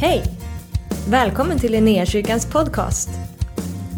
Hej! 0.00 0.22
Välkommen 1.10 1.58
till 1.58 1.72
Linnéakyrkans 1.72 2.46
podcast. 2.46 3.08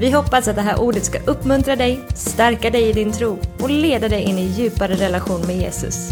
Vi 0.01 0.11
hoppas 0.11 0.49
att 0.49 0.57
det 0.57 0.63
här 0.63 0.81
ordet 0.81 1.05
ska 1.05 1.19
uppmuntra 1.19 1.77
dig, 1.77 2.01
stärka 2.15 2.71
dig 2.71 2.89
i 2.89 2.93
din 2.93 3.13
tro 3.13 3.39
och 3.63 3.71
leda 3.71 4.09
dig 4.09 4.23
in 4.23 4.39
i 4.39 4.43
djupare 4.43 4.95
relation 4.95 5.41
med 5.47 5.57
Jesus. 5.57 6.11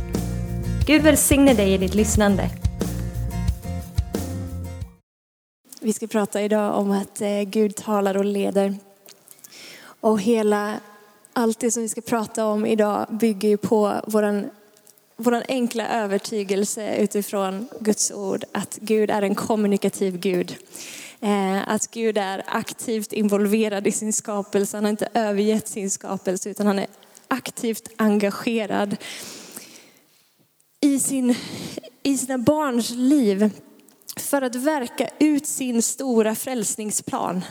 Gud 0.86 1.02
välsigne 1.02 1.54
dig 1.54 1.74
i 1.74 1.78
ditt 1.78 1.94
lyssnande. 1.94 2.50
Vi 5.80 5.92
ska 5.92 6.06
prata 6.06 6.42
idag 6.42 6.78
om 6.78 6.90
att 6.90 7.20
eh, 7.20 7.42
Gud 7.42 7.76
talar 7.76 8.16
och 8.16 8.24
leder. 8.24 8.74
Och 10.00 10.20
hela, 10.20 10.80
allt 11.32 11.60
det 11.60 11.70
som 11.70 11.82
vi 11.82 11.88
ska 11.88 12.00
prata 12.00 12.46
om 12.46 12.66
idag 12.66 13.06
bygger 13.10 13.48
ju 13.48 13.56
på 13.56 14.00
våran, 14.06 14.50
vår 15.18 15.42
enkla 15.48 15.88
övertygelse 15.88 16.96
utifrån 16.96 17.68
Guds 17.80 18.10
ord 18.10 18.44
att 18.52 18.78
Gud 18.80 19.10
är 19.10 19.22
en 19.22 19.34
kommunikativ 19.34 20.18
Gud. 20.18 20.56
Eh, 21.20 21.68
att 21.68 21.90
Gud 21.90 22.18
är 22.18 22.44
aktivt 22.46 23.12
involverad 23.12 23.86
i 23.86 23.92
sin 23.92 24.12
skapelse. 24.12 24.76
Han 24.76 24.84
har 24.84 24.90
inte 24.90 25.08
övergett 25.14 25.68
sin 25.68 25.90
skapelse 25.90 26.50
utan 26.50 26.66
han 26.66 26.78
är 26.78 26.86
aktivt 27.28 27.88
engagerad 27.96 28.96
i, 30.80 30.98
sin, 30.98 31.34
i 32.02 32.18
sina 32.18 32.38
barns 32.38 32.90
liv 32.90 33.50
för 34.16 34.42
att 34.42 34.54
verka 34.54 35.08
ut 35.18 35.46
sin 35.46 35.82
stora 35.82 36.34
frälsningsplan. 36.34 37.44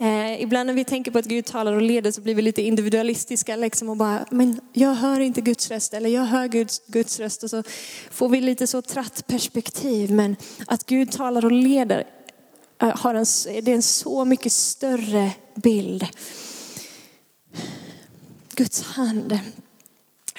Eh, 0.00 0.42
ibland 0.42 0.66
när 0.66 0.74
vi 0.74 0.84
tänker 0.84 1.10
på 1.10 1.18
att 1.18 1.24
Gud 1.24 1.44
talar 1.44 1.72
och 1.72 1.82
leder 1.82 2.12
så 2.12 2.20
blir 2.20 2.34
vi 2.34 2.42
lite 2.42 2.62
individualistiska 2.62 3.56
liksom 3.56 3.88
och 3.88 3.96
bara, 3.96 4.26
men 4.30 4.60
jag 4.72 4.94
hör 4.94 5.20
inte 5.20 5.40
Guds 5.40 5.70
röst 5.70 5.94
eller 5.94 6.10
jag 6.10 6.24
hör 6.24 6.48
Guds, 6.48 6.82
Guds 6.86 7.20
röst 7.20 7.42
och 7.42 7.50
så 7.50 7.62
får 8.10 8.28
vi 8.28 8.40
lite 8.40 8.66
så 8.66 8.82
tratt 8.82 9.26
perspektiv. 9.26 10.10
Men 10.10 10.36
att 10.66 10.86
Gud 10.86 11.12
talar 11.12 11.44
och 11.44 11.52
leder 11.52 12.04
eh, 12.82 12.96
har 12.96 13.14
en, 13.14 13.24
det 13.62 13.70
är 13.70 13.74
en 13.74 13.82
så 13.82 14.24
mycket 14.24 14.52
större 14.52 15.32
bild. 15.54 16.06
Guds 18.54 18.82
hand 18.82 19.38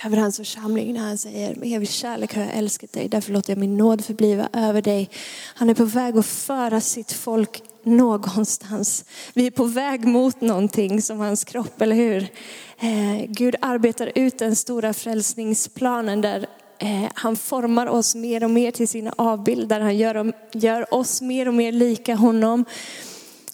över 0.05 0.17
hans 0.17 0.37
församling 0.37 0.93
när 0.93 1.01
han 1.01 1.17
säger 1.17 1.55
med 1.55 1.73
evig 1.73 1.89
kärlek 1.89 2.35
har 2.35 2.41
jag 2.41 2.53
älskat 2.53 2.93
dig, 2.93 3.07
därför 3.09 3.31
låter 3.31 3.51
jag 3.51 3.57
min 3.57 3.77
nåd 3.77 4.05
förbliva 4.05 4.49
över 4.53 4.81
dig. 4.81 5.09
Han 5.55 5.69
är 5.69 5.73
på 5.73 5.85
väg 5.85 6.17
att 6.17 6.25
föra 6.25 6.81
sitt 6.81 7.11
folk 7.11 7.63
någonstans. 7.85 9.05
Vi 9.33 9.47
är 9.47 9.51
på 9.51 9.65
väg 9.65 10.05
mot 10.05 10.41
någonting 10.41 11.01
som 11.01 11.19
hans 11.19 11.43
kropp, 11.43 11.81
eller 11.81 11.95
hur? 11.95 12.27
Eh, 12.79 13.25
Gud 13.27 13.55
arbetar 13.61 14.11
ut 14.15 14.39
den 14.39 14.55
stora 14.55 14.93
frälsningsplanen 14.93 16.21
där 16.21 16.47
eh, 16.79 17.11
han 17.13 17.35
formar 17.35 17.87
oss 17.87 18.15
mer 18.15 18.43
och 18.43 18.49
mer 18.49 18.71
till 18.71 18.87
sina 18.87 19.13
avbilder. 19.17 19.79
Han 19.79 19.97
gör, 19.97 20.33
gör 20.53 20.93
oss 20.93 21.21
mer 21.21 21.47
och 21.47 21.53
mer 21.53 21.71
lika 21.71 22.15
honom. 22.15 22.65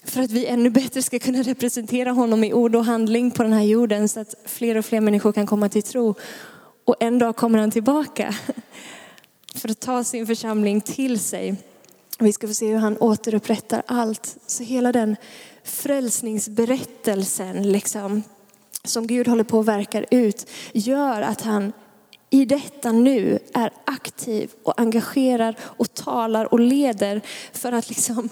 För 0.04 0.22
att 0.22 0.32
vi 0.32 0.46
ännu 0.46 0.70
bättre 0.70 1.02
ska 1.02 1.20
kunna 1.20 1.42
representera 1.42 2.12
honom 2.12 2.44
i 2.44 2.54
ord 2.54 2.76
och 2.76 2.86
handling 2.86 3.32
på 3.32 3.44
den 3.44 3.54
här 3.54 3.64
jorden 3.64 4.10
så 4.10 4.20
att 4.20 4.36
fler 4.46 4.78
och 4.78 4.86
fler 4.86 5.02
människor 5.02 5.32
kan 5.32 5.48
komma 5.48 5.70
till 5.70 5.84
tro. 5.84 6.16
Och 6.86 6.96
en 7.00 7.20
dag 7.20 7.36
kommer 7.36 7.60
han 7.60 7.72
tillbaka 7.72 8.36
för 9.56 9.70
att 9.70 9.80
ta 9.80 10.04
sin 10.04 10.28
församling 10.28 10.82
till 10.82 11.20
sig. 11.20 11.56
Vi 12.20 12.34
ska 12.34 12.48
få 12.48 12.54
se 12.54 12.68
hur 12.68 12.78
han 12.78 12.98
återupprättar 12.98 13.84
allt. 13.86 14.38
Så 14.48 14.64
hela 14.64 14.92
den 14.92 15.16
frälsningsberättelsen 15.64 17.72
liksom, 17.72 18.24
som 18.84 19.08
Gud 19.08 19.28
håller 19.28 19.44
på 19.44 19.60
att 19.60 19.66
verka 19.66 20.04
ut 20.04 20.50
gör 20.74 21.22
att 21.22 21.42
han 21.42 21.74
i 22.30 22.46
detta 22.46 22.92
nu 22.92 23.40
är 23.54 23.72
aktiv 23.86 24.52
och 24.64 24.82
engagerar 24.82 25.56
och 25.62 25.94
talar 25.94 26.54
och 26.54 26.60
leder 26.60 27.22
för 27.54 27.72
att 27.72 27.90
liksom 27.90 28.30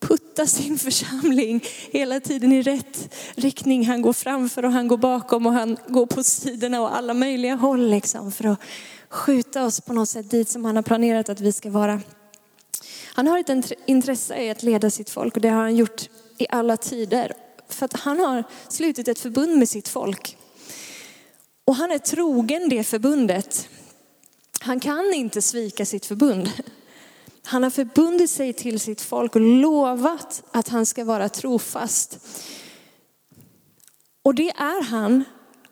putta 0.00 0.46
sin 0.46 0.78
församling 0.78 1.64
hela 1.90 2.20
tiden 2.20 2.52
i 2.52 2.62
rätt 2.62 3.14
riktning. 3.34 3.86
Han 3.86 4.02
går 4.02 4.12
framför 4.12 4.64
och 4.64 4.72
han 4.72 4.88
går 4.88 4.96
bakom 4.96 5.46
och 5.46 5.52
han 5.52 5.76
går 5.88 6.06
på 6.06 6.22
sidorna 6.22 6.80
och 6.80 6.96
alla 6.96 7.14
möjliga 7.14 7.54
håll 7.54 7.90
liksom 7.90 8.32
för 8.32 8.44
att 8.44 8.60
skjuta 9.08 9.64
oss 9.64 9.80
på 9.80 9.92
något 9.92 10.08
sätt 10.08 10.30
dit 10.30 10.48
som 10.48 10.64
han 10.64 10.76
har 10.76 10.82
planerat 10.82 11.28
att 11.28 11.40
vi 11.40 11.52
ska 11.52 11.70
vara. 11.70 12.00
Han 13.14 13.26
har 13.26 13.38
ett 13.38 13.72
intresse 13.86 14.42
i 14.42 14.50
att 14.50 14.62
leda 14.62 14.90
sitt 14.90 15.10
folk 15.10 15.34
och 15.34 15.42
det 15.42 15.48
har 15.48 15.62
han 15.62 15.76
gjort 15.76 16.08
i 16.38 16.46
alla 16.50 16.76
tider. 16.76 17.32
För 17.68 17.84
att 17.84 18.00
han 18.00 18.20
har 18.20 18.44
slutit 18.68 19.08
ett 19.08 19.18
förbund 19.18 19.58
med 19.58 19.68
sitt 19.68 19.88
folk. 19.88 20.36
Och 21.64 21.76
han 21.76 21.90
är 21.90 21.98
trogen 21.98 22.68
det 22.68 22.84
förbundet. 22.84 23.68
Han 24.60 24.80
kan 24.80 25.14
inte 25.14 25.42
svika 25.42 25.86
sitt 25.86 26.06
förbund. 26.06 26.50
Han 27.44 27.62
har 27.62 27.70
förbundit 27.70 28.30
sig 28.30 28.52
till 28.52 28.80
sitt 28.80 29.00
folk 29.00 29.34
och 29.34 29.40
lovat 29.40 30.42
att 30.50 30.68
han 30.68 30.86
ska 30.86 31.04
vara 31.04 31.28
trofast. 31.28 32.18
Och 34.22 34.34
det 34.34 34.50
är 34.50 34.82
han 34.82 35.24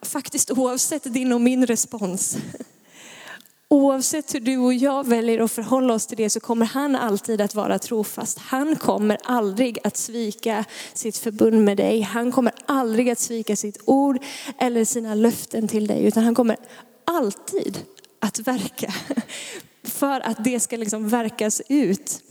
faktiskt 0.03 0.51
oavsett 0.51 1.15
din 1.15 1.33
och 1.33 1.41
min 1.41 1.67
respons. 1.67 2.37
Oavsett 3.73 4.35
hur 4.35 4.41
du 4.41 4.59
och 4.59 4.75
jag 4.75 5.07
väljer 5.07 5.41
att 5.41 5.53
förhålla 5.53 5.95
oss 5.95 6.07
till 6.07 6.17
det 6.17 6.31
så 6.31 6.41
kommer 6.41 6.67
han 6.67 6.97
alltid 6.97 7.41
att 7.41 7.55
vara 7.55 7.79
trofast. 7.79 8.39
Han 8.39 8.77
kommer 8.77 9.19
aldrig 9.25 9.79
att 9.85 9.97
svika 9.97 10.65
sitt 10.95 11.17
förbund 11.17 11.65
med 11.65 11.77
dig. 11.77 12.01
Han 12.01 12.33
kommer 12.33 12.53
aldrig 12.67 13.11
att 13.11 13.19
svika 13.19 13.57
sitt 13.57 13.81
ord 13.85 14.19
eller 14.59 14.85
sina 14.85 15.15
löften 15.15 15.69
till 15.69 15.87
dig. 15.87 16.05
Utan 16.05 16.25
han 16.25 16.35
kommer 16.35 16.57
alltid 17.05 17.79
att 18.19 18.39
verka 18.39 18.95
för 19.83 20.21
att 20.21 20.45
det 20.45 20.61
ska 20.61 20.77
liksom 20.77 21.09
verkas 21.09 21.63
ut 21.69 22.23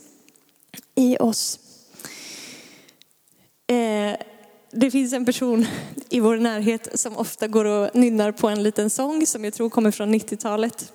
i 0.96 1.18
oss. 1.18 1.60
Eh, 3.68 4.18
det 4.72 4.92
finns 4.92 5.14
en 5.14 5.26
person 5.26 5.66
i 6.10 6.20
vår 6.20 6.38
närhet 6.38 7.00
som 7.00 7.18
ofta 7.18 7.48
går 7.48 7.66
och 7.66 7.96
nynnar 7.96 8.32
på 8.32 8.48
en 8.48 8.64
liten 8.64 8.90
sång 8.90 9.26
som 9.26 9.44
jag 9.44 9.54
tror 9.54 9.70
kommer 9.70 9.92
från 9.92 10.16
90-talet. 10.16 10.94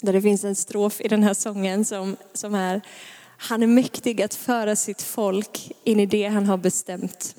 Där 0.00 0.12
det 0.12 0.22
finns 0.22 0.44
en 0.44 0.56
strof 0.56 1.00
i 1.00 1.08
den 1.08 1.22
här 1.22 1.34
sången 1.34 1.84
som, 1.84 2.16
som 2.32 2.54
är 2.54 2.80
Han 3.36 3.62
är 3.62 3.66
mäktig 3.66 4.22
att 4.22 4.34
föra 4.34 4.76
sitt 4.76 5.02
folk 5.02 5.72
in 5.84 6.00
i 6.00 6.06
det 6.06 6.26
han 6.26 6.46
har 6.46 6.56
bestämt. 6.56 7.36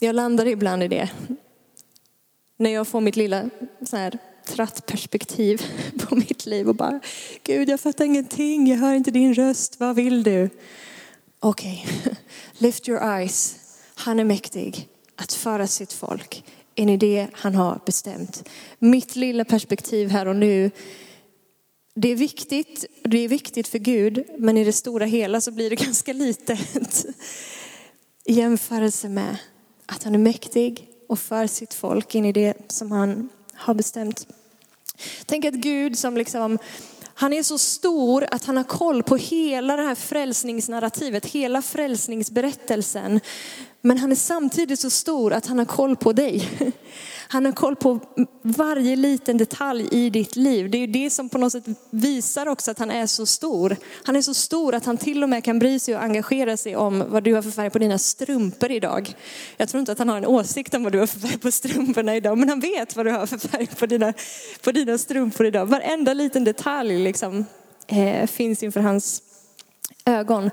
Jag 0.00 0.14
landar 0.14 0.46
ibland 0.46 0.82
i 0.82 0.88
det. 0.88 1.10
När 2.56 2.70
jag 2.70 2.88
får 2.88 3.00
mitt 3.00 3.16
lilla 3.16 3.50
så 3.86 3.96
här, 3.96 4.18
tratt 4.46 4.86
perspektiv 4.86 5.62
på 5.98 6.16
mitt 6.16 6.46
liv 6.46 6.68
och 6.68 6.74
bara 6.74 7.00
Gud 7.42 7.68
jag 7.68 7.80
fattar 7.80 8.04
ingenting, 8.04 8.66
jag 8.66 8.78
hör 8.78 8.94
inte 8.94 9.10
din 9.10 9.34
röst, 9.34 9.80
vad 9.80 9.96
vill 9.96 10.22
du? 10.22 10.50
Okej, 11.40 11.86
lift 12.52 12.88
your 12.88 13.02
eyes. 13.02 13.56
Han 13.94 14.20
är 14.20 14.24
mäktig 14.24 14.88
att 15.16 15.32
föra 15.32 15.66
sitt 15.66 15.92
folk 15.92 16.44
in 16.74 16.88
i 16.88 16.96
det 16.96 17.28
han 17.32 17.54
har 17.54 17.80
bestämt. 17.86 18.48
Mitt 18.78 19.16
lilla 19.16 19.44
perspektiv 19.44 20.08
här 20.08 20.28
och 20.28 20.36
nu, 20.36 20.70
det 21.94 22.08
är 22.08 22.16
viktigt, 22.16 22.84
det 23.02 23.18
är 23.18 23.28
viktigt 23.28 23.68
för 23.68 23.78
Gud, 23.78 24.24
men 24.38 24.56
i 24.56 24.64
det 24.64 24.72
stora 24.72 25.04
hela 25.04 25.40
så 25.40 25.50
blir 25.50 25.70
det 25.70 25.76
ganska 25.84 26.12
litet 26.12 27.06
i 28.24 28.32
jämförelse 28.32 29.08
med 29.08 29.36
att 29.86 30.02
han 30.02 30.14
är 30.14 30.18
mäktig 30.18 30.88
och 31.08 31.18
för 31.18 31.46
sitt 31.46 31.74
folk 31.74 32.14
in 32.14 32.24
i 32.24 32.32
det 32.32 32.54
som 32.68 32.92
han 32.92 33.28
har 33.52 33.74
bestämt. 33.74 34.26
Tänk 35.26 35.44
att 35.44 35.54
Gud 35.54 35.98
som 35.98 36.16
liksom, 36.16 36.58
han 37.14 37.32
är 37.32 37.42
så 37.42 37.58
stor 37.58 38.26
att 38.30 38.44
han 38.44 38.56
har 38.56 38.64
koll 38.64 39.02
på 39.02 39.16
hela 39.16 39.76
det 39.76 39.82
här 39.82 39.94
frälsningsnarrativet, 39.94 41.26
hela 41.26 41.62
frälsningsberättelsen. 41.62 43.20
Men 43.80 43.98
han 43.98 44.12
är 44.12 44.16
samtidigt 44.16 44.80
så 44.80 44.90
stor 44.90 45.32
att 45.32 45.46
han 45.46 45.58
har 45.58 45.64
koll 45.64 45.96
på 45.96 46.12
dig. 46.12 46.48
Han 47.28 47.44
har 47.44 47.52
koll 47.52 47.76
på 47.76 48.00
varje 48.42 48.96
liten 48.96 49.36
detalj 49.36 49.88
i 49.90 50.10
ditt 50.10 50.36
liv. 50.36 50.70
Det 50.70 50.78
är 50.78 50.80
ju 50.80 50.86
det 50.86 51.10
som 51.10 51.28
på 51.28 51.38
något 51.38 51.52
sätt 51.52 51.64
visar 51.90 52.48
också 52.48 52.70
att 52.70 52.78
han 52.78 52.90
är 52.90 53.06
så 53.06 53.26
stor. 53.26 53.76
Han 54.02 54.16
är 54.16 54.22
så 54.22 54.34
stor 54.34 54.74
att 54.74 54.84
han 54.84 54.96
till 54.96 55.22
och 55.22 55.28
med 55.28 55.44
kan 55.44 55.58
bry 55.58 55.78
sig 55.78 55.96
och 55.96 56.02
engagera 56.02 56.56
sig 56.56 56.76
om 56.76 57.04
vad 57.08 57.22
du 57.22 57.34
har 57.34 57.42
för 57.42 57.50
färg 57.50 57.70
på 57.70 57.78
dina 57.78 57.98
strumpor 57.98 58.70
idag. 58.70 59.14
Jag 59.56 59.68
tror 59.68 59.80
inte 59.80 59.92
att 59.92 59.98
han 59.98 60.08
har 60.08 60.16
en 60.16 60.26
åsikt 60.26 60.74
om 60.74 60.82
vad 60.82 60.92
du 60.92 60.98
har 60.98 61.06
för 61.06 61.20
färg 61.20 61.38
på 61.38 61.50
strumporna 61.50 62.16
idag, 62.16 62.38
men 62.38 62.48
han 62.48 62.60
vet 62.60 62.96
vad 62.96 63.06
du 63.06 63.10
har 63.10 63.26
för 63.26 63.38
färg 63.38 63.66
på 63.66 63.86
dina, 63.86 64.12
på 64.64 64.72
dina 64.72 64.98
strumpor 64.98 65.46
idag. 65.46 65.66
Varenda 65.66 66.14
liten 66.14 66.44
detalj 66.44 66.98
liksom, 66.98 67.44
eh, 67.86 68.26
finns 68.26 68.62
inför 68.62 68.80
hans 68.80 69.22
ögon. 70.06 70.50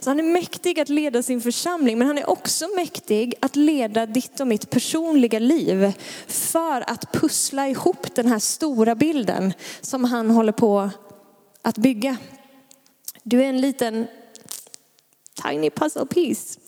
Så 0.00 0.10
han 0.10 0.18
är 0.18 0.24
mäktig 0.24 0.80
att 0.80 0.88
leda 0.88 1.22
sin 1.22 1.40
församling, 1.40 1.98
men 1.98 2.06
han 2.06 2.18
är 2.18 2.30
också 2.30 2.68
mäktig 2.76 3.34
att 3.40 3.56
leda 3.56 4.06
ditt 4.06 4.40
och 4.40 4.46
mitt 4.46 4.70
personliga 4.70 5.38
liv 5.38 5.92
för 6.26 6.90
att 6.90 7.12
pussla 7.12 7.68
ihop 7.68 8.14
den 8.14 8.26
här 8.26 8.38
stora 8.38 8.94
bilden 8.94 9.52
som 9.80 10.04
han 10.04 10.30
håller 10.30 10.52
på 10.52 10.90
att 11.62 11.78
bygga. 11.78 12.16
Du 13.22 13.42
är 13.42 13.48
en 13.48 13.60
liten 13.60 14.06
tiny 15.44 15.70
puzzle 15.70 16.06
piece 16.06 16.60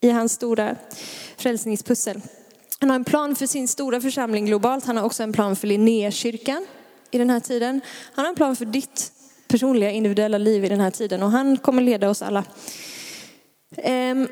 i 0.00 0.10
hans 0.10 0.32
stora 0.32 0.76
frälsningspussel. 1.36 2.20
Han 2.78 2.90
har 2.90 2.96
en 2.96 3.04
plan 3.04 3.36
för 3.36 3.46
sin 3.46 3.68
stora 3.68 4.00
församling 4.00 4.46
globalt. 4.46 4.84
Han 4.84 4.96
har 4.96 5.04
också 5.04 5.22
en 5.22 5.32
plan 5.32 5.56
för 5.56 5.66
Linnékyrkan 5.66 6.66
i 7.10 7.18
den 7.18 7.30
här 7.30 7.40
tiden. 7.40 7.80
Han 8.12 8.24
har 8.24 8.30
en 8.30 8.36
plan 8.36 8.56
för 8.56 8.64
ditt 8.64 9.12
personliga 9.50 9.90
individuella 9.90 10.38
liv 10.38 10.64
i 10.64 10.68
den 10.68 10.80
här 10.80 10.90
tiden 10.90 11.22
och 11.22 11.30
han 11.30 11.56
kommer 11.56 11.82
leda 11.82 12.10
oss 12.10 12.22
alla. 12.22 12.44
Ehm, 13.76 14.28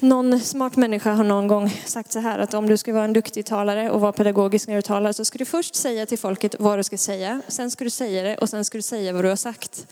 någon 0.00 0.40
smart 0.40 0.76
människa 0.76 1.12
har 1.12 1.24
någon 1.24 1.48
gång 1.48 1.70
sagt 1.84 2.12
så 2.12 2.18
här 2.18 2.38
att 2.38 2.54
om 2.54 2.68
du 2.68 2.76
ska 2.76 2.92
vara 2.92 3.04
en 3.04 3.12
duktig 3.12 3.46
talare 3.46 3.90
och 3.90 4.00
vara 4.00 4.12
pedagogisk 4.12 4.68
när 4.68 4.76
du 4.76 4.82
talar 4.82 5.12
så 5.12 5.24
ska 5.24 5.38
du 5.38 5.44
först 5.44 5.74
säga 5.74 6.06
till 6.06 6.18
folket 6.18 6.54
vad 6.58 6.78
du 6.78 6.82
ska 6.82 6.98
säga, 6.98 7.42
sen 7.48 7.70
ska 7.70 7.84
du 7.84 7.90
säga 7.90 8.22
det 8.22 8.36
och 8.36 8.48
sen 8.48 8.64
ska 8.64 8.78
du 8.78 8.82
säga 8.82 9.12
vad 9.12 9.24
du 9.24 9.28
har 9.28 9.36
sagt. 9.36 9.86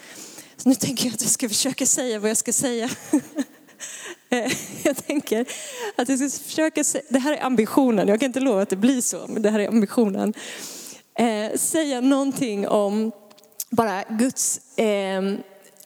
Så 0.57 0.69
nu 0.69 0.75
tänker 0.75 1.07
jag 1.07 1.15
att 1.15 1.23
jag 1.23 1.31
ska 1.31 1.49
försöka 1.49 1.87
säga 1.87 2.19
vad 2.19 2.31
jag 2.31 2.37
ska 2.37 2.53
säga. 2.53 2.91
Eh, 4.31 4.53
jag 4.83 4.97
tänker 4.97 5.47
att 5.97 6.09
jag 6.09 6.19
ska 6.19 6.45
försöka, 6.45 6.85
säga, 6.85 7.05
det 7.09 7.19
här 7.19 7.33
är 7.33 7.43
ambitionen, 7.43 8.09
jag 8.09 8.21
kan 8.21 8.27
inte 8.27 8.41
lova 8.41 8.63
att 8.63 8.69
det 8.69 8.77
blir 8.77 9.01
så, 9.01 9.27
men 9.29 9.43
det 9.43 9.51
här 9.51 9.59
är 9.59 9.69
ambitionen. 9.69 10.35
Eh, 11.19 11.59
säga 11.59 12.01
någonting 12.01 12.69
om 12.69 13.13
bara 13.75 14.05
Guds 14.09 14.79
eh, 14.79 15.23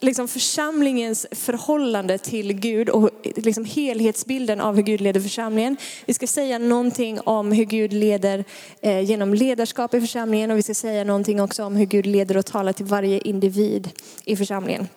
liksom 0.01 0.29
församlingens 0.29 1.27
förhållande 1.31 2.19
till 2.19 2.53
Gud 2.53 2.89
och 2.89 3.11
liksom 3.23 3.65
helhetsbilden 3.65 4.61
av 4.61 4.77
hur 4.77 4.83
Gud 4.83 5.01
leder 5.01 5.21
församlingen. 5.21 5.77
Vi 6.07 6.15
ska 6.15 6.27
säga 6.27 6.59
någonting 6.59 7.21
om 7.21 7.53
hur 7.53 7.65
Gud 7.65 7.93
leder 7.93 8.45
eh, 8.81 9.01
genom 9.01 9.35
ledarskap 9.35 9.95
i 9.95 10.01
församlingen 10.01 10.51
och 10.51 10.59
vi 10.59 10.63
ska 10.63 10.75
säga 10.75 11.05
någonting 11.05 11.41
också 11.41 11.65
om 11.65 11.77
hur 11.77 11.87
Gud 11.87 12.07
leder 12.07 12.37
och 12.37 12.47
talar 12.47 12.73
till 12.73 12.87
varje 12.87 13.19
individ 13.19 13.91
i 14.25 14.37
församlingen. 14.37 14.89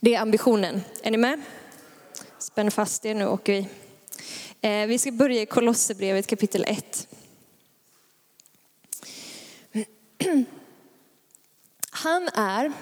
Det 0.00 0.14
är 0.14 0.20
ambitionen. 0.20 0.80
Är 1.02 1.10
ni 1.10 1.16
med? 1.16 1.40
Spänn 2.38 2.70
fast 2.70 3.06
er 3.06 3.14
nu 3.14 3.26
åker 3.26 3.52
vi. 3.52 3.66
Eh, 4.60 4.86
vi 4.86 4.98
ska 4.98 5.12
börja 5.12 5.42
i 5.42 5.46
Kolosserbrevet 5.46 6.26
kapitel 6.26 6.64
1. 6.68 7.08
Han 12.02 12.28
är 12.34 12.72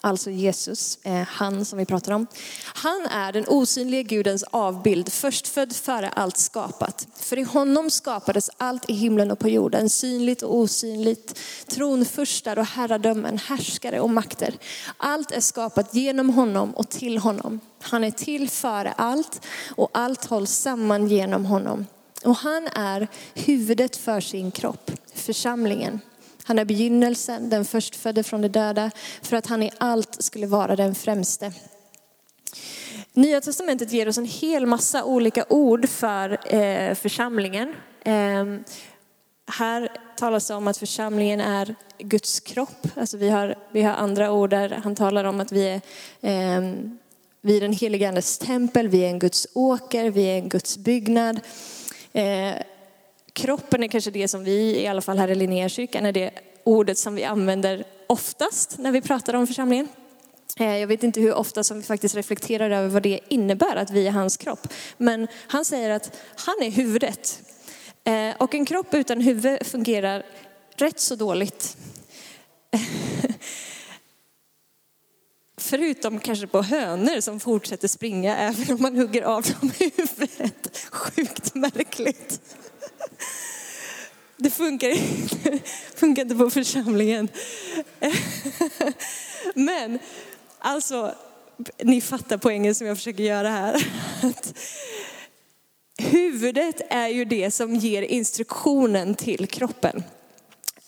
alltså 0.00 0.30
Jesus, 0.30 0.98
eh, 1.02 1.22
han 1.28 1.64
som 1.64 1.78
vi 1.78 1.84
pratar 1.84 2.12
om. 2.12 2.26
Han 2.64 3.06
är 3.06 3.32
den 3.32 3.44
osynliga 3.48 4.02
Gudens 4.02 4.42
avbild, 4.50 5.12
förstfödd 5.12 5.76
före 5.76 6.08
allt 6.08 6.36
skapat. 6.36 7.08
För 7.14 7.38
i 7.38 7.42
honom 7.42 7.90
skapades 7.90 8.50
allt 8.56 8.90
i 8.90 8.92
himlen 8.92 9.30
och 9.30 9.38
på 9.38 9.48
jorden, 9.48 9.90
synligt 9.90 10.42
och 10.42 10.56
osynligt, 10.56 11.38
tronfurstar 11.66 12.58
och 12.58 12.66
herradömen, 12.66 13.38
härskare 13.38 14.00
och 14.00 14.10
makter. 14.10 14.54
Allt 14.96 15.30
är 15.30 15.40
skapat 15.40 15.94
genom 15.94 16.30
honom 16.30 16.70
och 16.70 16.88
till 16.88 17.18
honom. 17.18 17.60
Han 17.80 18.04
är 18.04 18.10
till 18.10 18.48
före 18.48 18.92
allt 18.92 19.40
och 19.76 19.90
allt 19.92 20.24
hålls 20.24 20.50
samman 20.50 21.08
genom 21.08 21.46
honom. 21.46 21.86
Och 22.24 22.36
han 22.36 22.66
är 22.66 23.08
huvudet 23.34 23.96
för 23.96 24.20
sin 24.20 24.50
kropp, 24.50 24.90
församlingen. 25.14 26.00
Han 26.44 26.58
är 26.58 26.64
begynnelsen, 26.64 27.50
den 27.50 27.64
förstfödde 27.64 28.22
från 28.22 28.40
de 28.40 28.48
döda, 28.48 28.90
för 29.22 29.36
att 29.36 29.46
han 29.46 29.62
i 29.62 29.70
allt 29.78 30.22
skulle 30.22 30.46
vara 30.46 30.76
den 30.76 30.94
främste. 30.94 31.52
Nya 33.12 33.40
testamentet 33.40 33.92
ger 33.92 34.08
oss 34.08 34.18
en 34.18 34.24
hel 34.24 34.66
massa 34.66 35.04
olika 35.04 35.44
ord 35.48 35.88
för 35.88 36.54
eh, 36.54 36.94
församlingen. 36.94 37.74
Eh, 38.04 38.44
här 39.46 39.88
talas 40.16 40.48
det 40.48 40.54
om 40.54 40.68
att 40.68 40.78
församlingen 40.78 41.40
är 41.40 41.74
Guds 41.98 42.40
kropp. 42.40 42.86
Alltså 42.94 43.16
vi, 43.16 43.28
har, 43.28 43.54
vi 43.72 43.82
har 43.82 43.92
andra 43.92 44.32
ord 44.32 44.50
där 44.50 44.80
han 44.84 44.94
talar 44.94 45.24
om 45.24 45.40
att 45.40 45.52
vi 45.52 45.68
är, 45.68 45.80
eh, 46.20 46.72
vi 47.40 47.56
är 47.56 47.60
den 47.60 47.72
helige 47.72 48.08
Andes 48.08 48.38
tempel, 48.38 48.88
vi 48.88 49.04
är 49.04 49.08
en 49.08 49.18
Guds 49.18 49.46
åker, 49.54 50.10
vi 50.10 50.24
är 50.24 50.38
en 50.38 50.48
Guds 50.48 50.78
byggnad. 50.78 51.40
Eh, 52.12 52.54
Kroppen 53.32 53.82
är 53.82 53.88
kanske 53.88 54.10
det 54.10 54.28
som 54.28 54.44
vi, 54.44 54.80
i 54.80 54.86
alla 54.86 55.00
fall 55.00 55.18
här 55.18 55.28
i 55.28 55.34
Linnékyrkan, 55.34 56.06
är 56.06 56.12
det 56.12 56.30
ordet 56.64 56.98
som 56.98 57.14
vi 57.14 57.24
använder 57.24 57.84
oftast 58.06 58.78
när 58.78 58.92
vi 58.92 59.00
pratar 59.00 59.34
om 59.34 59.46
församlingen. 59.46 59.88
Eh, 60.58 60.76
jag 60.76 60.86
vet 60.86 61.02
inte 61.02 61.20
hur 61.20 61.34
ofta 61.34 61.64
som 61.64 61.76
vi 61.76 61.82
faktiskt 61.82 62.14
reflekterar 62.14 62.70
över 62.70 62.88
vad 62.88 63.02
det 63.02 63.20
innebär 63.28 63.76
att 63.76 63.90
vi 63.90 64.06
är 64.06 64.10
hans 64.10 64.36
kropp. 64.36 64.68
Men 64.96 65.28
han 65.46 65.64
säger 65.64 65.90
att 65.90 66.20
han 66.36 66.54
är 66.62 66.70
huvudet. 66.70 67.42
Eh, 68.04 68.30
och 68.38 68.54
en 68.54 68.66
kropp 68.66 68.94
utan 68.94 69.20
huvud 69.20 69.66
fungerar 69.66 70.26
rätt 70.76 71.00
så 71.00 71.16
dåligt. 71.16 71.76
Förutom 75.56 76.18
kanske 76.18 76.46
på 76.46 76.62
hönor 76.62 77.20
som 77.20 77.40
fortsätter 77.40 77.88
springa 77.88 78.36
även 78.36 78.74
om 78.74 78.82
man 78.82 78.96
hugger 78.96 79.22
av 79.22 79.42
dem 79.42 79.70
huvudet. 79.78 80.88
Sjukt 80.90 81.54
märkligt. 81.54 82.40
Det 84.42 84.50
funkar 84.50 84.88
inte, 84.88 85.58
funkar 85.96 86.22
inte 86.22 86.34
på 86.34 86.50
församlingen. 86.50 87.28
Men 89.54 89.98
alltså, 90.58 91.14
ni 91.82 92.00
fattar 92.00 92.36
poängen 92.36 92.74
som 92.74 92.86
jag 92.86 92.96
försöker 92.96 93.22
göra 93.22 93.50
här. 93.50 93.86
huvudet 95.98 96.80
är 96.90 97.08
ju 97.08 97.24
det 97.24 97.50
som 97.50 97.74
ger 97.74 98.02
instruktionen 98.02 99.14
till 99.14 99.46
kroppen. 99.46 100.02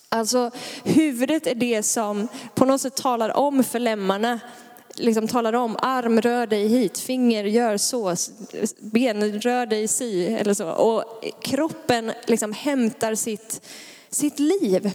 Alltså 0.09 0.51
huvudet 0.85 1.47
är 1.47 1.55
det 1.55 1.83
som 1.83 2.29
på 2.55 2.65
något 2.65 2.81
sätt 2.81 2.97
talar 2.97 3.37
om 3.37 3.65
för 3.65 3.79
lemmarna 3.79 4.41
liksom 4.97 5.29
talar 5.29 5.53
om, 5.53 5.77
arm 5.79 6.21
rör 6.21 6.47
dig 6.47 6.69
hit, 6.69 6.99
finger 6.99 7.45
gör 7.45 7.77
så, 7.77 8.15
ben 8.81 9.41
rör 9.41 9.67
dig 9.67 9.89
si 9.89 10.27
eller 10.27 10.55
så. 10.55 10.71
Och 10.71 11.25
kroppen 11.43 12.13
liksom 12.27 12.53
hämtar 12.53 13.15
sitt, 13.15 13.61
sitt 14.11 14.39
liv 14.39 14.91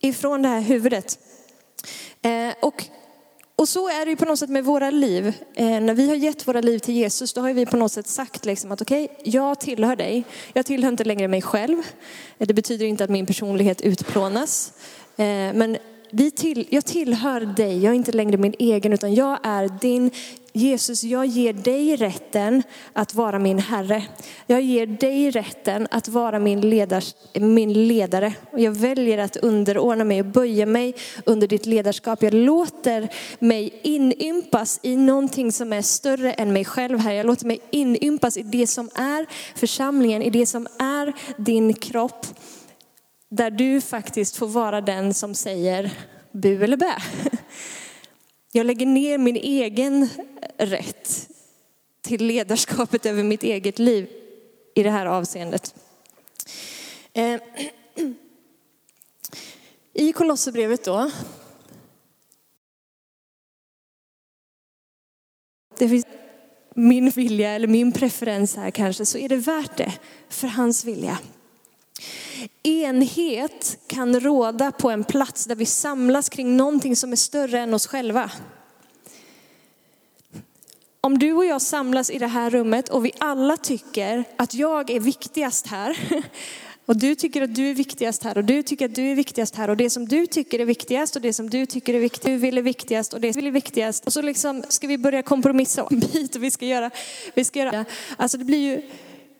ifrån 0.00 0.42
det 0.42 0.48
här 0.48 0.60
huvudet. 0.60 1.18
Eh, 2.22 2.54
och, 2.62 2.84
och 3.56 3.68
så 3.68 3.88
är 3.88 4.04
det 4.04 4.10
ju 4.10 4.16
på 4.16 4.24
något 4.24 4.38
sätt 4.38 4.50
med 4.50 4.64
våra 4.64 4.90
liv. 4.90 5.26
Eh, 5.54 5.80
när 5.80 5.94
vi 5.94 6.08
har 6.08 6.16
gett 6.16 6.48
våra 6.48 6.60
liv 6.60 6.78
till 6.78 6.94
Jesus, 6.94 7.32
då 7.32 7.40
har 7.40 7.52
vi 7.52 7.66
på 7.66 7.76
något 7.76 7.92
sätt 7.92 8.06
sagt 8.08 8.44
liksom 8.44 8.72
att 8.72 8.82
okej, 8.82 9.04
okay, 9.04 9.32
jag 9.32 9.60
tillhör 9.60 9.96
dig. 9.96 10.24
Jag 10.52 10.66
tillhör 10.66 10.90
inte 10.90 11.04
längre 11.04 11.28
mig 11.28 11.42
själv. 11.42 11.78
Eh, 12.38 12.46
det 12.46 12.54
betyder 12.54 12.86
inte 12.86 13.04
att 13.04 13.10
min 13.10 13.26
personlighet 13.26 13.80
utplånas. 13.80 14.72
Eh, 15.16 15.24
men 15.54 15.76
vi 16.12 16.30
till, 16.30 16.66
jag 16.70 16.84
tillhör 16.84 17.40
dig, 17.40 17.82
jag 17.82 17.90
är 17.90 17.94
inte 17.94 18.12
längre 18.12 18.36
min 18.36 18.54
egen 18.58 18.92
utan 18.92 19.14
jag 19.14 19.38
är 19.42 19.68
din. 19.80 20.10
Jesus, 20.52 21.04
jag 21.04 21.26
ger 21.26 21.52
dig 21.52 21.96
rätten 21.96 22.62
att 22.92 23.14
vara 23.14 23.38
min 23.38 23.58
Herre. 23.58 24.02
Jag 24.46 24.60
ger 24.60 24.86
dig 24.86 25.30
rätten 25.30 25.88
att 25.90 26.08
vara 26.08 26.38
min, 26.38 26.60
ledars, 26.60 27.14
min 27.34 27.88
ledare. 27.88 28.32
Och 28.52 28.60
jag 28.60 28.72
väljer 28.72 29.18
att 29.18 29.36
underordna 29.36 30.04
mig 30.04 30.20
och 30.20 30.26
böja 30.26 30.66
mig 30.66 30.94
under 31.24 31.46
ditt 31.46 31.66
ledarskap. 31.66 32.22
Jag 32.22 32.34
låter 32.34 33.08
mig 33.38 33.80
inympas 33.82 34.80
i 34.82 34.96
någonting 34.96 35.52
som 35.52 35.72
är 35.72 35.82
större 35.82 36.32
än 36.32 36.52
mig 36.52 36.64
själv 36.64 36.98
här. 36.98 37.12
Jag 37.12 37.26
låter 37.26 37.46
mig 37.46 37.60
inympas 37.70 38.36
i 38.36 38.42
det 38.42 38.66
som 38.66 38.90
är 38.94 39.26
församlingen, 39.58 40.22
i 40.22 40.30
det 40.30 40.46
som 40.46 40.66
är 40.78 41.12
din 41.36 41.74
kropp. 41.74 42.26
Där 43.30 43.50
du 43.50 43.80
faktiskt 43.80 44.36
får 44.36 44.48
vara 44.48 44.80
den 44.80 45.14
som 45.14 45.34
säger 45.34 45.90
bu 46.32 46.64
eller 46.64 46.76
bä. 46.76 47.02
Jag 48.52 48.66
lägger 48.66 48.86
ner 48.86 49.18
min 49.18 49.36
egen 49.36 50.08
rätt 50.58 51.28
till 52.00 52.26
ledarskapet 52.26 53.06
över 53.06 53.22
mitt 53.22 53.42
eget 53.42 53.78
liv 53.78 54.08
i 54.74 54.82
det 54.82 54.90
här 54.90 55.06
avseendet. 55.06 55.74
Eh, 57.12 57.40
I 59.92 60.12
Kolosserbrevet 60.12 60.84
då. 60.84 61.10
Det 65.78 65.88
finns 65.88 66.06
min 66.74 67.10
vilja 67.10 67.50
eller 67.50 67.68
min 67.68 67.92
preferens 67.92 68.56
här 68.56 68.70
kanske, 68.70 69.06
så 69.06 69.18
är 69.18 69.28
det 69.28 69.36
värt 69.36 69.76
det 69.76 69.92
för 70.28 70.48
hans 70.48 70.84
vilja. 70.84 71.18
Enhet 72.62 73.78
kan 73.86 74.20
råda 74.20 74.72
på 74.72 74.90
en 74.90 75.04
plats 75.04 75.44
där 75.44 75.54
vi 75.54 75.66
samlas 75.66 76.28
kring 76.28 76.56
någonting 76.56 76.96
som 76.96 77.12
är 77.12 77.16
större 77.16 77.60
än 77.60 77.74
oss 77.74 77.86
själva. 77.86 78.30
Om 81.00 81.18
du 81.18 81.32
och 81.32 81.44
jag 81.44 81.62
samlas 81.62 82.10
i 82.10 82.18
det 82.18 82.26
här 82.26 82.50
rummet 82.50 82.88
och 82.88 83.04
vi 83.04 83.12
alla 83.18 83.56
tycker 83.56 84.24
att 84.36 84.54
jag 84.54 84.90
är 84.90 85.00
viktigast 85.00 85.66
här 85.66 85.98
och 86.86 86.96
du 86.96 87.14
tycker 87.14 87.42
att 87.42 87.54
du 87.54 87.70
är 87.70 87.74
viktigast 87.74 88.24
här 88.24 88.38
och 88.38 88.44
du 88.44 88.62
tycker 88.62 88.84
att 88.84 88.94
du 88.94 89.10
är 89.10 89.14
viktigast 89.14 89.56
här 89.56 89.70
och 89.70 89.76
det 89.76 89.90
som 89.90 90.08
du 90.08 90.26
tycker 90.26 90.58
är 90.58 90.64
viktigast 90.64 91.16
och 91.16 91.22
det 91.22 91.32
som 91.32 91.50
du 91.50 91.66
tycker 91.66 91.94
är 91.94 91.98
viktigast, 91.98 92.26
du 92.26 92.36
vill 92.36 92.58
är 92.58 92.62
viktigast 92.62 93.12
och 93.12 93.20
det 93.20 93.32
som 93.32 93.40
vill 93.40 93.46
är 93.46 93.50
viktigast. 93.52 94.06
Och 94.06 94.12
så 94.12 94.22
liksom 94.22 94.64
ska 94.68 94.86
vi 94.86 94.98
börja 94.98 95.22
kompromissa 95.22 95.84
om 95.84 95.98
bit 96.12 96.36
och 96.36 96.42
vi 96.42 96.50
ska 96.50 96.66
göra, 96.66 96.90
vi 97.34 97.44
ska 97.44 97.58
göra, 97.58 97.84
alltså 98.16 98.38
det 98.38 98.44
blir 98.44 98.58
ju 98.58 98.82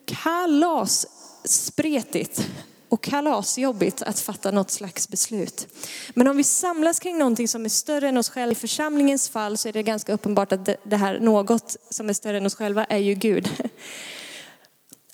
kalas 0.04 1.06
spretigt 1.44 2.48
och 2.88 3.02
kalasjobbigt 3.02 4.02
att 4.02 4.20
fatta 4.20 4.50
något 4.50 4.70
slags 4.70 5.08
beslut. 5.08 5.68
Men 6.14 6.28
om 6.28 6.36
vi 6.36 6.44
samlas 6.44 6.98
kring 6.98 7.18
någonting 7.18 7.48
som 7.48 7.64
är 7.64 7.68
större 7.68 8.08
än 8.08 8.16
oss 8.16 8.30
själva, 8.30 8.52
i 8.52 8.54
församlingens 8.54 9.28
fall 9.28 9.56
så 9.56 9.68
är 9.68 9.72
det 9.72 9.82
ganska 9.82 10.12
uppenbart 10.12 10.52
att 10.52 10.68
det 10.82 10.96
här 10.96 11.20
något 11.20 11.76
som 11.90 12.08
är 12.08 12.12
större 12.12 12.36
än 12.36 12.46
oss 12.46 12.54
själva 12.54 12.84
är 12.84 12.98
ju 12.98 13.14
Gud. 13.14 13.48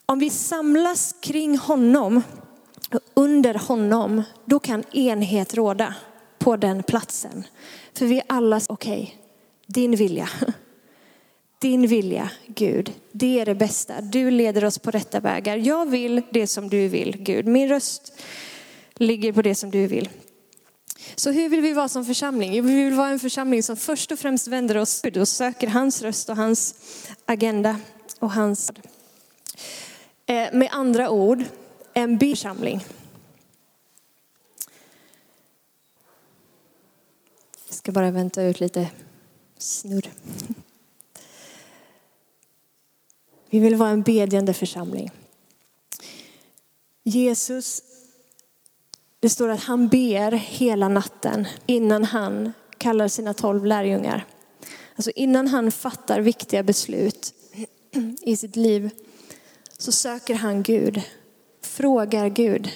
Om 0.07 0.19
vi 0.19 0.31
samlas 0.31 1.15
kring 1.21 1.59
honom, 1.59 2.23
under 3.15 3.55
honom, 3.55 4.23
då 4.45 4.59
kan 4.59 4.85
enhet 4.93 5.55
råda 5.55 5.95
på 6.39 6.57
den 6.57 6.83
platsen. 6.83 7.45
För 7.95 8.07
vi 8.07 8.19
är 8.19 8.25
alla, 8.27 8.61
okej, 8.69 9.03
okay, 9.03 9.15
din 9.67 9.97
vilja. 9.97 10.29
Din 11.59 11.87
vilja, 11.87 12.31
Gud, 12.47 12.93
det 13.13 13.41
är 13.41 13.47
det 13.47 13.55
bästa. 13.55 14.01
Du 14.01 14.31
leder 14.31 14.65
oss 14.65 14.79
på 14.79 14.91
rätta 14.91 15.21
vägar. 15.21 15.57
Jag 15.57 15.87
vill 15.87 16.23
det 16.31 16.47
som 16.47 16.69
du 16.69 16.89
vill, 16.89 17.17
Gud. 17.17 17.47
Min 17.47 17.69
röst 17.69 18.13
ligger 18.95 19.33
på 19.33 19.43
det 19.43 19.55
som 19.55 19.71
du 19.71 19.87
vill. 19.87 20.09
Så 21.15 21.31
hur 21.31 21.49
vill 21.49 21.61
vi 21.61 21.73
vara 21.73 21.89
som 21.89 22.05
församling? 22.05 22.53
Vi 22.53 22.85
vill 22.85 22.95
vara 22.95 23.09
en 23.09 23.19
församling 23.19 23.63
som 23.63 23.77
först 23.77 24.13
och 24.13 24.19
främst 24.19 24.49
vänder 24.49 24.77
oss 24.77 25.03
Gud 25.03 25.17
och 25.17 25.29
söker 25.29 25.67
hans 25.67 26.03
röst 26.03 26.29
och 26.29 26.37
hans 26.37 26.75
agenda 27.25 27.81
och 28.19 28.33
hans... 28.33 28.73
Eh, 30.27 30.53
med 30.53 30.69
andra 30.73 31.11
ord, 31.11 31.45
en 31.95 32.21
församling. 32.21 32.85
Jag 37.67 37.75
ska 37.75 37.93
bara 37.93 38.11
vänta 38.11 38.43
ut 38.43 38.61
lite 38.61 38.89
snurr. 39.59 40.11
Vi 43.51 43.59
vill 43.59 43.77
vara 43.77 43.91
en 43.91 44.03
bedjande 44.03 44.55
församling. 44.55 45.11
Jesus, 47.05 47.83
det 49.21 49.29
står 49.29 49.49
att 49.49 49.65
han 49.65 49.89
ber 49.89 50.33
hela 50.33 50.89
natten 50.89 51.47
innan 51.67 52.05
han 52.05 52.53
kallar 52.79 53.09
sina 53.09 53.35
tolv 53.35 53.67
lärjungar. 53.67 54.25
Alltså 54.97 55.11
innan 55.11 55.49
han 55.49 55.73
fattar 55.73 56.21
viktiga 56.21 56.63
beslut 56.63 57.35
i 58.21 58.37
sitt 58.37 58.57
liv 58.57 58.91
så 59.79 59.93
söker 59.93 60.35
han 60.35 60.63
Gud, 60.63 61.03
frågar 61.63 62.29
Gud. 62.29 62.71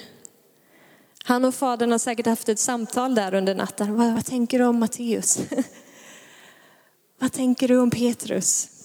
Han 1.25 1.45
och 1.45 1.55
fadern 1.55 1.93
har 1.93 1.99
säkert 1.99 2.27
haft 2.27 2.49
ett 2.49 2.59
samtal 2.59 3.15
där 3.15 3.35
under 3.35 3.55
natten. 3.55 3.97
Vad, 3.97 4.15
vad 4.15 4.27
tänker 4.27 4.59
du 4.59 4.65
om 4.65 4.79
Matteus? 4.79 5.39
vad 7.19 7.33
tänker 7.33 7.69
du 7.69 7.79
om 7.79 7.91
Petrus? 7.91 8.80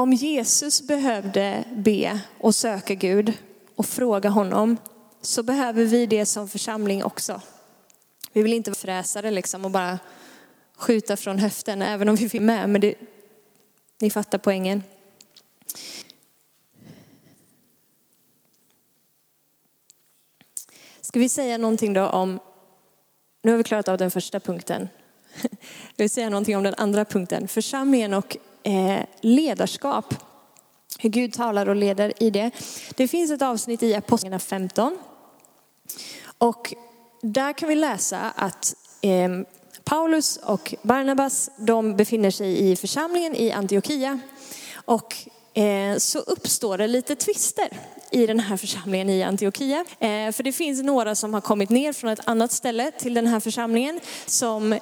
Om 0.00 0.12
Jesus 0.12 0.82
behövde 0.82 1.64
be 1.72 2.20
och 2.38 2.54
söka 2.54 2.94
Gud 2.94 3.32
och 3.74 3.86
fråga 3.86 4.28
honom 4.28 4.76
så 5.20 5.42
behöver 5.42 5.84
vi 5.84 6.06
det 6.06 6.26
som 6.26 6.48
församling 6.48 7.04
också. 7.04 7.40
Vi 8.32 8.42
vill 8.42 8.52
inte 8.52 8.70
vara 8.70 8.78
fräsare 8.78 9.30
liksom 9.30 9.64
och 9.64 9.70
bara 9.70 9.98
skjuta 10.76 11.16
från 11.16 11.38
höften, 11.38 11.82
även 11.82 12.08
om 12.08 12.16
vi 12.16 12.26
vill 12.26 12.42
med. 12.42 12.68
Men 12.68 12.80
det, 12.80 12.94
ni 14.00 14.10
fattar 14.10 14.38
poängen. 14.38 14.82
Ska 21.00 21.18
vi 21.20 21.28
säga 21.28 21.58
någonting 21.58 21.92
då 21.92 22.06
om, 22.06 22.40
nu 23.42 23.50
har 23.50 23.58
vi 23.58 23.64
klarat 23.64 23.88
av 23.88 23.98
den 23.98 24.10
första 24.10 24.40
punkten. 24.40 24.88
Jag 25.96 26.04
vill 26.04 26.10
säga 26.10 26.30
någonting 26.30 26.56
om 26.56 26.62
den 26.62 26.74
andra 26.74 27.04
punkten, 27.04 27.48
församlingen 27.48 28.14
och 28.14 28.36
Eh, 28.62 29.04
ledarskap. 29.20 30.14
Hur 30.98 31.10
Gud 31.10 31.32
talar 31.32 31.68
och 31.68 31.76
leder 31.76 32.22
i 32.22 32.30
det. 32.30 32.50
Det 32.96 33.08
finns 33.08 33.30
ett 33.30 33.42
avsnitt 33.42 33.82
i 33.82 33.94
Apostlagärningarna 33.94 34.38
15. 34.38 34.98
Och 36.38 36.74
där 37.22 37.52
kan 37.52 37.68
vi 37.68 37.74
läsa 37.74 38.18
att 38.36 38.74
ehm, 39.00 39.44
Paulus 39.84 40.36
och 40.36 40.74
Barnabas, 40.82 41.50
de 41.58 41.96
befinner 41.96 42.30
sig 42.30 42.70
i 42.70 42.76
församlingen 42.76 43.36
i 43.36 43.52
Antiochia. 43.52 44.20
Och 44.74 45.16
eh, 45.54 45.96
så 45.96 46.18
uppstår 46.18 46.78
det 46.78 46.86
lite 46.86 47.16
tvister 47.16 47.68
i 48.10 48.26
den 48.26 48.40
här 48.40 48.56
församlingen 48.56 49.10
i 49.10 49.22
Antiochia. 49.22 49.84
Eh, 49.98 50.32
för 50.32 50.42
det 50.42 50.52
finns 50.52 50.82
några 50.82 51.14
som 51.14 51.34
har 51.34 51.40
kommit 51.40 51.70
ner 51.70 51.92
från 51.92 52.10
ett 52.10 52.20
annat 52.24 52.52
ställe 52.52 52.90
till 52.90 53.14
den 53.14 53.26
här 53.26 53.40
församlingen 53.40 54.00
som 54.26 54.78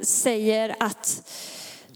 säger 0.00 0.76
att 0.80 1.22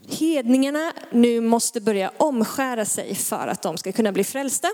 hedningarna 0.08 0.92
nu 1.10 1.40
måste 1.40 1.80
börja 1.80 2.12
omskära 2.16 2.84
sig 2.84 3.14
för 3.14 3.46
att 3.48 3.62
de 3.62 3.76
ska 3.76 3.92
kunna 3.92 4.12
bli 4.12 4.24
frälsta. 4.24 4.68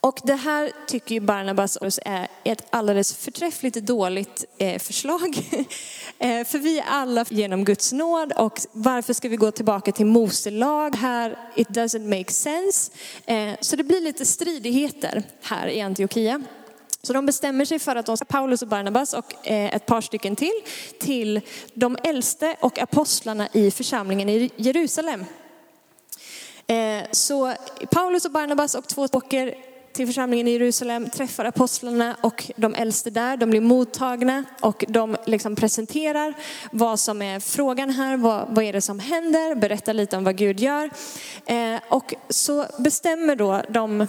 Och 0.00 0.20
det 0.24 0.34
här 0.34 0.72
tycker 0.86 1.14
ju 1.14 1.20
Barnabas 1.20 1.78
är 2.04 2.28
ett 2.44 2.66
alldeles 2.70 3.16
förträffligt 3.16 3.74
dåligt 3.74 4.44
eh, 4.58 4.78
förslag. 4.78 5.36
Eh, 6.18 6.44
för 6.44 6.58
vi 6.58 6.78
är 6.78 6.84
alla 6.88 7.24
genom 7.28 7.64
Guds 7.64 7.92
nåd 7.92 8.32
och 8.32 8.60
varför 8.72 9.12
ska 9.12 9.28
vi 9.28 9.36
gå 9.36 9.50
tillbaka 9.50 9.92
till 9.92 10.06
Mose 10.06 10.50
lag 10.50 10.96
här? 10.96 11.38
It 11.56 11.68
doesn't 11.68 12.18
make 12.18 12.32
sense. 12.32 12.92
Eh, 13.26 13.52
så 13.60 13.76
det 13.76 13.84
blir 13.84 14.00
lite 14.00 14.26
stridigheter 14.26 15.22
här 15.42 15.66
i 15.68 15.80
Antiochia. 15.80 16.42
Så 17.06 17.12
de 17.12 17.26
bestämmer 17.26 17.64
sig 17.64 17.78
för 17.78 17.96
att 17.96 18.06
de 18.06 18.16
ska 18.16 18.24
Paulus 18.24 18.62
och 18.62 18.68
Barnabas 18.68 19.14
och 19.14 19.46
eh, 19.46 19.74
ett 19.74 19.86
par 19.86 20.00
stycken 20.00 20.36
till, 20.36 20.62
till 21.00 21.40
de 21.74 21.96
äldste 22.04 22.56
och 22.60 22.78
apostlarna 22.78 23.48
i 23.52 23.70
församlingen 23.70 24.28
i 24.28 24.50
Jerusalem. 24.56 25.24
Eh, 26.66 27.04
så 27.10 27.52
Paulus 27.90 28.24
och 28.24 28.30
Barnabas 28.30 28.74
och 28.74 28.88
två 28.88 29.08
åker 29.12 29.54
till 29.92 30.06
församlingen 30.06 30.48
i 30.48 30.50
Jerusalem, 30.50 31.10
träffar 31.10 31.44
apostlarna 31.44 32.16
och 32.20 32.50
de 32.56 32.74
äldste 32.74 33.10
där. 33.10 33.36
De 33.36 33.50
blir 33.50 33.60
mottagna 33.60 34.44
och 34.60 34.84
de 34.88 35.16
liksom 35.24 35.56
presenterar 35.56 36.34
vad 36.70 37.00
som 37.00 37.22
är 37.22 37.40
frågan 37.40 37.90
här, 37.90 38.16
vad, 38.16 38.46
vad 38.50 38.64
är 38.64 38.72
det 38.72 38.80
som 38.80 38.98
händer, 38.98 39.54
berättar 39.54 39.92
lite 39.94 40.16
om 40.16 40.24
vad 40.24 40.36
Gud 40.36 40.60
gör. 40.60 40.90
Eh, 41.46 41.80
och 41.88 42.14
så 42.28 42.66
bestämmer 42.78 43.36
då 43.36 43.62
de 43.68 44.06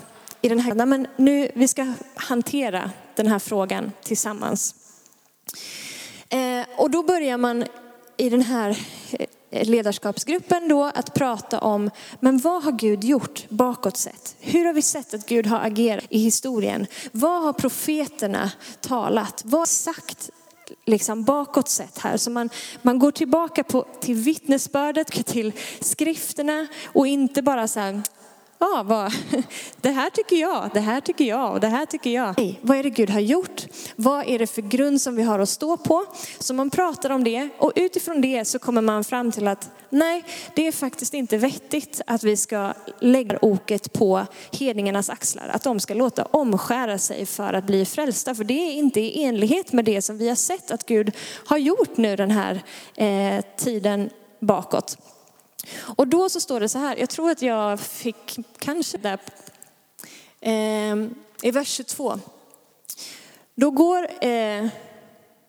i 0.48 0.50
den 0.50 0.60
här, 0.60 0.86
men 0.86 1.08
nu 1.16 1.52
vi 1.56 1.68
ska 1.68 1.94
hantera 2.16 2.92
den 3.16 3.28
här 3.28 3.40
frågan 3.40 3.92
tillsammans. 4.04 4.76
Eh, 6.30 6.66
och 6.78 6.92
då 6.92 7.04
börjar 7.04 7.38
man 7.38 7.66
i 8.18 8.30
den 8.30 8.42
här 8.42 8.78
eh, 9.12 9.68
ledarskapsgruppen 9.68 10.68
då 10.68 10.84
att 10.84 11.14
prata 11.14 11.60
om, 11.60 11.90
men 12.20 12.38
vad 12.38 12.64
har 12.64 12.72
Gud 12.72 13.04
gjort 13.04 13.50
bakåt 13.50 13.98
sett? 13.98 14.36
Hur 14.40 14.66
har 14.66 14.74
vi 14.74 14.82
sett 14.82 15.14
att 15.14 15.26
Gud 15.26 15.48
har 15.48 15.60
agerat 15.60 16.06
i 16.10 16.20
historien? 16.20 16.88
Vad 17.12 17.44
har 17.44 17.54
profeterna 17.54 18.52
talat? 18.82 19.42
Vad 19.46 19.62
har 19.62 19.66
sagt 19.66 20.30
liksom 20.86 21.24
bakåt 21.24 21.70
sett 21.70 21.98
här. 21.98 22.18
Så 22.18 22.32
man, 22.32 22.50
man 22.82 23.00
går 23.00 23.12
tillbaka 23.12 23.64
på, 23.64 23.86
till 24.02 24.16
vittnesbördet, 24.16 25.26
till 25.26 25.54
skrifterna 25.80 26.68
och 26.86 27.08
inte 27.08 27.42
bara 27.42 27.68
så 27.68 27.80
här, 27.80 28.02
ja, 28.60 28.84
vad, 28.86 29.12
det 29.82 29.90
här 29.90 30.10
tycker 30.10 30.36
jag, 30.36 30.70
det 30.74 30.80
här 30.80 31.02
tycker 31.02 31.26
jag 31.26 31.52
och 31.52 31.60
det 31.60 31.68
här 31.68 31.86
tycker 31.86 32.10
jag. 32.10 32.34
Nej, 32.38 32.60
vad 32.62 32.78
är 32.78 32.84
det 32.84 32.90
Gud 32.90 33.10
har 33.10 33.20
gjort? 33.20 33.66
Vad 33.96 34.28
är 34.28 34.40
det 34.40 34.48
för 34.48 34.62
grund 34.62 35.02
som 35.02 35.16
vi 35.16 35.24
har 35.24 35.40
att 35.40 35.50
stå 35.50 35.78
på? 35.78 36.06
Så 36.40 36.54
man 36.54 36.70
pratar 36.70 37.10
om 37.10 37.24
det 37.24 37.50
och 37.58 37.72
utifrån 37.76 38.22
det 38.22 38.46
så 38.46 38.60
kommer 38.60 38.82
man 38.82 39.04
fram 39.04 39.32
till 39.32 39.48
att 39.48 39.70
nej, 39.90 40.24
det 40.56 40.68
är 40.68 40.72
faktiskt 40.72 41.14
inte 41.14 41.38
vettigt 41.38 42.02
att 42.08 42.24
vi 42.24 42.38
ska 42.38 42.74
lägga 43.00 43.40
oket 43.42 43.94
på 43.94 44.26
hedningarnas 44.52 45.10
axlar. 45.10 45.48
Att 45.48 45.64
de 45.64 45.80
ska 45.80 45.94
låta 45.94 46.26
omskära 46.26 46.98
sig 46.98 47.26
för 47.26 47.54
att 47.54 47.64
bli 47.64 47.86
frälsta. 47.86 48.36
För 48.36 48.44
det 48.44 48.54
är 48.54 48.74
inte 48.74 49.00
i 49.00 49.24
enlighet 49.24 49.74
med 49.74 49.86
det 49.86 50.02
som 50.02 50.18
vi 50.18 50.28
har 50.28 50.36
sett 50.36 50.72
att 50.72 50.86
Gud 50.86 51.16
har 51.46 51.58
gjort 51.58 51.98
nu 51.98 52.16
den 52.16 52.32
här 52.32 52.64
eh, 52.96 53.46
tiden 53.58 54.10
bakåt. 54.40 54.98
Och 55.76 56.08
då 56.08 56.30
så 56.30 56.40
står 56.40 56.60
det 56.60 56.70
så 56.70 56.80
här, 56.80 56.96
jag 56.96 57.10
tror 57.10 57.32
att 57.32 57.42
jag 57.42 57.80
fick 57.80 58.38
kanske 58.58 58.98
där 58.98 59.20
eh, 60.42 60.96
i 61.42 61.52
vers 61.52 61.68
22. 61.68 62.20
Då 63.56 63.72
går 63.72 64.26
eh, 64.26 64.68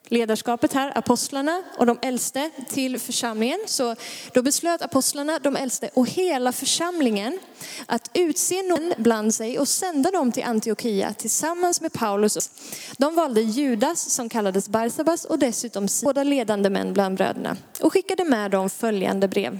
ledarskapet 0.08 0.72
här, 0.72 0.98
apostlarna 0.98 1.62
och 1.78 1.86
de 1.86 1.98
äldste 2.02 2.50
till 2.68 2.98
församlingen. 2.98 3.58
Så 3.66 3.96
då 4.32 4.42
beslöt 4.42 4.82
apostlarna, 4.82 5.38
de 5.38 5.56
äldste 5.56 5.90
och 5.94 6.08
hela 6.08 6.52
församlingen 6.52 7.38
att 7.86 8.10
utse 8.14 8.62
någon 8.62 8.92
bland 8.98 9.34
sig 9.34 9.58
och 9.58 9.68
sända 9.68 10.10
dem 10.10 10.32
till 10.32 10.44
Antiochia 10.44 11.14
tillsammans 11.14 11.80
med 11.80 11.92
Paulus. 11.92 12.50
De 12.98 13.14
valde 13.14 13.40
Judas 13.40 14.10
som 14.10 14.28
kallades 14.28 14.68
Barsabas 14.68 15.24
och 15.24 15.38
dessutom 15.38 15.88
båda 16.04 16.22
ledande 16.22 16.70
män 16.70 16.92
bland 16.92 17.16
bröderna 17.16 17.56
och 17.80 17.92
skickade 17.92 18.24
med 18.24 18.50
dem 18.50 18.70
följande 18.70 19.28
brev. 19.28 19.58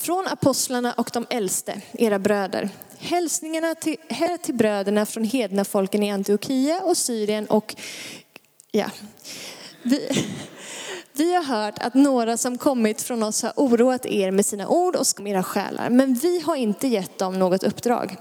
Från 0.00 0.26
apostlarna 0.26 0.92
och 0.92 1.10
de 1.12 1.26
äldste, 1.30 1.80
era 1.92 2.18
bröder. 2.18 2.68
Hälsningarna 2.98 3.74
till, 3.74 3.96
till 4.42 4.54
bröderna 4.54 5.06
från 5.06 5.24
hedna 5.24 5.64
folken 5.64 6.02
i 6.02 6.10
Antiochia 6.10 6.80
och 6.80 6.96
Syrien 6.96 7.46
och 7.46 7.76
ja. 8.72 8.90
Vi, 9.82 10.26
vi 11.12 11.34
har 11.34 11.42
hört 11.42 11.78
att 11.78 11.94
några 11.94 12.36
som 12.36 12.58
kommit 12.58 13.02
från 13.02 13.22
oss 13.22 13.42
har 13.42 13.52
oroat 13.56 14.06
er 14.06 14.30
med 14.30 14.46
sina 14.46 14.68
ord 14.68 14.96
och 14.96 15.06
om 15.18 15.26
era 15.26 15.42
själar, 15.42 15.90
men 15.90 16.14
vi 16.14 16.40
har 16.40 16.56
inte 16.56 16.88
gett 16.88 17.18
dem 17.18 17.38
något 17.38 17.62
uppdrag. 17.62 18.16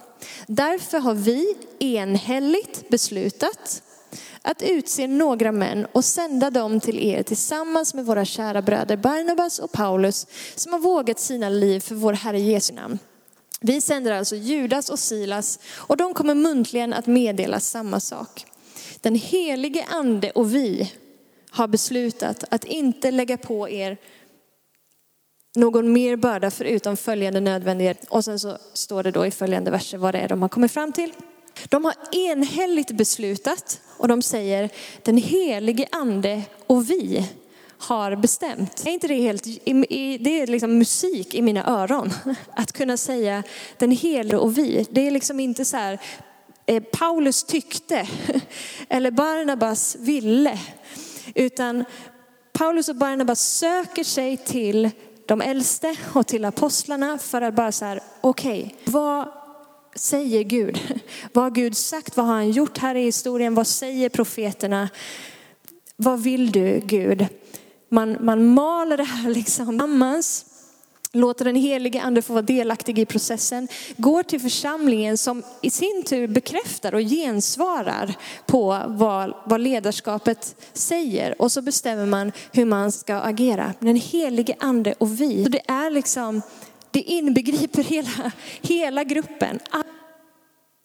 Därför 0.47 0.99
har 0.99 1.13
vi 1.13 1.55
enhälligt 1.79 2.89
beslutat 2.89 3.83
att 4.41 4.61
utse 4.61 5.07
några 5.07 5.51
män 5.51 5.87
och 5.91 6.05
sända 6.05 6.49
dem 6.49 6.79
till 6.79 6.99
er 6.99 7.23
tillsammans 7.23 7.93
med 7.93 8.05
våra 8.05 8.25
kära 8.25 8.61
bröder 8.61 8.97
Barnabas 8.97 9.59
och 9.59 9.71
Paulus 9.71 10.27
som 10.55 10.73
har 10.73 10.79
vågat 10.79 11.19
sina 11.19 11.49
liv 11.49 11.79
för 11.79 11.95
vår 11.95 12.13
Herre 12.13 12.39
Jesu 12.39 12.73
namn. 12.73 12.99
Vi 13.61 13.81
sänder 13.81 14.11
alltså 14.11 14.35
Judas 14.35 14.89
och 14.89 14.99
Silas 14.99 15.59
och 15.75 15.97
de 15.97 16.13
kommer 16.13 16.35
muntligen 16.35 16.93
att 16.93 17.07
meddela 17.07 17.59
samma 17.59 17.99
sak. 17.99 18.45
Den 19.01 19.15
helige 19.15 19.85
ande 19.89 20.31
och 20.31 20.55
vi 20.55 20.93
har 21.49 21.67
beslutat 21.67 22.43
att 22.49 22.63
inte 22.63 23.11
lägga 23.11 23.37
på 23.37 23.69
er 23.69 23.97
någon 25.55 25.93
mer 25.93 26.15
börda 26.15 26.51
förutom 26.51 26.97
följande 26.97 27.39
nödvändighet. 27.39 28.05
Och 28.09 28.25
sen 28.25 28.39
så 28.39 28.57
står 28.73 29.03
det 29.03 29.11
då 29.11 29.25
i 29.25 29.31
följande 29.31 29.71
verser 29.71 29.97
vad 29.97 30.13
det 30.13 30.19
är 30.19 30.27
de 30.27 30.41
har 30.41 30.49
kommit 30.49 30.71
fram 30.71 30.91
till. 30.91 31.11
De 31.65 31.85
har 31.85 31.93
enhälligt 32.11 32.91
beslutat 32.91 33.81
och 33.97 34.07
de 34.07 34.21
säger 34.21 34.69
den 35.03 35.17
helige 35.17 35.87
ande 35.91 36.41
och 36.67 36.89
vi 36.89 37.25
har 37.77 38.15
bestämt. 38.15 38.85
Är 38.85 38.91
inte 38.91 39.07
det 39.07 39.15
helt, 39.15 39.43
det 39.43 40.41
är 40.41 40.47
liksom 40.47 40.77
musik 40.77 41.35
i 41.35 41.41
mina 41.41 41.65
öron 41.65 42.13
att 42.53 42.71
kunna 42.71 42.97
säga 42.97 43.43
den 43.77 43.91
helige 43.91 44.37
och 44.37 44.57
vi. 44.57 44.87
Det 44.91 45.07
är 45.07 45.11
liksom 45.11 45.39
inte 45.39 45.65
så 45.65 45.77
här 45.77 45.99
eh, 46.65 46.83
Paulus 46.83 47.43
tyckte 47.43 48.07
eller 48.89 49.11
Barnabas 49.11 49.95
ville 49.99 50.59
utan 51.35 51.85
Paulus 52.53 52.89
och 52.89 52.95
Barnabas 52.95 53.41
söker 53.41 54.03
sig 54.03 54.37
till 54.37 54.89
de 55.25 55.41
äldste 55.41 55.95
och 56.13 56.27
till 56.27 56.45
apostlarna 56.45 57.17
för 57.17 57.41
att 57.41 57.53
bara 57.53 57.71
så 57.71 57.85
här, 57.85 58.01
okej, 58.21 58.61
okay, 58.61 58.93
vad 58.93 59.38
säger 59.99 60.43
Gud? 60.43 60.79
Vad 61.33 61.43
har 61.43 61.51
Gud 61.51 61.77
sagt? 61.77 62.17
Vad 62.17 62.25
har 62.25 62.33
han 62.33 62.51
gjort 62.51 62.77
här 62.77 62.95
i 62.95 63.03
historien? 63.03 63.55
Vad 63.55 63.67
säger 63.67 64.09
profeterna? 64.09 64.89
Vad 65.95 66.23
vill 66.23 66.51
du 66.51 66.81
Gud? 66.85 67.27
Man, 67.89 68.17
man 68.19 68.53
maler 68.53 68.97
det 68.97 69.03
här 69.03 69.29
liksom 69.33 69.79
tillsammans 69.89 70.45
låter 71.11 71.45
den 71.45 71.55
helige 71.55 72.01
ande 72.01 72.21
få 72.21 72.33
vara 72.33 72.41
delaktig 72.41 72.99
i 72.99 73.05
processen, 73.05 73.67
går 73.97 74.23
till 74.23 74.39
församlingen 74.39 75.17
som 75.17 75.43
i 75.61 75.69
sin 75.69 76.03
tur 76.03 76.27
bekräftar 76.27 76.93
och 76.93 77.01
gensvarar 77.01 78.15
på 78.45 78.81
vad, 78.87 79.33
vad 79.45 79.61
ledarskapet 79.61 80.55
säger. 80.73 81.41
Och 81.41 81.51
så 81.51 81.61
bestämmer 81.61 82.05
man 82.05 82.31
hur 82.51 82.65
man 82.65 82.91
ska 82.91 83.15
agera. 83.15 83.73
Den 83.79 83.95
helige 83.95 84.55
ande 84.59 84.93
och 84.97 85.21
vi. 85.21 85.43
Så 85.43 85.49
det 85.49 85.61
är 85.67 85.89
liksom, 85.89 86.41
det 86.91 87.01
inbegriper 87.01 87.83
hela, 87.83 88.31
hela 88.61 89.03
gruppen. 89.03 89.59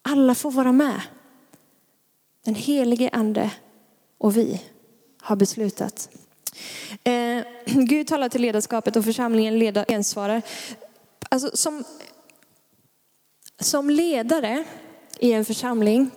Alla 0.02 0.34
får 0.34 0.50
vara 0.50 0.72
med. 0.72 1.00
Den 2.44 2.54
helige 2.54 3.10
ande 3.12 3.50
och 4.18 4.36
vi 4.36 4.62
har 5.20 5.36
beslutat. 5.36 6.08
Eh, 7.04 7.44
Gud 7.66 8.06
talar 8.06 8.28
till 8.28 8.42
ledarskapet 8.42 8.96
och 8.96 9.04
församlingen 9.04 9.58
leder 9.58 9.84
ensvarar. 9.88 10.42
Alltså, 11.28 11.56
som, 11.56 11.84
som 13.60 13.90
ledare 13.90 14.64
i 15.18 15.32
en 15.32 15.44
församling 15.44 16.10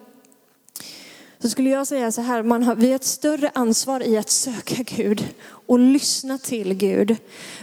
så 1.39 1.49
skulle 1.49 1.69
jag 1.69 1.87
säga 1.87 2.11
så 2.11 2.21
här, 2.21 2.43
man 2.43 2.63
har, 2.63 2.75
vi 2.75 2.87
har 2.87 2.95
ett 2.95 3.03
större 3.03 3.51
ansvar 3.53 4.03
i 4.03 4.17
att 4.17 4.29
söka 4.29 4.83
Gud 4.83 5.25
och 5.49 5.79
lyssna 5.79 6.37
till 6.37 6.73
Gud. 6.73 7.15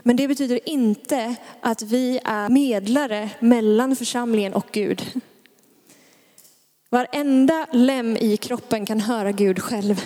Men 0.02 0.16
det 0.16 0.28
betyder 0.28 0.68
inte 0.68 1.34
att 1.60 1.82
vi 1.82 2.20
är 2.24 2.48
medlare 2.48 3.30
mellan 3.40 3.96
församlingen 3.96 4.54
och 4.54 4.66
Gud. 4.72 5.02
Varenda 6.90 7.66
lem 7.72 8.16
i 8.16 8.36
kroppen 8.36 8.86
kan 8.86 9.00
höra 9.00 9.32
Gud 9.32 9.62
själv. 9.62 10.00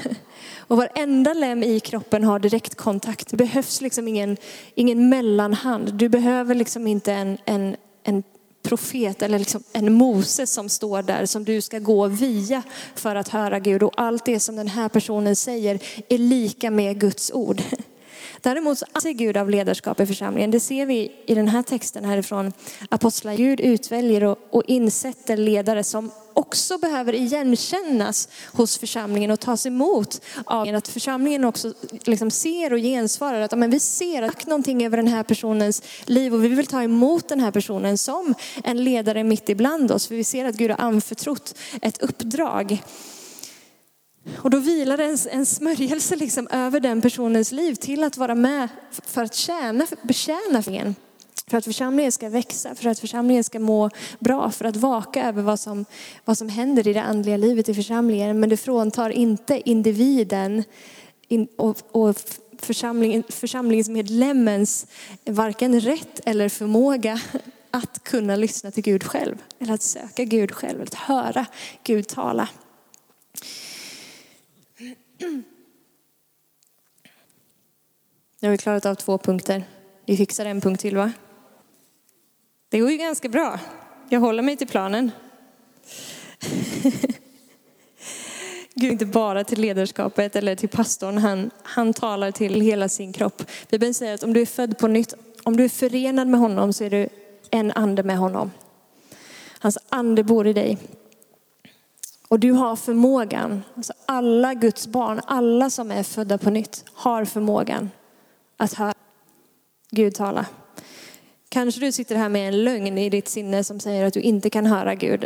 Och 0.56 0.76
varenda 0.76 1.34
lem 1.34 1.62
i 1.62 1.80
kroppen 1.80 2.24
har 2.24 2.38
direktkontakt. 2.38 3.30
Det 3.30 3.36
behövs 3.36 3.80
liksom 3.80 4.08
ingen, 4.08 4.36
ingen 4.74 5.08
mellanhand. 5.08 5.94
Du 5.94 6.08
behöver 6.08 6.54
liksom 6.54 6.86
inte 6.86 7.12
en, 7.12 7.38
en, 7.44 7.76
en 8.02 8.22
profet 8.68 9.22
eller 9.22 9.38
liksom 9.38 9.62
en 9.72 9.92
Moses 9.92 10.52
som 10.52 10.68
står 10.68 11.02
där 11.02 11.26
som 11.26 11.44
du 11.44 11.60
ska 11.60 11.78
gå 11.78 12.06
via 12.06 12.62
för 12.94 13.16
att 13.16 13.28
höra 13.28 13.58
Gud. 13.58 13.82
Och 13.82 13.92
allt 13.96 14.24
det 14.24 14.40
som 14.40 14.56
den 14.56 14.68
här 14.68 14.88
personen 14.88 15.36
säger 15.36 15.78
är 16.08 16.18
lika 16.18 16.70
med 16.70 17.00
Guds 17.00 17.30
ord. 17.34 17.62
Däremot 18.42 18.82
anser 18.92 19.12
Gud 19.12 19.36
av 19.36 19.50
ledarskap 19.50 20.00
i 20.00 20.06
församlingen. 20.06 20.50
Det 20.50 20.60
ser 20.60 20.86
vi 20.86 21.12
i 21.26 21.34
den 21.34 21.48
här 21.48 21.62
texten 21.62 22.04
härifrån 22.04 22.52
Apostlar. 22.88 23.34
Gud 23.34 23.60
utväljer 23.60 24.24
och, 24.24 24.38
och 24.50 24.62
insätter 24.66 25.36
ledare 25.36 25.84
som 25.84 26.10
också 26.38 26.78
behöver 26.78 27.14
igenkännas 27.14 28.28
hos 28.52 28.78
församlingen 28.78 29.30
och 29.30 29.40
tas 29.40 29.66
emot 29.66 30.20
av 30.44 30.74
att 30.74 30.88
församlingen 30.88 31.44
också 31.44 31.74
liksom 32.04 32.30
ser 32.30 32.72
och 32.72 32.78
gensvarar 32.78 33.40
att 33.40 33.58
men 33.58 33.70
vi 33.70 33.80
ser 33.80 34.22
att 34.22 34.46
någonting 34.46 34.86
över 34.86 34.96
den 34.96 35.06
här 35.06 35.22
personens 35.22 35.82
liv 36.04 36.34
och 36.34 36.44
vi 36.44 36.48
vill 36.48 36.66
ta 36.66 36.82
emot 36.82 37.28
den 37.28 37.40
här 37.40 37.50
personen 37.50 37.98
som 37.98 38.34
en 38.64 38.84
ledare 38.84 39.24
mitt 39.24 39.48
ibland 39.48 39.92
oss. 39.92 40.06
För 40.06 40.14
vi 40.14 40.24
ser 40.24 40.44
att 40.44 40.54
Gud 40.54 40.70
har 40.70 40.78
anförtrott 40.78 41.54
ett 41.82 42.02
uppdrag. 42.02 42.82
Och 44.36 44.50
då 44.50 44.58
vilar 44.58 44.98
en, 44.98 45.18
en 45.30 45.46
smörjelse 45.46 46.16
liksom 46.16 46.48
över 46.50 46.80
den 46.80 47.02
personens 47.02 47.52
liv 47.52 47.74
till 47.74 48.04
att 48.04 48.16
vara 48.16 48.34
med 48.34 48.68
för 48.90 49.22
att 49.22 49.34
tjäna, 49.34 49.86
betjäna 50.02 50.62
församlingen. 50.62 50.94
För 51.46 51.58
att 51.58 51.64
församlingen 51.64 52.12
ska 52.12 52.28
växa, 52.28 52.74
för 52.74 52.90
att 52.90 52.98
församlingen 52.98 53.44
ska 53.44 53.58
må 53.58 53.90
bra, 54.18 54.50
för 54.50 54.64
att 54.64 54.76
vaka 54.76 55.28
över 55.28 55.42
vad 55.42 55.60
som, 55.60 55.84
vad 56.24 56.38
som 56.38 56.48
händer 56.48 56.88
i 56.88 56.92
det 56.92 57.02
andliga 57.02 57.36
livet 57.36 57.68
i 57.68 57.74
församlingen. 57.74 58.40
Men 58.40 58.48
det 58.48 58.56
fråntar 58.56 59.10
inte 59.10 59.70
individen 59.70 60.64
och, 61.56 61.76
och 61.90 62.16
församling, 62.58 63.22
församlingsmedlemmens 63.28 64.86
varken 65.24 65.80
rätt 65.80 66.20
eller 66.24 66.48
förmåga 66.48 67.20
att 67.70 68.04
kunna 68.04 68.36
lyssna 68.36 68.70
till 68.70 68.82
Gud 68.82 69.04
själv. 69.04 69.36
Eller 69.58 69.74
att 69.74 69.82
söka 69.82 70.24
Gud 70.24 70.52
själv, 70.52 70.82
att 70.82 70.94
höra 70.94 71.46
Gud 71.82 72.08
tala. 72.08 72.48
Nu 75.18 75.42
har 78.42 78.50
vi 78.50 78.58
klarat 78.58 78.86
av 78.86 78.94
två 78.94 79.18
punkter. 79.18 79.64
Vi 80.06 80.16
fixar 80.16 80.46
en 80.46 80.60
punkt 80.60 80.80
till 80.80 80.96
va? 80.96 81.12
Det 82.68 82.78
går 82.78 82.90
ju 82.90 82.96
ganska 82.96 83.28
bra. 83.28 83.60
Jag 84.08 84.20
håller 84.20 84.42
mig 84.42 84.56
till 84.56 84.68
planen. 84.68 85.10
Gud 88.74 88.92
inte 88.92 89.06
bara 89.06 89.44
till 89.44 89.60
ledarskapet 89.60 90.36
eller 90.36 90.56
till 90.56 90.68
pastorn, 90.68 91.18
han, 91.18 91.50
han 91.62 91.94
talar 91.94 92.30
till 92.30 92.60
hela 92.60 92.88
sin 92.88 93.12
kropp. 93.12 93.42
Bibeln 93.70 93.94
säger 93.94 94.14
att 94.14 94.22
om 94.22 94.32
du 94.32 94.40
är 94.40 94.46
född 94.46 94.78
på 94.78 94.88
nytt, 94.88 95.14
om 95.42 95.56
du 95.56 95.64
är 95.64 95.68
förenad 95.68 96.28
med 96.28 96.40
honom 96.40 96.72
så 96.72 96.84
är 96.84 96.90
du 96.90 97.08
en 97.50 97.72
ande 97.72 98.02
med 98.02 98.18
honom. 98.18 98.50
Hans 99.58 99.78
ande 99.88 100.24
bor 100.24 100.46
i 100.46 100.52
dig. 100.52 100.78
Och 102.28 102.40
du 102.40 102.52
har 102.52 102.76
förmågan, 102.76 103.62
alltså 103.76 103.92
alla 104.06 104.54
Guds 104.54 104.86
barn, 104.86 105.20
alla 105.26 105.70
som 105.70 105.90
är 105.90 106.02
födda 106.02 106.38
på 106.38 106.50
nytt 106.50 106.84
har 106.94 107.24
förmågan 107.24 107.90
att 108.56 108.74
höra 108.74 108.94
Gud 109.90 110.14
tala. 110.14 110.46
Kanske 111.48 111.80
du 111.80 111.92
sitter 111.92 112.16
här 112.16 112.28
med 112.28 112.48
en 112.48 112.64
lögn 112.64 112.98
i 112.98 113.10
ditt 113.10 113.28
sinne 113.28 113.64
som 113.64 113.80
säger 113.80 114.06
att 114.06 114.14
du 114.14 114.20
inte 114.20 114.50
kan 114.50 114.66
höra 114.66 114.94
Gud. 114.94 115.24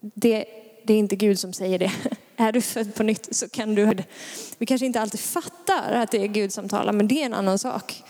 Det, 0.00 0.44
det 0.84 0.94
är 0.94 0.98
inte 0.98 1.16
Gud 1.16 1.38
som 1.38 1.52
säger 1.52 1.78
det. 1.78 1.92
Är 2.36 2.52
du 2.52 2.60
född 2.60 2.94
på 2.94 3.02
nytt 3.02 3.36
så 3.36 3.48
kan 3.48 3.74
du 3.74 3.84
höra 3.84 4.02
Vi 4.58 4.66
kanske 4.66 4.86
inte 4.86 5.00
alltid 5.00 5.20
fattar 5.20 5.92
att 5.92 6.10
det 6.10 6.22
är 6.22 6.26
Gud 6.26 6.52
som 6.52 6.68
talar, 6.68 6.92
men 6.92 7.08
det 7.08 7.22
är 7.22 7.26
en 7.26 7.34
annan 7.34 7.58
sak. 7.58 8.02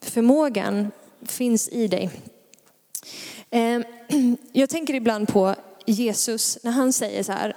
Förmågan 0.00 0.90
finns 1.22 1.68
i 1.68 1.88
dig. 1.88 2.10
Ehm, 3.50 3.84
jag 4.52 4.70
tänker 4.70 4.94
ibland 4.94 5.28
på 5.28 5.54
Jesus 5.86 6.58
när 6.62 6.72
han 6.72 6.92
säger 6.92 7.22
så 7.22 7.32
här, 7.32 7.56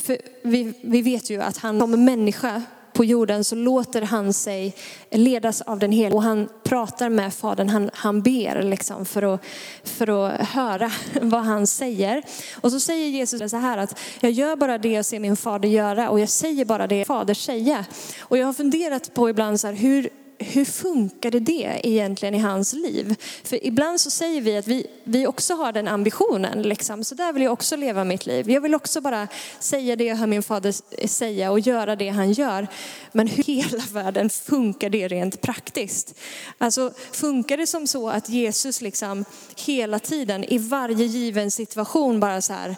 för 0.00 0.18
vi, 0.42 0.72
vi 0.82 1.02
vet 1.02 1.30
ju 1.30 1.42
att 1.42 1.56
han 1.56 1.80
som 1.80 2.04
människa 2.04 2.62
på 2.92 3.04
jorden 3.04 3.44
så 3.44 3.54
låter 3.54 4.02
han 4.02 4.32
sig 4.32 4.74
ledas 5.10 5.60
av 5.60 5.78
den 5.78 5.92
helige 5.92 6.14
och 6.16 6.22
han 6.22 6.48
pratar 6.62 7.08
med 7.08 7.34
Fadern, 7.34 7.68
han, 7.68 7.90
han 7.94 8.22
ber 8.22 8.62
liksom 8.62 9.04
för, 9.04 9.34
att, 9.34 9.40
för 9.84 10.26
att 10.26 10.48
höra 10.48 10.92
vad 11.22 11.42
han 11.42 11.66
säger. 11.66 12.22
Och 12.60 12.72
så 12.72 12.80
säger 12.80 13.08
Jesus 13.08 13.50
så 13.50 13.56
här 13.56 13.78
att 13.78 13.98
jag 14.20 14.30
gör 14.32 14.56
bara 14.56 14.78
det 14.78 14.92
jag 14.92 15.04
ser 15.04 15.20
min 15.20 15.36
fader 15.36 15.68
göra 15.68 16.10
och 16.10 16.20
jag 16.20 16.28
säger 16.28 16.64
bara 16.64 16.86
det 16.86 17.04
fader 17.04 17.34
säger. 17.34 17.84
Och 18.20 18.38
jag 18.38 18.46
har 18.46 18.52
funderat 18.52 19.14
på 19.14 19.30
ibland 19.30 19.60
så 19.60 19.66
här, 19.66 19.74
hur, 19.74 20.08
hur 20.52 20.64
funkade 20.64 21.40
det 21.40 21.80
egentligen 21.82 22.34
i 22.34 22.38
hans 22.38 22.72
liv? 22.72 23.16
För 23.44 23.66
ibland 23.66 24.00
så 24.00 24.10
säger 24.10 24.40
vi 24.40 24.56
att 24.56 24.66
vi, 24.66 24.86
vi 25.04 25.26
också 25.26 25.54
har 25.54 25.72
den 25.72 25.88
ambitionen, 25.88 26.62
liksom. 26.62 27.04
så 27.04 27.14
där 27.14 27.32
vill 27.32 27.42
jag 27.42 27.52
också 27.52 27.76
leva 27.76 28.04
mitt 28.04 28.26
liv. 28.26 28.50
Jag 28.50 28.60
vill 28.60 28.74
också 28.74 29.00
bara 29.00 29.28
säga 29.58 29.96
det 29.96 30.04
jag 30.04 30.16
hör 30.16 30.26
min 30.26 30.42
fader 30.42 31.06
säga 31.06 31.50
och 31.50 31.60
göra 31.60 31.96
det 31.96 32.08
han 32.08 32.32
gör. 32.32 32.66
Men 33.12 33.28
hur 33.28 33.50
i 33.50 33.54
hela 33.54 33.82
världen 33.92 34.30
funkar 34.30 34.90
det 34.90 35.08
rent 35.08 35.40
praktiskt? 35.40 36.14
Alltså 36.58 36.92
funkar 37.12 37.56
det 37.56 37.66
som 37.66 37.86
så 37.86 38.08
att 38.08 38.28
Jesus 38.28 38.80
liksom 38.80 39.24
hela 39.56 39.98
tiden 39.98 40.44
i 40.44 40.58
varje 40.58 41.04
given 41.04 41.50
situation 41.50 42.20
bara 42.20 42.40
så 42.40 42.52
här, 42.52 42.76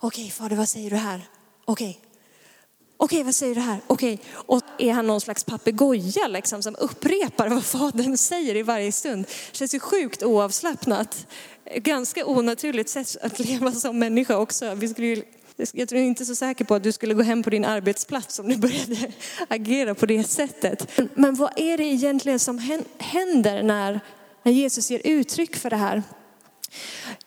okej 0.00 0.24
okay, 0.24 0.30
fader 0.30 0.56
vad 0.56 0.68
säger 0.68 0.90
du 0.90 0.96
här? 0.96 1.20
Okej, 1.64 1.90
okay, 1.90 2.03
Okej, 2.96 3.22
vad 3.22 3.34
säger 3.34 3.54
du 3.54 3.60
här? 3.60 3.80
Okej. 3.86 4.20
Och 4.32 4.62
är 4.78 4.92
han 4.92 5.06
någon 5.06 5.20
slags 5.20 5.44
papegoja 5.44 6.28
liksom, 6.28 6.62
som 6.62 6.76
upprepar 6.78 7.48
vad 7.48 7.64
fadern 7.64 8.16
säger 8.16 8.56
i 8.56 8.62
varje 8.62 8.92
stund? 8.92 9.26
Känns 9.52 9.74
ju 9.74 9.80
sjukt 9.80 10.22
oavslappnat. 10.22 11.26
Ganska 11.76 12.26
onaturligt 12.26 12.90
sätt 12.90 13.16
att 13.22 13.38
leva 13.38 13.72
som 13.72 13.98
människa 13.98 14.36
också. 14.36 14.74
Vi 14.74 14.88
skulle 14.88 15.06
ju 15.06 15.22
Jag 15.72 15.88
tror 15.88 16.00
inte 16.00 16.24
så 16.24 16.34
säker 16.34 16.64
på 16.64 16.74
att 16.74 16.82
du 16.82 16.92
skulle 16.92 17.14
gå 17.14 17.22
hem 17.22 17.42
på 17.42 17.50
din 17.50 17.64
arbetsplats 17.64 18.38
om 18.38 18.48
du 18.48 18.56
började 18.56 19.12
agera 19.48 19.94
på 19.94 20.06
det 20.06 20.24
sättet. 20.24 21.00
Men 21.14 21.34
vad 21.34 21.50
är 21.56 21.78
det 21.78 21.84
egentligen 21.84 22.38
som 22.38 22.58
händer 22.98 23.62
när, 23.62 24.00
när 24.42 24.52
Jesus 24.52 24.90
ger 24.90 25.00
uttryck 25.04 25.56
för 25.56 25.70
det 25.70 25.76
här? 25.76 26.02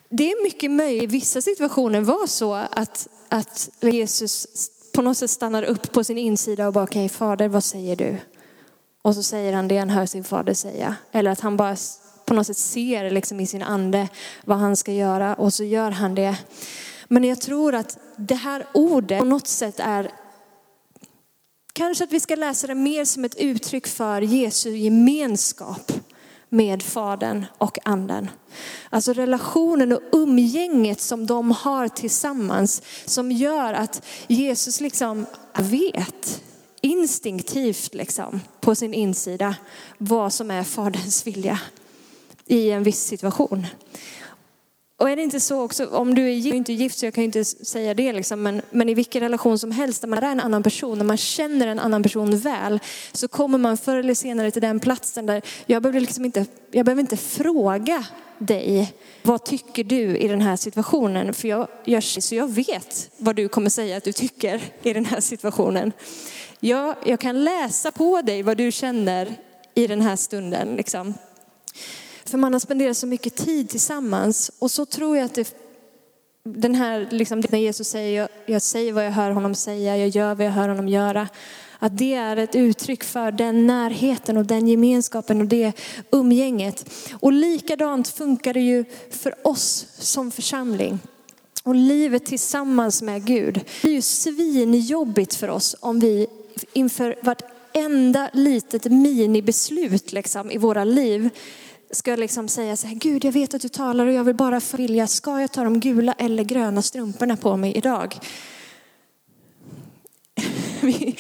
Det 0.10 0.32
är 0.32 0.44
mycket 0.44 0.72
möjligt 0.72 1.04
i 1.04 1.08
vissa 1.08 1.42
situationer 1.42 2.02
var 2.02 2.28
så 2.28 2.54
att, 2.54 3.08
att 3.30 3.70
Jesus 3.82 4.48
på 4.98 5.02
något 5.02 5.18
sätt 5.18 5.30
stannar 5.30 5.64
upp 5.64 5.92
på 5.92 6.04
sin 6.04 6.18
insida 6.18 6.68
och 6.68 6.74
bara, 6.74 6.84
okej 6.84 7.06
okay, 7.06 7.18
fader 7.18 7.48
vad 7.48 7.64
säger 7.64 7.96
du? 7.96 8.18
Och 9.02 9.16
så 9.16 9.24
säger 9.24 9.54
han 9.54 9.68
det 9.68 9.78
han 9.78 9.90
hör 9.90 10.06
sin 10.06 10.24
fader 10.24 10.54
säga. 10.54 10.96
Eller 11.12 11.32
att 11.32 11.40
han 11.40 11.58
bara 11.58 11.76
på 12.26 12.34
något 12.34 12.48
sätt 12.48 12.58
ser 12.58 13.12
liksom 13.12 13.40
i 13.40 13.48
sin 13.48 13.62
ande 13.62 14.08
vad 14.46 14.58
han 14.58 14.76
ska 14.76 14.92
göra 14.92 15.36
och 15.36 15.54
så 15.54 15.64
gör 15.64 15.92
han 15.92 16.16
det. 16.16 16.38
Men 17.08 17.24
jag 17.24 17.42
tror 17.42 17.76
att 17.76 17.98
det 18.16 18.36
här 18.36 18.66
ordet 18.74 19.20
på 19.20 19.26
något 19.26 19.48
sätt 19.48 19.80
är 19.80 20.12
Kanske 21.74 22.04
att 22.04 22.12
vi 22.12 22.20
ska 22.20 22.36
läsa 22.36 22.68
det 22.68 22.76
mer 22.76 23.06
som 23.06 23.26
ett 23.26 23.36
uttryck 23.36 23.88
för 23.88 24.22
Jesu 24.22 24.70
gemenskap 24.70 25.92
med 26.50 26.84
Fadern 26.84 27.46
och 27.58 27.78
Anden. 27.86 28.30
Alltså 28.90 29.14
relationen 29.14 29.92
och 29.92 30.02
umgänget 30.12 31.02
som 31.02 31.26
de 31.26 31.52
har 31.52 31.88
tillsammans 31.88 32.82
som 33.06 33.32
gör 33.32 33.74
att 33.74 34.06
Jesus 34.28 34.82
liksom 34.82 35.26
vet 35.58 36.42
instinktivt 36.82 37.94
liksom 37.94 38.42
på 38.60 38.76
sin 38.76 38.94
insida 38.94 39.56
vad 39.98 40.34
som 40.34 40.52
är 40.52 40.64
Faderns 40.64 41.28
vilja 41.28 41.60
i 42.46 42.72
en 42.72 42.84
viss 42.84 43.04
situation. 43.04 43.68
Och 44.98 45.10
är 45.10 45.16
det 45.16 45.22
inte 45.22 45.40
så 45.40 45.62
också, 45.62 45.88
om 45.88 46.16
du 46.16 46.26
är 46.28 46.34
gift, 46.34 46.56
inte 46.56 46.74
gift 46.74 46.98
så 46.98 47.06
jag 47.06 47.14
kan 47.14 47.24
inte 47.24 47.46
säga 47.46 47.94
det 47.94 48.14
liksom, 48.14 48.44
men, 48.44 48.62
men 48.72 48.90
i 48.90 48.94
vilken 48.94 49.22
relation 49.22 49.60
som 49.60 49.72
helst 49.72 50.02
där 50.02 50.08
man 50.08 50.24
är 50.24 50.32
en 50.32 50.40
annan 50.40 50.64
person, 50.64 50.98
när 50.98 51.06
man 51.06 51.18
känner 51.18 51.68
en 51.68 51.80
annan 51.80 52.04
person 52.04 52.38
väl, 52.38 52.80
så 53.12 53.28
kommer 53.28 53.58
man 53.58 53.78
förr 53.78 53.98
eller 53.98 54.14
senare 54.14 54.52
till 54.52 54.62
den 54.62 54.80
platsen 54.80 55.26
där 55.26 55.42
jag 55.66 55.82
behöver 55.82 56.00
liksom 56.00 56.26
inte, 56.26 56.46
jag 56.72 56.86
behöver 56.86 57.02
inte 57.02 57.18
fråga 57.18 58.06
dig, 58.38 58.94
vad 59.24 59.46
tycker 59.46 59.84
du 59.84 60.18
i 60.18 60.28
den 60.28 60.42
här 60.42 60.56
situationen? 60.56 61.34
För 61.34 61.48
jag, 61.48 61.68
jag, 61.86 62.04
så 62.04 62.36
jag 62.36 62.48
vet 62.48 63.10
vad 63.18 63.36
du 63.36 63.48
kommer 63.48 63.70
säga 63.70 63.98
att 63.98 64.04
du 64.04 64.14
tycker 64.14 64.62
i 64.84 64.94
den 64.94 65.06
här 65.06 65.22
situationen. 65.22 65.92
Jag, 66.60 66.96
jag 67.06 67.20
kan 67.20 67.44
läsa 67.44 67.92
på 67.92 68.22
dig 68.22 68.44
vad 68.44 68.58
du 68.58 68.72
känner 68.72 69.36
i 69.76 69.88
den 69.88 70.02
här 70.02 70.16
stunden. 70.16 70.76
Liksom. 70.76 71.14
För 72.28 72.38
man 72.38 72.54
har 72.54 72.60
spenderat 72.60 72.98
så 72.98 73.08
mycket 73.08 73.36
tid 73.36 73.70
tillsammans. 73.70 74.52
Och 74.60 74.72
så 74.72 74.86
tror 74.86 75.18
jag 75.18 75.26
att 75.26 75.34
det, 75.34 75.56
den 76.44 76.76
här, 76.76 77.08
liksom, 77.12 77.44
när 77.50 77.60
Jesus 77.60 77.88
säger, 77.88 78.20
jag, 78.20 78.30
jag 78.46 78.62
säger 78.62 78.94
vad 78.94 79.06
jag 79.06 79.12
hör 79.12 79.32
honom 79.32 79.56
säga, 79.56 79.98
jag 79.98 80.10
gör 80.10 80.36
vad 80.36 80.46
jag 80.46 80.52
hör 80.52 80.70
honom 80.70 80.88
göra. 80.88 81.28
Att 81.80 81.98
det 81.98 82.14
är 82.14 82.38
ett 82.38 82.56
uttryck 82.56 83.04
för 83.04 83.32
den 83.32 83.68
närheten 83.68 84.38
och 84.38 84.46
den 84.46 84.68
gemenskapen 84.68 85.42
och 85.42 85.48
det 85.48 85.74
umgänget. 86.12 86.90
Och 87.20 87.34
likadant 87.34 88.08
funkar 88.08 88.54
det 88.54 88.62
ju 88.62 88.86
för 89.10 89.48
oss 89.48 89.88
som 89.98 90.32
församling. 90.32 91.00
Och 91.64 91.76
livet 91.76 92.26
tillsammans 92.26 93.02
med 93.02 93.26
Gud. 93.26 93.62
Det 93.82 93.90
är 93.90 93.94
ju 93.94 94.02
svinjobbigt 94.02 95.36
för 95.36 95.48
oss 95.48 95.76
om 95.80 96.00
vi 96.00 96.28
inför 96.74 97.16
vartenda 97.24 98.30
litet 98.34 98.86
minibeslut 98.86 100.12
liksom, 100.12 100.52
i 100.52 100.58
våra 100.58 100.84
liv 100.84 101.30
ska 101.92 102.16
liksom 102.16 102.48
säga 102.48 102.76
så 102.76 102.88
här, 102.88 102.96
Gud 102.96 103.26
jag 103.26 103.32
vet 103.32 103.54
att 103.54 103.62
du 103.62 103.70
talar 103.70 104.06
och 104.06 104.14
jag 104.14 104.24
vill 104.24 104.36
bara 104.36 104.62
vilja, 104.74 105.08
ska 105.08 105.42
jag 105.42 105.52
ta 105.52 105.64
de 105.64 105.80
gula 105.80 106.14
eller 106.14 106.44
gröna 106.44 106.82
strumporna 106.82 107.38
på 107.38 107.58
mig 107.58 107.78
idag? 107.78 108.16
Vi, 110.82 111.16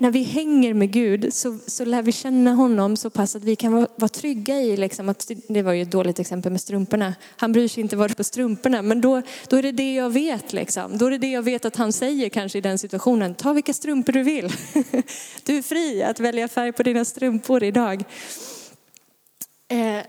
när 0.00 0.10
vi 0.10 0.22
hänger 0.22 0.74
med 0.74 0.92
Gud 0.92 1.34
så, 1.34 1.58
så 1.66 1.84
lär 1.84 2.02
vi 2.02 2.12
känna 2.12 2.54
honom 2.54 2.96
så 2.96 3.10
pass 3.10 3.36
att 3.36 3.44
vi 3.44 3.56
kan 3.56 3.72
vara, 3.72 3.86
vara 3.96 4.08
trygga 4.08 4.60
i, 4.60 4.76
liksom, 4.76 5.08
att, 5.08 5.30
det 5.48 5.62
var 5.62 5.72
ju 5.72 5.82
ett 5.82 5.90
dåligt 5.90 6.18
exempel 6.18 6.52
med 6.52 6.60
strumporna. 6.60 7.14
Han 7.36 7.52
bryr 7.52 7.68
sig 7.68 7.80
inte 7.80 7.96
vad 7.96 8.16
på 8.16 8.24
strumporna, 8.24 8.82
men 8.82 9.00
då, 9.00 9.22
då 9.48 9.56
är 9.56 9.62
det 9.62 9.72
det 9.72 9.94
jag 9.94 10.10
vet. 10.10 10.52
Liksom. 10.52 10.98
Då 10.98 11.06
är 11.06 11.10
det 11.10 11.18
det 11.18 11.30
jag 11.30 11.42
vet 11.42 11.64
att 11.64 11.76
han 11.76 11.92
säger 11.92 12.28
kanske 12.28 12.58
i 12.58 12.60
den 12.60 12.78
situationen. 12.78 13.34
Ta 13.34 13.52
vilka 13.52 13.72
strumpor 13.72 14.12
du 14.12 14.22
vill. 14.22 14.52
Du 15.42 15.58
är 15.58 15.62
fri 15.62 16.02
att 16.02 16.20
välja 16.20 16.48
färg 16.48 16.72
på 16.72 16.82
dina 16.82 17.04
strumpor 17.04 17.62
idag. 17.64 18.04
Eh, 19.68 20.02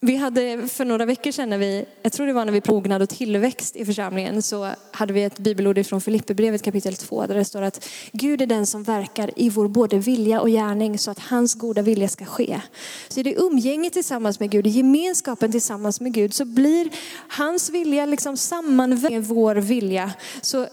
vi 0.00 0.16
hade 0.16 0.68
för 0.68 0.84
några 0.84 1.04
veckor 1.04 1.30
sedan, 1.30 1.50
när 1.50 1.58
vi, 1.58 1.84
jag 2.02 2.12
tror 2.12 2.26
det 2.26 2.32
var 2.32 2.44
när 2.44 2.52
vi 2.52 2.60
prognade 2.60 3.02
och 3.02 3.08
tillväxt 3.08 3.76
i 3.76 3.84
församlingen, 3.84 4.42
så 4.42 4.70
hade 4.90 5.12
vi 5.12 5.22
ett 5.22 5.38
bibelord 5.38 5.86
från 5.86 6.00
Filipperbrevet 6.00 6.62
kapitel 6.62 6.96
2 6.96 7.26
där 7.26 7.34
det 7.34 7.44
står 7.44 7.62
att 7.62 7.88
Gud 8.12 8.42
är 8.42 8.46
den 8.46 8.66
som 8.66 8.82
verkar 8.82 9.30
i 9.36 9.50
vår 9.50 9.68
både 9.68 9.98
vilja 9.98 10.40
och 10.40 10.48
gärning 10.48 10.98
så 10.98 11.10
att 11.10 11.18
hans 11.18 11.54
goda 11.54 11.82
vilja 11.82 12.08
ska 12.08 12.24
ske. 12.24 12.60
Så 13.08 13.20
i 13.20 13.22
det 13.22 13.34
umgänget 13.34 13.92
tillsammans 13.92 14.40
med 14.40 14.50
Gud, 14.50 14.66
i 14.66 14.70
gemenskapen 14.70 15.52
tillsammans 15.52 16.00
med 16.00 16.12
Gud 16.12 16.34
så 16.34 16.44
blir 16.44 16.90
hans 17.28 17.70
vilja 17.70 18.06
liksom 18.06 18.36
sammanvävd 18.36 19.12
med 19.12 19.24
vår 19.24 19.54
vilja. 19.54 20.12
Så 20.42 20.66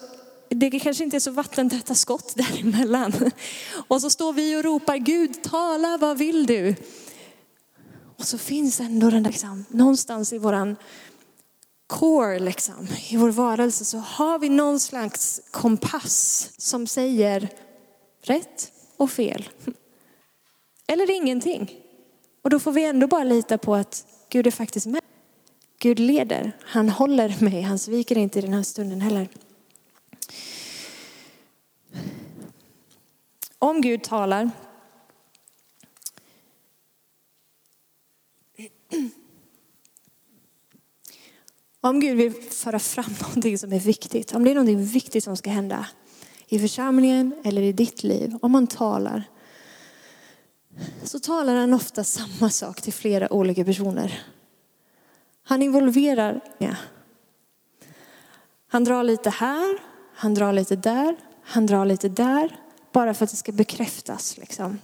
det 0.50 0.80
kanske 0.80 1.04
inte 1.04 1.18
är 1.18 1.20
så 1.20 1.32
vattentäta 1.32 1.96
skott 1.96 2.34
däremellan. 2.36 3.14
Och 3.88 4.02
så 4.02 4.10
står 4.10 4.34
vi 4.34 4.56
och 4.56 4.64
ropar 4.64 4.98
Gud 4.98 5.44
tala, 5.44 5.98
vad 5.98 6.18
vill 6.18 6.46
du? 6.46 6.76
Och 8.24 8.28
så 8.28 8.38
finns 8.38 8.80
ändå 8.80 9.10
den 9.10 9.24
där, 9.24 9.32
liksom, 9.32 9.66
någonstans 9.70 10.34
i 10.34 10.38
våran 10.38 10.76
core, 11.88 12.40
liksom, 12.40 12.88
i 13.10 13.18
vår 13.18 13.30
varelse 13.30 13.86
så 13.86 13.98
har 13.98 14.40
vi 14.40 14.50
någon 14.50 14.80
slags 14.80 15.42
kompass 15.52 16.50
som 16.58 16.88
säger 16.88 17.50
rätt 18.22 18.72
och 18.98 19.12
fel. 19.12 19.50
Eller 20.88 21.12
ingenting. 21.12 21.72
Och 22.42 22.50
då 22.50 22.60
får 22.60 22.72
vi 22.72 22.86
ändå 22.86 23.08
bara 23.08 23.24
lita 23.24 23.58
på 23.58 23.76
att 23.76 24.06
Gud 24.30 24.48
är 24.48 24.52
faktiskt 24.52 24.86
med. 24.86 25.02
Gud 25.80 26.00
leder, 26.00 26.58
han 26.62 26.90
håller 26.90 27.44
mig, 27.44 27.62
han 27.62 27.80
sviker 27.80 28.18
inte 28.18 28.40
i 28.40 28.42
den 28.42 28.54
här 28.54 28.64
stunden 28.64 29.02
heller. 29.02 29.30
Om 33.60 33.82
Gud 33.82 34.04
talar 34.04 34.52
Om 41.82 42.00
Gud 42.00 42.18
vill 42.18 42.34
föra 42.34 42.80
fram 42.80 43.16
någonting 43.22 43.58
som 43.58 43.74
är 43.74 43.80
viktigt, 43.80 44.36
om 44.36 44.44
det 44.44 44.52
är 44.52 44.56
någonting 44.56 44.86
viktigt 44.86 45.24
som 45.24 45.38
ska 45.38 45.50
hända 45.50 45.88
i 46.48 46.60
församlingen 46.60 47.36
eller 47.44 47.62
i 47.62 47.72
ditt 47.72 48.04
liv, 48.04 48.38
om 48.42 48.52
man 48.52 48.68
talar, 48.68 49.24
så 51.04 51.20
talar 51.20 51.56
han 51.56 51.74
ofta 51.74 52.04
samma 52.04 52.50
sak 52.50 52.82
till 52.82 52.94
flera 52.94 53.34
olika 53.34 53.66
personer. 53.66 54.24
Han 55.44 55.62
involverar, 55.62 56.42
ja. 56.58 56.76
Han 58.68 58.84
drar 58.84 59.04
lite 59.04 59.30
här, 59.30 59.78
han 60.16 60.34
drar 60.34 60.54
lite 60.54 60.76
där, 60.76 61.16
han 61.44 61.66
drar 61.66 61.86
lite 61.86 62.10
där, 62.10 62.60
bara 62.92 63.14
för 63.14 63.26
att 63.26 63.32
det 63.32 63.38
ska 63.38 63.52
bekräftas. 63.52 64.38
Liksom. 64.38 64.80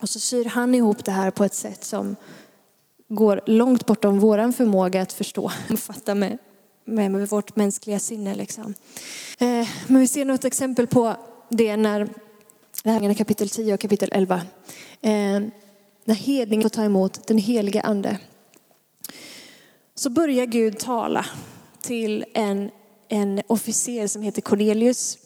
Och 0.00 0.08
så 0.08 0.20
syr 0.20 0.44
han 0.44 0.74
ihop 0.74 1.04
det 1.04 1.12
här 1.12 1.30
på 1.30 1.44
ett 1.44 1.54
sätt 1.54 1.84
som 1.84 2.16
går 3.08 3.40
långt 3.46 3.86
bortom 3.86 4.18
vår 4.18 4.52
förmåga 4.52 5.02
att 5.02 5.12
förstå 5.12 5.50
och 5.70 5.78
fatta 5.78 6.14
med, 6.14 6.38
med, 6.84 7.10
med 7.10 7.28
vårt 7.28 7.56
mänskliga 7.56 7.98
sinne. 7.98 8.34
Liksom. 8.34 8.74
Eh, 9.38 9.68
men 9.86 10.00
vi 10.00 10.08
ser 10.08 10.24
något 10.24 10.44
exempel 10.44 10.86
på 10.86 11.16
det 11.48 11.76
när, 11.76 12.08
det 12.82 13.14
kapitel 13.14 13.48
10 13.48 13.74
och 13.74 13.80
kapitel 13.80 14.08
11. 14.12 14.34
Eh, 15.00 15.40
när 16.04 16.14
hedningen 16.14 16.62
får 16.62 16.68
ta 16.68 16.84
emot 16.84 17.26
den 17.26 17.38
heliga 17.38 17.80
ande. 17.80 18.18
Så 19.94 20.10
börjar 20.10 20.46
Gud 20.46 20.78
tala 20.78 21.26
till 21.80 22.24
en, 22.34 22.70
en 23.08 23.42
officer 23.46 24.06
som 24.06 24.22
heter 24.22 24.42
Cornelius. 24.42 25.18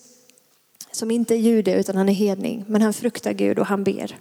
Som 0.93 1.11
inte 1.11 1.35
är 1.35 1.39
jude 1.39 1.75
utan 1.75 1.97
han 1.97 2.09
är 2.09 2.13
hedning. 2.13 2.65
Men 2.69 2.83
han 2.83 2.93
fruktar 2.93 3.33
Gud 3.33 3.59
och 3.59 3.67
han 3.67 3.85
ber. 3.85 4.17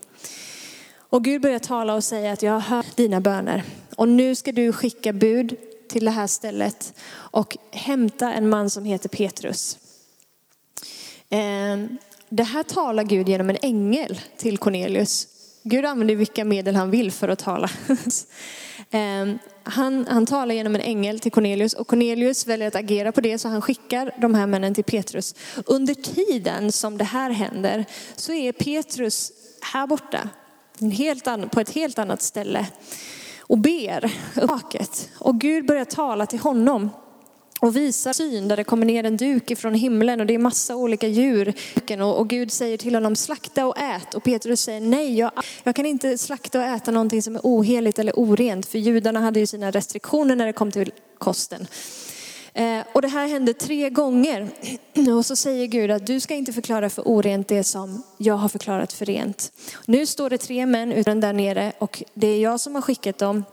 Och 1.09 1.23
Gud 1.23 1.41
börjar 1.41 1.59
tala 1.59 1.93
och 1.95 2.03
säga 2.03 2.31
att 2.31 2.43
jag 2.43 2.51
har 2.51 2.59
hört 2.59 2.95
dina 2.95 3.21
böner. 3.21 3.63
Och 3.95 4.07
nu 4.09 4.35
ska 4.35 4.51
du 4.51 4.73
skicka 4.73 5.13
bud 5.13 5.55
till 5.89 6.05
det 6.05 6.11
här 6.11 6.27
stället 6.27 6.93
och 7.11 7.57
hämta 7.71 8.33
en 8.33 8.49
man 8.49 8.69
som 8.69 8.85
heter 8.85 9.09
Petrus. 9.09 9.77
Ehm, 11.29 11.97
det 12.29 12.43
här 12.43 12.63
talar 12.63 13.03
Gud 13.03 13.29
genom 13.29 13.49
en 13.49 13.57
ängel 13.61 14.21
till 14.37 14.57
Cornelius. 14.57 15.27
Gud 15.63 15.85
använder 15.85 16.15
vilka 16.15 16.45
medel 16.45 16.75
han 16.75 16.91
vill 16.91 17.11
för 17.11 17.27
att 17.27 17.39
tala. 17.39 17.69
Ehm, 18.91 19.39
han, 19.63 20.07
han 20.09 20.25
talar 20.25 20.55
genom 20.55 20.75
en 20.75 20.81
ängel 20.81 21.19
till 21.19 21.31
Cornelius 21.31 21.73
och 21.73 21.87
Cornelius 21.87 22.47
väljer 22.47 22.67
att 22.67 22.75
agera 22.75 23.11
på 23.11 23.21
det 23.21 23.39
så 23.39 23.47
han 23.47 23.61
skickar 23.61 24.11
de 24.17 24.35
här 24.35 24.47
männen 24.47 24.75
till 24.75 24.83
Petrus. 24.83 25.35
Under 25.65 25.93
tiden 25.93 26.71
som 26.71 26.97
det 26.97 27.03
här 27.03 27.29
händer 27.29 27.85
så 28.15 28.33
är 28.33 28.51
Petrus 28.51 29.31
här 29.61 29.87
borta 29.87 30.29
annan, 31.25 31.49
på 31.49 31.59
ett 31.59 31.69
helt 31.69 31.99
annat 31.99 32.21
ställe 32.21 32.67
och 33.39 33.57
ber 33.57 34.11
uppåt. 34.35 35.09
Och 35.19 35.39
Gud 35.39 35.65
börjar 35.65 35.85
tala 35.85 36.25
till 36.25 36.39
honom. 36.39 36.89
och 37.61 37.75
visar 37.75 38.13
syn 38.13 38.47
där 38.47 38.57
det 38.57 38.63
kommer 38.63 38.85
ner 38.85 39.03
en 39.03 39.17
duk 39.17 39.51
ifrån 39.51 39.73
himlen 39.73 40.19
och 40.19 40.25
det 40.25 40.33
är 40.33 40.39
massa 40.39 40.75
olika 40.75 41.07
djur. 41.07 41.53
Och 42.01 42.29
Gud 42.29 42.51
säger 42.51 42.77
till 42.77 42.95
honom 42.95 43.15
slakta 43.15 43.65
och 43.65 43.77
ät 43.77 44.13
och 44.13 44.23
Petrus 44.23 44.61
säger 44.61 44.81
nej, 44.81 45.17
jag, 45.17 45.31
jag 45.63 45.75
kan 45.75 45.85
inte 45.85 46.17
slakta 46.17 46.59
och 46.59 46.65
äta 46.65 46.91
någonting 46.91 47.21
som 47.21 47.35
är 47.35 47.41
oheligt 47.43 47.99
eller 47.99 48.19
orent 48.19 48.65
för 48.65 48.79
judarna 48.79 49.19
hade 49.19 49.39
ju 49.39 49.47
sina 49.47 49.71
restriktioner 49.71 50.35
när 50.35 50.45
det 50.45 50.53
kom 50.53 50.71
till 50.71 50.91
kosten. 51.17 51.67
Eh, 52.53 52.83
och 52.93 53.01
det 53.01 53.07
här 53.07 53.27
hände 53.27 53.53
tre 53.53 53.89
gånger. 53.89 54.47
Och 55.17 55.25
så 55.25 55.35
säger 55.35 55.67
Gud 55.67 55.91
att 55.91 56.07
du 56.07 56.19
ska 56.19 56.35
inte 56.35 56.53
förklara 56.53 56.89
för 56.89 57.07
orent 57.07 57.47
det 57.47 57.63
som 57.63 58.03
jag 58.17 58.35
har 58.35 58.49
förklarat 58.49 58.93
för 58.93 59.05
rent. 59.05 59.51
Nu 59.85 60.05
står 60.05 60.29
det 60.29 60.37
tre 60.37 60.65
män 60.65 60.91
utan 60.91 61.19
där 61.19 61.33
nere 61.33 61.73
och 61.79 62.03
det 62.13 62.27
är 62.27 62.39
jag 62.39 62.59
som 62.59 62.75
har 62.75 62.81
skickat 62.81 63.17
dem. 63.17 63.43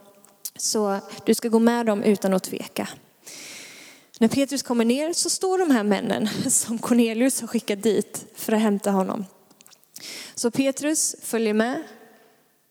Så 0.57 0.99
du 1.25 1.35
ska 1.35 1.49
gå 1.49 1.59
med 1.59 1.87
dem 1.87 2.03
utan 2.03 2.35
att 2.35 2.43
tveka. 2.43 2.89
När 4.19 4.29
Petrus 4.29 4.63
kommer 4.63 4.85
ner 4.85 5.13
så 5.13 5.31
står 5.31 5.59
de 5.59 5.71
här 5.71 5.83
männen 5.83 6.29
som 6.51 6.79
Cornelius 6.79 7.41
har 7.41 7.49
skickat 7.49 7.83
dit 7.83 8.27
för 8.35 8.53
att 8.53 8.61
hämta 8.61 8.91
honom. 8.91 9.25
Så 10.35 10.51
Petrus 10.51 11.17
följer 11.23 11.55
med 11.55 11.83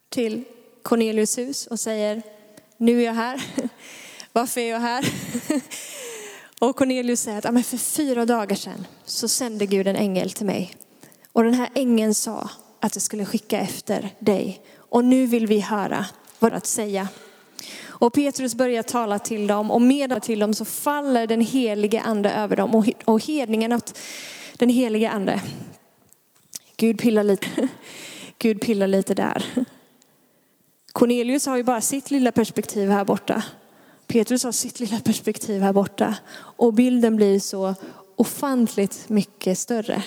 till 0.10 0.44
Cornelius 0.84 1.38
hus 1.38 1.68
och 1.68 1.80
säger, 1.80 2.22
nu 2.78 3.02
är 3.02 3.06
jag 3.06 3.14
här. 3.14 3.44
Varför 4.32 4.62
är 4.62 4.70
jag 4.70 4.80
här? 4.80 5.06
Och 6.66 6.76
Cornelius 6.76 7.22
säger 7.22 7.38
att 7.38 7.66
för 7.66 7.78
fyra 7.78 8.26
dagar 8.26 8.56
sedan 8.56 8.88
så 9.06 9.28
sände 9.28 9.66
Gud 9.66 9.88
en 9.88 9.96
ängel 9.96 10.32
till 10.32 10.46
mig. 10.46 10.76
Och 11.32 11.44
den 11.44 11.54
här 11.54 11.70
ängeln 11.74 12.14
sa 12.14 12.50
att 12.80 12.96
jag 12.96 13.02
skulle 13.02 13.26
skicka 13.26 13.60
efter 13.60 14.10
dig. 14.20 14.62
Och 14.78 15.06
nu 15.06 15.26
vill 15.26 15.48
vi 15.48 15.60
höra 15.60 16.06
vad 16.40 16.54
att 16.54 16.66
säga. 16.66 17.08
Och 17.88 18.14
Petrus 18.14 18.56
börjar 18.56 18.84
tala 18.84 19.20
till 19.20 19.48
dem 19.48 19.72
och 19.72 19.82
med 19.82 20.22
till 20.22 20.40
dem 20.40 20.54
så 20.54 20.66
faller 20.66 21.28
den 21.28 21.42
helige 21.42 22.02
ande 22.02 22.32
över 22.32 22.56
dem 22.56 22.84
och 23.06 23.24
hedningen 23.24 23.74
åt 23.74 23.98
den 24.58 24.70
helige 24.70 25.10
ande. 25.10 25.42
Gud 26.78 27.00
pillar 27.00 27.24
lite, 27.24 27.48
Gud 28.38 28.62
pillar 28.62 28.88
lite 28.88 29.14
där. 29.14 29.66
Cornelius 30.92 31.46
har 31.46 31.58
ju 31.58 31.64
bara 31.64 31.82
sitt 31.82 32.12
lilla 32.12 32.32
perspektiv 32.32 32.90
här 32.90 33.06
borta. 33.06 33.44
Petrus 34.08 34.44
har 34.44 34.52
sitt 34.52 34.80
lilla 34.80 35.00
perspektiv 35.00 35.62
här 35.62 35.74
borta 35.74 36.16
och 36.36 36.74
bilden 36.74 37.16
blir 37.16 37.40
så 37.40 37.76
ofantligt 38.16 39.10
mycket 39.10 39.60
större. 39.60 40.04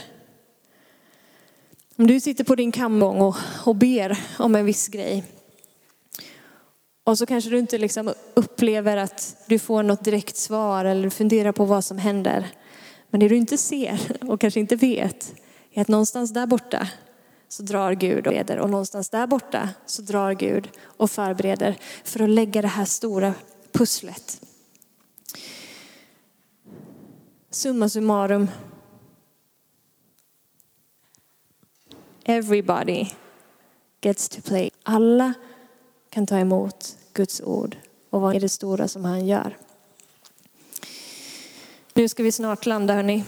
Om 1.97 2.07
du 2.07 2.21
sitter 2.21 2.45
på 2.45 2.55
din 2.55 2.73
kamgång 2.73 3.21
och, 3.21 3.37
och 3.65 3.77
ber 3.77 4.19
om 4.39 4.55
en 4.55 4.65
viss 4.65 4.89
grej 4.89 5.25
och 7.09 7.19
så 7.19 7.27
kanske 7.27 7.51
du 7.51 7.59
inte 7.59 7.79
liksom 7.79 8.15
upplever 8.35 8.97
att 8.97 9.37
du 9.47 9.59
får 9.59 9.83
något 9.83 10.05
direkt 10.05 10.37
svar 10.37 10.85
eller 10.85 11.11
funderar 11.11 11.53
på 11.53 11.65
vad 11.65 11.85
som 11.85 11.99
händer. 11.99 12.47
Men 13.11 13.21
det 13.21 13.29
du 13.29 13.37
inte 13.37 13.59
ser 13.59 14.01
och 14.31 14.41
kanske 14.41 14.61
inte 14.61 14.77
vet 14.77 15.35
är 15.73 15.81
att 15.81 15.89
någonstans 15.89 16.33
där 16.33 16.47
borta 16.47 16.89
så 17.49 17.63
drar 17.63 17.93
Gud 17.93 18.27
och 18.27 18.33
leder 18.33 18.59
och 18.59 18.71
någonstans 18.71 19.09
där 19.09 19.27
borta 19.27 19.69
så 19.87 20.03
drar 20.03 20.33
Gud 20.33 20.69
och 20.85 21.11
förbereder 21.11 21.77
för 22.05 22.23
att 22.23 22.31
lägga 22.31 22.63
det 22.63 22.69
här 22.69 22.85
stora 22.85 23.35
pusslet. 23.73 24.41
Summa 27.51 27.89
summarum. 27.89 28.49
Everybody 32.25 33.11
gets 34.01 34.29
to 34.29 34.43
play. 34.43 34.71
Alla 34.83 35.35
kan 36.11 36.27
ta 36.27 36.39
emot 36.39 36.97
Guds 37.13 37.41
ord 37.41 37.77
och 38.11 38.21
vad 38.21 38.37
är 38.37 38.41
det 38.41 38.49
stora 38.49 38.89
som 38.89 39.05
han 39.05 39.27
gör. 39.27 39.57
Nu 41.95 42.09
ska 42.09 42.23
vi 42.23 42.33
snart 42.33 42.67
landa 42.67 42.95
hörni. 42.95 43.25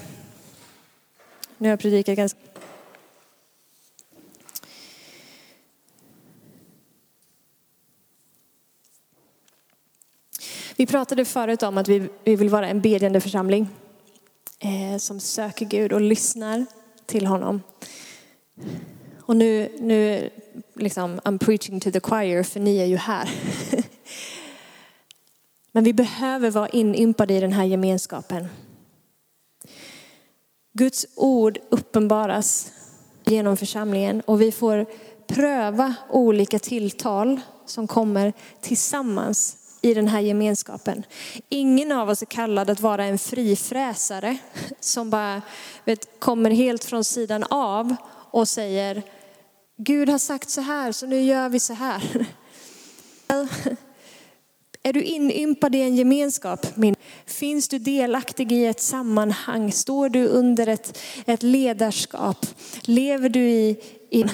Nu 1.59 1.69
har 1.69 1.71
jag 1.71 1.81
predikat 1.81 2.17
ganska 2.17 2.39
Vi 10.81 10.87
pratade 10.87 11.25
förut 11.25 11.63
om 11.63 11.79
att 11.79 11.89
vi, 11.89 12.09
vi 12.25 12.37
vill 12.37 12.49
vara 12.49 12.69
en 12.69 12.81
bedjande 12.81 13.21
församling 13.21 13.69
eh, 14.59 14.99
som 14.99 15.21
söker 15.21 15.67
Gud 15.67 15.93
och 15.93 16.01
lyssnar 16.01 16.67
till 17.07 17.27
honom. 17.27 17.63
Och 19.21 19.37
nu, 19.37 19.73
nu 19.79 20.31
liksom, 20.75 21.21
I'm 21.21 21.39
preaching 21.39 21.81
to 21.81 21.91
the 21.91 22.01
choir 22.01 22.43
för 22.43 22.61
ni 22.61 22.79
är 22.79 22.85
ju 22.85 22.97
här. 22.97 23.31
Men 25.73 25.85
vi 25.85 25.93
behöver 25.93 26.51
vara 26.51 26.69
inympade 26.69 27.35
i 27.35 27.41
den 27.41 27.53
här 27.53 27.65
gemenskapen. 27.65 28.49
Guds 30.73 31.07
ord 31.17 31.59
uppenbaras 31.69 32.73
genom 33.25 33.57
församlingen 33.57 34.21
och 34.21 34.41
vi 34.41 34.53
får 34.53 34.87
pröva 35.27 35.95
olika 36.11 36.59
tilltal 36.59 37.41
som 37.67 37.87
kommer 37.87 38.33
tillsammans 38.61 39.57
i 39.83 39.95
den 39.95 40.09
här 40.09 40.21
gemenskapen. 40.21 41.05
Ingen 41.49 41.93
av 41.93 42.09
oss 42.09 42.23
är 42.23 42.27
kallad 42.27 42.71
att 42.71 42.81
vara 42.81 43.05
en 43.05 43.19
frifräsare 43.19 44.39
som 44.81 45.11
bara 45.11 45.43
vet, 45.85 46.21
kommer 46.21 46.51
helt 46.51 46.85
från 46.85 47.05
sidan 47.05 47.45
av 47.51 47.97
och 48.31 48.49
säger 48.49 49.03
Gud 49.77 50.09
har 50.09 50.19
sagt 50.19 50.51
så 50.51 50.61
här 50.61 50.93
så 50.93 51.07
nu 51.07 51.23
gör 51.23 51.49
vi 51.49 51.61
så 51.61 51.75
här. 51.75 52.27
Är 54.83 54.93
du 54.93 55.03
inympad 55.03 55.75
i 55.75 55.81
en 55.81 55.97
gemenskap? 55.97 56.67
Finns 57.27 57.69
du 57.69 57.79
delaktig 57.79 58.53
i 58.53 58.67
ett 58.67 58.81
sammanhang? 58.81 59.73
Står 59.73 60.09
du 60.09 60.27
under 60.27 60.67
ett, 60.67 60.99
ett 61.27 61.43
ledarskap? 61.43 62.47
Lever 62.83 63.29
du 63.29 63.51
i, 63.51 63.77
i 64.11 64.25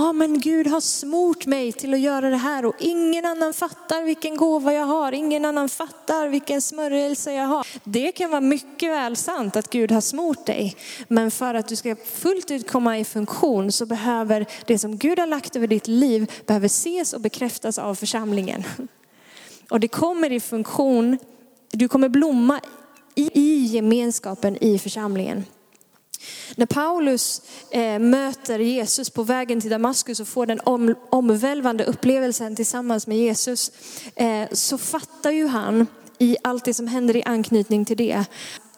Ja, 0.00 0.12
men 0.12 0.40
Gud 0.40 0.66
har 0.66 0.80
smort 0.80 1.46
mig 1.46 1.72
till 1.72 1.94
att 1.94 2.00
göra 2.00 2.30
det 2.30 2.36
här 2.36 2.64
och 2.64 2.74
ingen 2.78 3.24
annan 3.24 3.54
fattar 3.54 4.02
vilken 4.02 4.36
gåva 4.36 4.72
jag 4.72 4.84
har. 4.84 5.12
Ingen 5.12 5.44
annan 5.44 5.68
fattar 5.68 6.28
vilken 6.28 6.62
smörjelse 6.62 7.32
jag 7.32 7.46
har. 7.46 7.66
Det 7.84 8.12
kan 8.12 8.30
vara 8.30 8.40
mycket 8.40 8.90
väl 8.90 9.16
sant 9.16 9.56
att 9.56 9.70
Gud 9.70 9.92
har 9.92 10.00
smort 10.00 10.46
dig. 10.46 10.76
Men 11.08 11.30
för 11.30 11.54
att 11.54 11.68
du 11.68 11.76
ska 11.76 11.96
fullt 11.96 12.50
ut 12.50 12.70
komma 12.70 12.98
i 12.98 13.04
funktion 13.04 13.72
så 13.72 13.86
behöver 13.86 14.46
det 14.66 14.78
som 14.78 14.96
Gud 14.96 15.18
har 15.18 15.26
lagt 15.26 15.56
över 15.56 15.66
ditt 15.66 15.86
liv 15.86 16.32
behöver 16.46 16.66
ses 16.66 17.12
och 17.12 17.20
bekräftas 17.20 17.78
av 17.78 17.94
församlingen. 17.94 18.64
Och 19.70 19.80
det 19.80 19.88
kommer 19.88 20.32
i 20.32 20.40
funktion, 20.40 21.18
du 21.70 21.88
kommer 21.88 22.08
blomma 22.08 22.60
i, 23.14 23.30
i 23.34 23.64
gemenskapen 23.64 24.56
i 24.60 24.78
församlingen. 24.78 25.44
När 26.56 26.66
Paulus 26.66 27.42
eh, 27.70 27.98
möter 27.98 28.58
Jesus 28.58 29.10
på 29.10 29.22
vägen 29.22 29.60
till 29.60 29.70
Damaskus 29.70 30.20
och 30.20 30.28
får 30.28 30.46
den 30.46 30.60
om, 30.64 30.94
omvälvande 31.10 31.84
upplevelsen 31.84 32.56
tillsammans 32.56 33.06
med 33.06 33.18
Jesus 33.18 33.72
eh, 34.14 34.48
så 34.52 34.78
fattar 34.78 35.30
ju 35.30 35.46
han 35.46 35.86
i 36.18 36.36
allt 36.42 36.64
det 36.64 36.74
som 36.74 36.86
händer 36.86 37.16
i 37.16 37.22
anknytning 37.22 37.84
till 37.84 37.96
det. 37.96 38.24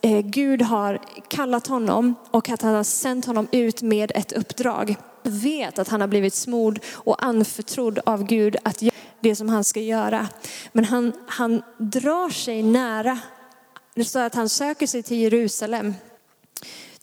Eh, 0.01 0.21
Gud 0.21 0.63
har 0.63 1.01
kallat 1.29 1.67
honom 1.67 2.15
och 2.31 2.49
att 2.49 2.63
han 2.63 2.75
har 2.75 2.85
sänt 2.85 3.25
honom 3.25 3.49
ut 3.53 3.83
med 3.83 4.13
ett 4.15 4.33
uppdrag. 4.33 4.97
Vet 5.23 5.79
att 5.79 5.89
han 5.89 6.01
har 6.01 6.09
blivit 6.09 6.35
smord 6.35 6.81
och 6.93 7.25
anförtrodd 7.25 7.99
av 8.07 8.25
Gud 8.25 8.57
att 8.63 8.83
göra 8.83 8.95
det 9.21 9.37
som 9.37 9.49
han 9.49 9.65
ska 9.65 9.81
göra. 9.81 10.29
Men 10.73 10.85
han, 10.85 11.13
han 11.27 11.63
drar 11.79 12.31
sig 12.31 12.63
nära. 12.63 13.19
Det 13.95 14.05
står 14.05 14.21
att 14.21 14.35
han 14.35 14.49
söker 14.49 14.87
sig 14.87 15.03
till 15.03 15.17
Jerusalem 15.17 15.95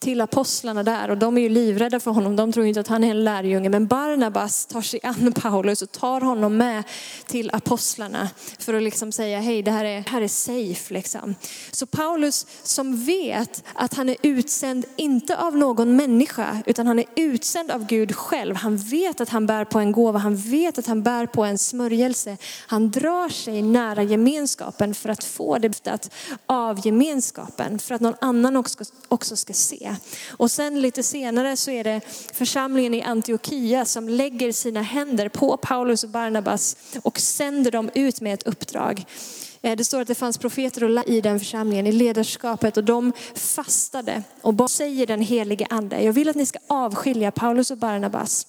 till 0.08 0.22
apostlarna 0.22 0.84
där 0.84 1.10
och 1.10 1.17
de 1.17 1.38
är 1.38 1.41
ju 1.41 1.50
livrädda 1.50 2.00
för 2.00 2.12
honom. 2.12 2.36
De 2.36 2.52
tror 2.52 2.65
inte 2.65 2.80
att 2.80 2.88
han 2.88 3.04
är 3.04 3.12
en 3.12 3.24
lärjunge. 3.24 3.70
Men 3.70 3.88
Barnabas 3.88 4.65
tar 4.65 4.82
sig 4.82 5.00
an 5.04 5.34
Paulus 5.41 5.82
och 5.82 5.91
tar 5.91 6.22
honom 6.22 6.58
med 6.58 6.84
till 7.26 7.50
apostlarna 7.54 8.30
för 8.60 8.74
att 8.74 8.84
liksom 8.84 9.12
säga 9.12 9.39
hej 9.39 9.63
det 9.63 9.72
här 9.72 9.86
är, 9.86 10.02
här 10.10 10.22
är 10.22 10.28
safe 10.28 10.93
liksom. 10.93 11.36
Så 11.72 11.86
Paulus 11.86 12.46
som 12.63 13.06
vet 13.06 13.63
att 13.74 13.93
han 13.93 14.10
är 14.10 14.15
utsänd 14.22 14.86
inte 14.96 15.38
av 15.38 15.58
någon 15.58 15.96
människa 15.96 16.58
utan 16.65 16.88
han 16.88 17.00
är 17.00 17.06
utsänd 17.15 17.72
av 17.72 17.86
Gud 17.86 18.15
själv. 18.15 18.56
Han 18.56 18.78
vet 18.78 19.22
att 19.22 19.30
han 19.30 19.48
bär 19.48 19.65
på 19.65 19.80
en 19.80 19.91
gåva, 19.91 20.20
han 20.20 20.36
vet 20.36 20.78
att 20.78 20.88
han 20.88 21.04
bär 21.04 21.26
på 21.26 21.43
en 21.43 21.58
smörjelse. 21.58 22.38
Han 22.67 22.91
drar 22.91 23.30
sig 23.30 23.62
nära 23.62 24.04
gemenskapen 24.04 24.96
för 24.96 25.10
att 25.10 25.24
få 25.24 25.58
det 25.58 26.10
av 26.46 26.86
gemenskapen 26.86 27.80
för 27.80 27.96
att 27.96 28.02
någon 28.02 28.15
annan 28.22 28.56
också, 28.56 28.84
också 29.08 29.36
ska 29.36 29.54
se. 29.54 29.96
Och 30.29 30.51
sen 30.51 30.81
lite 30.81 31.03
senare 31.03 31.57
så 31.57 31.71
är 31.71 31.83
det 31.83 32.01
församlingen 32.33 32.93
i 32.93 33.01
Antiochia 33.01 33.86
som 33.86 34.10
lägger 34.10 34.51
sina 34.51 34.81
händer 34.81 35.29
på 35.29 35.57
Paulus 35.57 36.03
och 36.03 36.10
Barnabas 36.10 36.77
och 37.01 37.19
sänder 37.19 37.71
dem 37.71 37.89
ut 37.93 38.21
med 38.21 38.33
ett 38.33 38.43
uppdrag. 38.43 39.05
Eh, 39.62 39.75
det 39.75 39.83
står 39.83 40.01
att 40.01 40.07
det 40.07 40.15
fanns 40.15 40.38
profeter 40.38 41.10
i 41.10 41.21
den 41.21 41.39
församlingen, 41.39 41.88
i 41.88 41.91
ledarskapet 41.91 42.77
och 42.77 42.83
de 42.83 43.13
fastade 43.36 44.23
och 44.41 44.53
bara 44.53 44.67
säger 44.67 45.07
den 45.07 45.21
helige 45.21 45.67
ande. 45.69 46.03
Jag 46.03 46.13
vill 46.13 46.29
att 46.29 46.36
ni 46.36 46.45
ska 46.45 46.60
avskilja 46.67 47.31
Paulus 47.31 47.71
och 47.71 47.77
Barnabas 47.77 48.47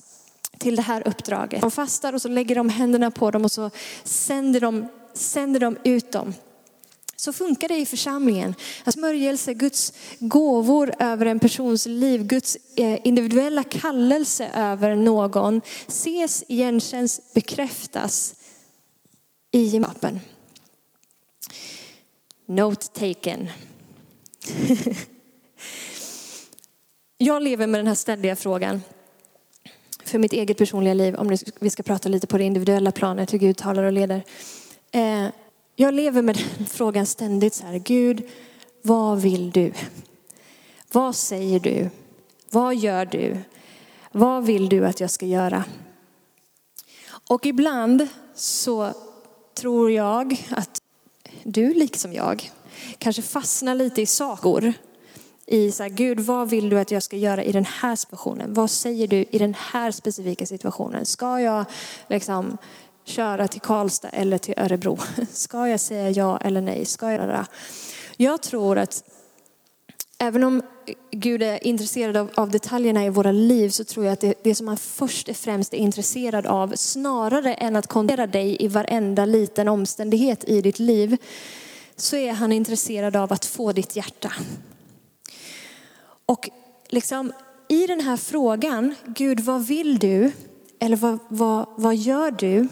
till 0.58 0.76
det 0.76 0.82
här 0.82 1.08
uppdraget. 1.08 1.60
De 1.60 1.70
fastar 1.70 2.12
och 2.12 2.22
så 2.22 2.28
lägger 2.28 2.54
de 2.54 2.68
händerna 2.68 3.10
på 3.10 3.30
dem 3.30 3.44
och 3.44 3.52
så 3.52 3.70
sänder 4.04 4.60
de 4.60 4.88
sänder 5.14 5.60
de 5.60 5.76
ut 5.84 6.12
dem. 6.12 6.34
Så 7.20 7.32
funkar 7.32 7.68
det 7.68 7.76
i 7.76 7.86
församlingen. 7.86 8.54
Att 8.84 8.94
smörjelse, 8.94 9.54
Guds 9.54 9.92
gåvor 10.18 10.94
över 10.98 11.26
en 11.26 11.38
persons 11.38 11.86
liv, 11.86 12.26
Guds 12.26 12.56
eh, 12.76 13.06
individuella 13.06 13.64
kallelse 13.64 14.50
över 14.54 14.94
någon 14.94 15.60
ses, 15.86 16.44
igenkänns, 16.48 17.20
bekräftas 17.34 18.34
i 19.50 19.62
gemenskapen. 19.62 20.20
Note 22.46 22.86
taken. 22.86 23.48
Jag 27.18 27.42
lever 27.42 27.66
med 27.66 27.80
den 27.80 27.86
här 27.86 27.94
ständiga 27.94 28.36
frågan 28.36 28.82
för 30.04 30.18
mitt 30.18 30.32
eget 30.32 30.58
personliga 30.58 30.94
liv, 30.94 31.14
om 31.14 31.36
vi 31.60 31.70
ska 31.70 31.82
prata 31.82 32.08
lite 32.08 32.26
på 32.26 32.38
det 32.38 32.44
individuella 32.44 32.92
planet, 32.92 33.32
hur 33.32 33.38
Gud 33.38 33.56
talar 33.56 33.82
och 33.82 33.92
leder. 33.92 34.24
Eh, 34.90 35.26
jag 35.80 35.94
lever 35.94 36.22
med 36.22 36.36
den 36.36 36.66
frågan 36.70 37.06
ständigt 37.06 37.54
så 37.54 37.66
här, 37.66 37.78
Gud, 37.78 38.22
vad 38.82 39.20
vill 39.20 39.50
du? 39.50 39.72
Vad 40.92 41.16
säger 41.16 41.60
du? 41.60 41.90
Vad 42.50 42.76
gör 42.76 43.06
du? 43.06 43.38
Vad 44.12 44.44
vill 44.44 44.68
du 44.68 44.86
att 44.86 45.00
jag 45.00 45.10
ska 45.10 45.26
göra? 45.26 45.64
Och 47.28 47.46
ibland 47.46 48.08
så 48.34 48.92
tror 49.54 49.90
jag 49.90 50.46
att 50.50 50.82
du, 51.42 51.74
liksom 51.74 52.12
jag, 52.12 52.50
kanske 52.98 53.22
fastnar 53.22 53.74
lite 53.74 54.02
i 54.02 54.06
saker. 54.06 54.72
I 55.46 55.72
så 55.72 55.82
här, 55.82 55.90
Gud, 55.90 56.20
vad 56.20 56.50
vill 56.50 56.68
du 56.68 56.78
att 56.78 56.90
jag 56.90 57.02
ska 57.02 57.16
göra 57.16 57.44
i 57.44 57.52
den 57.52 57.64
här 57.64 57.96
situationen? 57.96 58.54
Vad 58.54 58.70
säger 58.70 59.08
du 59.08 59.24
i 59.30 59.38
den 59.38 59.54
här 59.54 59.90
specifika 59.90 60.46
situationen? 60.46 61.06
Ska 61.06 61.40
jag 61.40 61.64
liksom 62.08 62.58
köra 63.08 63.48
till 63.48 63.60
Karlstad 63.60 64.08
eller 64.08 64.38
till 64.38 64.54
Örebro? 64.56 64.98
Ska 65.32 65.68
jag 65.68 65.80
säga 65.80 66.10
ja 66.10 66.38
eller 66.38 66.60
nej? 66.60 66.84
Ska 66.84 67.06
jag 67.06 67.14
göra? 67.14 67.46
Jag 68.16 68.42
tror 68.42 68.78
att 68.78 69.04
även 70.18 70.44
om 70.44 70.62
Gud 71.10 71.42
är 71.42 71.66
intresserad 71.66 72.16
av, 72.16 72.30
av, 72.34 72.50
detaljerna 72.50 73.04
i 73.04 73.08
våra 73.08 73.32
liv 73.32 73.70
så 73.70 73.84
tror 73.84 74.06
jag 74.06 74.12
att 74.12 74.20
det, 74.20 74.34
det 74.42 74.54
som 74.54 74.68
han 74.68 74.76
först 74.76 75.28
och 75.28 75.36
främst 75.36 75.74
är 75.74 75.78
intresserad 75.78 76.46
av, 76.46 76.72
snarare 76.76 77.54
än 77.54 77.76
att 77.76 77.86
kontrollera 77.86 78.26
dig 78.26 78.64
i 78.64 78.68
varenda 78.68 79.24
liten 79.24 79.68
omständighet 79.68 80.44
i 80.44 80.60
ditt 80.60 80.78
liv, 80.78 81.16
så 81.96 82.16
är 82.16 82.32
han 82.32 82.52
intresserad 82.52 83.16
av 83.16 83.32
att 83.32 83.44
få 83.44 83.72
ditt 83.72 83.96
hjärta. 83.96 84.32
Och 86.26 86.50
liksom 86.88 87.32
i 87.68 87.86
den 87.86 88.00
här 88.00 88.16
frågan, 88.16 88.94
Gud 89.06 89.40
vad 89.40 89.66
vill 89.66 89.98
du? 89.98 90.32
Eller 90.78 90.96
vad, 90.96 91.18
vad, 91.28 91.66
vad 91.76 91.96
gör 91.96 92.30
du? 92.30 92.68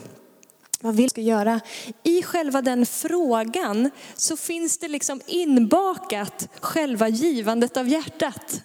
Vad 0.87 0.97
vill 0.97 1.11
du 1.15 1.21
göra? 1.21 1.61
I 2.03 2.23
själva 2.23 2.63
den 2.63 2.87
frågan 2.87 3.91
så 4.15 4.37
finns 4.37 4.79
det 4.79 4.89
liksom 4.89 5.21
inbakat 5.27 6.49
själva 6.61 7.09
givandet 7.09 7.77
av 7.77 7.89
hjärtat. 7.89 8.63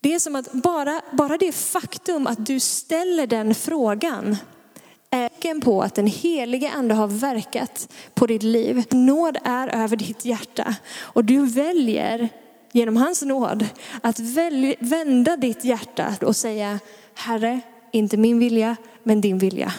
Det 0.00 0.14
är 0.14 0.18
som 0.18 0.36
att 0.36 0.52
bara, 0.52 1.00
bara 1.12 1.38
det 1.38 1.52
faktum 1.52 2.26
att 2.26 2.46
du 2.46 2.60
ställer 2.60 3.26
den 3.26 3.54
frågan 3.54 4.36
är 5.10 5.28
tecken 5.28 5.60
på 5.60 5.82
att 5.82 5.94
den 5.94 6.06
helige 6.06 6.70
ande 6.70 6.94
har 6.94 7.06
verkat 7.06 7.92
på 8.14 8.26
ditt 8.26 8.42
liv. 8.42 8.84
Nåd 8.90 9.36
är 9.44 9.68
över 9.68 9.96
ditt 9.96 10.24
hjärta 10.24 10.74
och 11.00 11.24
du 11.24 11.46
väljer 11.46 12.28
genom 12.72 12.96
hans 12.96 13.22
nåd 13.22 13.66
att 14.02 14.20
välja, 14.20 14.74
vända 14.78 15.36
ditt 15.36 15.64
hjärta 15.64 16.14
och 16.20 16.36
säga 16.36 16.78
Herre, 17.14 17.60
inte 17.92 18.16
min 18.16 18.38
vilja, 18.38 18.76
men 19.02 19.20
din 19.20 19.38
vilja. 19.38 19.72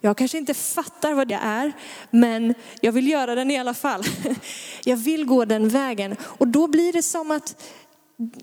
Jag 0.00 0.16
kanske 0.16 0.38
inte 0.38 0.54
fattar 0.54 1.12
vad 1.14 1.28
det 1.28 1.38
är, 1.42 1.72
men 2.10 2.54
jag 2.80 2.92
vill 2.92 3.08
göra 3.08 3.34
den 3.34 3.50
i 3.50 3.58
alla 3.58 3.74
fall. 3.74 4.02
Jag 4.84 4.96
vill 4.96 5.24
gå 5.24 5.44
den 5.44 5.68
vägen. 5.68 6.16
Och 6.22 6.48
då 6.48 6.66
blir 6.66 6.92
det 6.92 7.02
som 7.02 7.30
att 7.30 7.64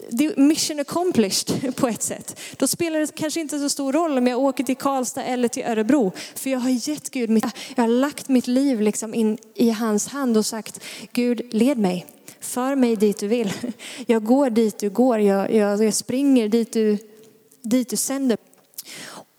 det 0.09 0.25
är 0.25 0.39
mission 0.39 0.79
accomplished 0.79 1.75
på 1.75 1.87
ett 1.87 2.03
sätt. 2.03 2.39
Då 2.57 2.67
spelar 2.67 2.99
det 2.99 3.15
kanske 3.15 3.39
inte 3.39 3.59
så 3.59 3.69
stor 3.69 3.93
roll 3.93 4.17
om 4.17 4.27
jag 4.27 4.39
åker 4.39 4.63
till 4.63 4.77
Karlstad 4.77 5.23
eller 5.23 5.47
till 5.47 5.63
Örebro. 5.63 6.11
För 6.35 6.49
jag 6.49 6.59
har 6.59 6.69
gett 6.89 7.09
Gud 7.09 7.29
mitt, 7.29 7.45
jag 7.75 7.83
har 7.83 7.87
lagt 7.87 8.29
mitt 8.29 8.47
liv 8.47 8.81
liksom 8.81 9.13
in 9.13 9.37
i 9.55 9.69
hans 9.69 10.07
hand 10.07 10.37
och 10.37 10.45
sagt 10.45 10.83
Gud 11.11 11.53
led 11.53 11.77
mig. 11.77 12.05
För 12.39 12.75
mig 12.75 12.95
dit 12.95 13.19
du 13.19 13.27
vill. 13.27 13.53
Jag 14.07 14.23
går 14.23 14.49
dit 14.49 14.79
du 14.79 14.89
går. 14.89 15.19
Jag, 15.19 15.53
jag, 15.53 15.83
jag 15.83 15.93
springer 15.93 16.47
dit 16.47 16.73
du, 16.73 16.97
dit 17.61 17.89
du 17.89 17.97
sänder. 17.97 18.37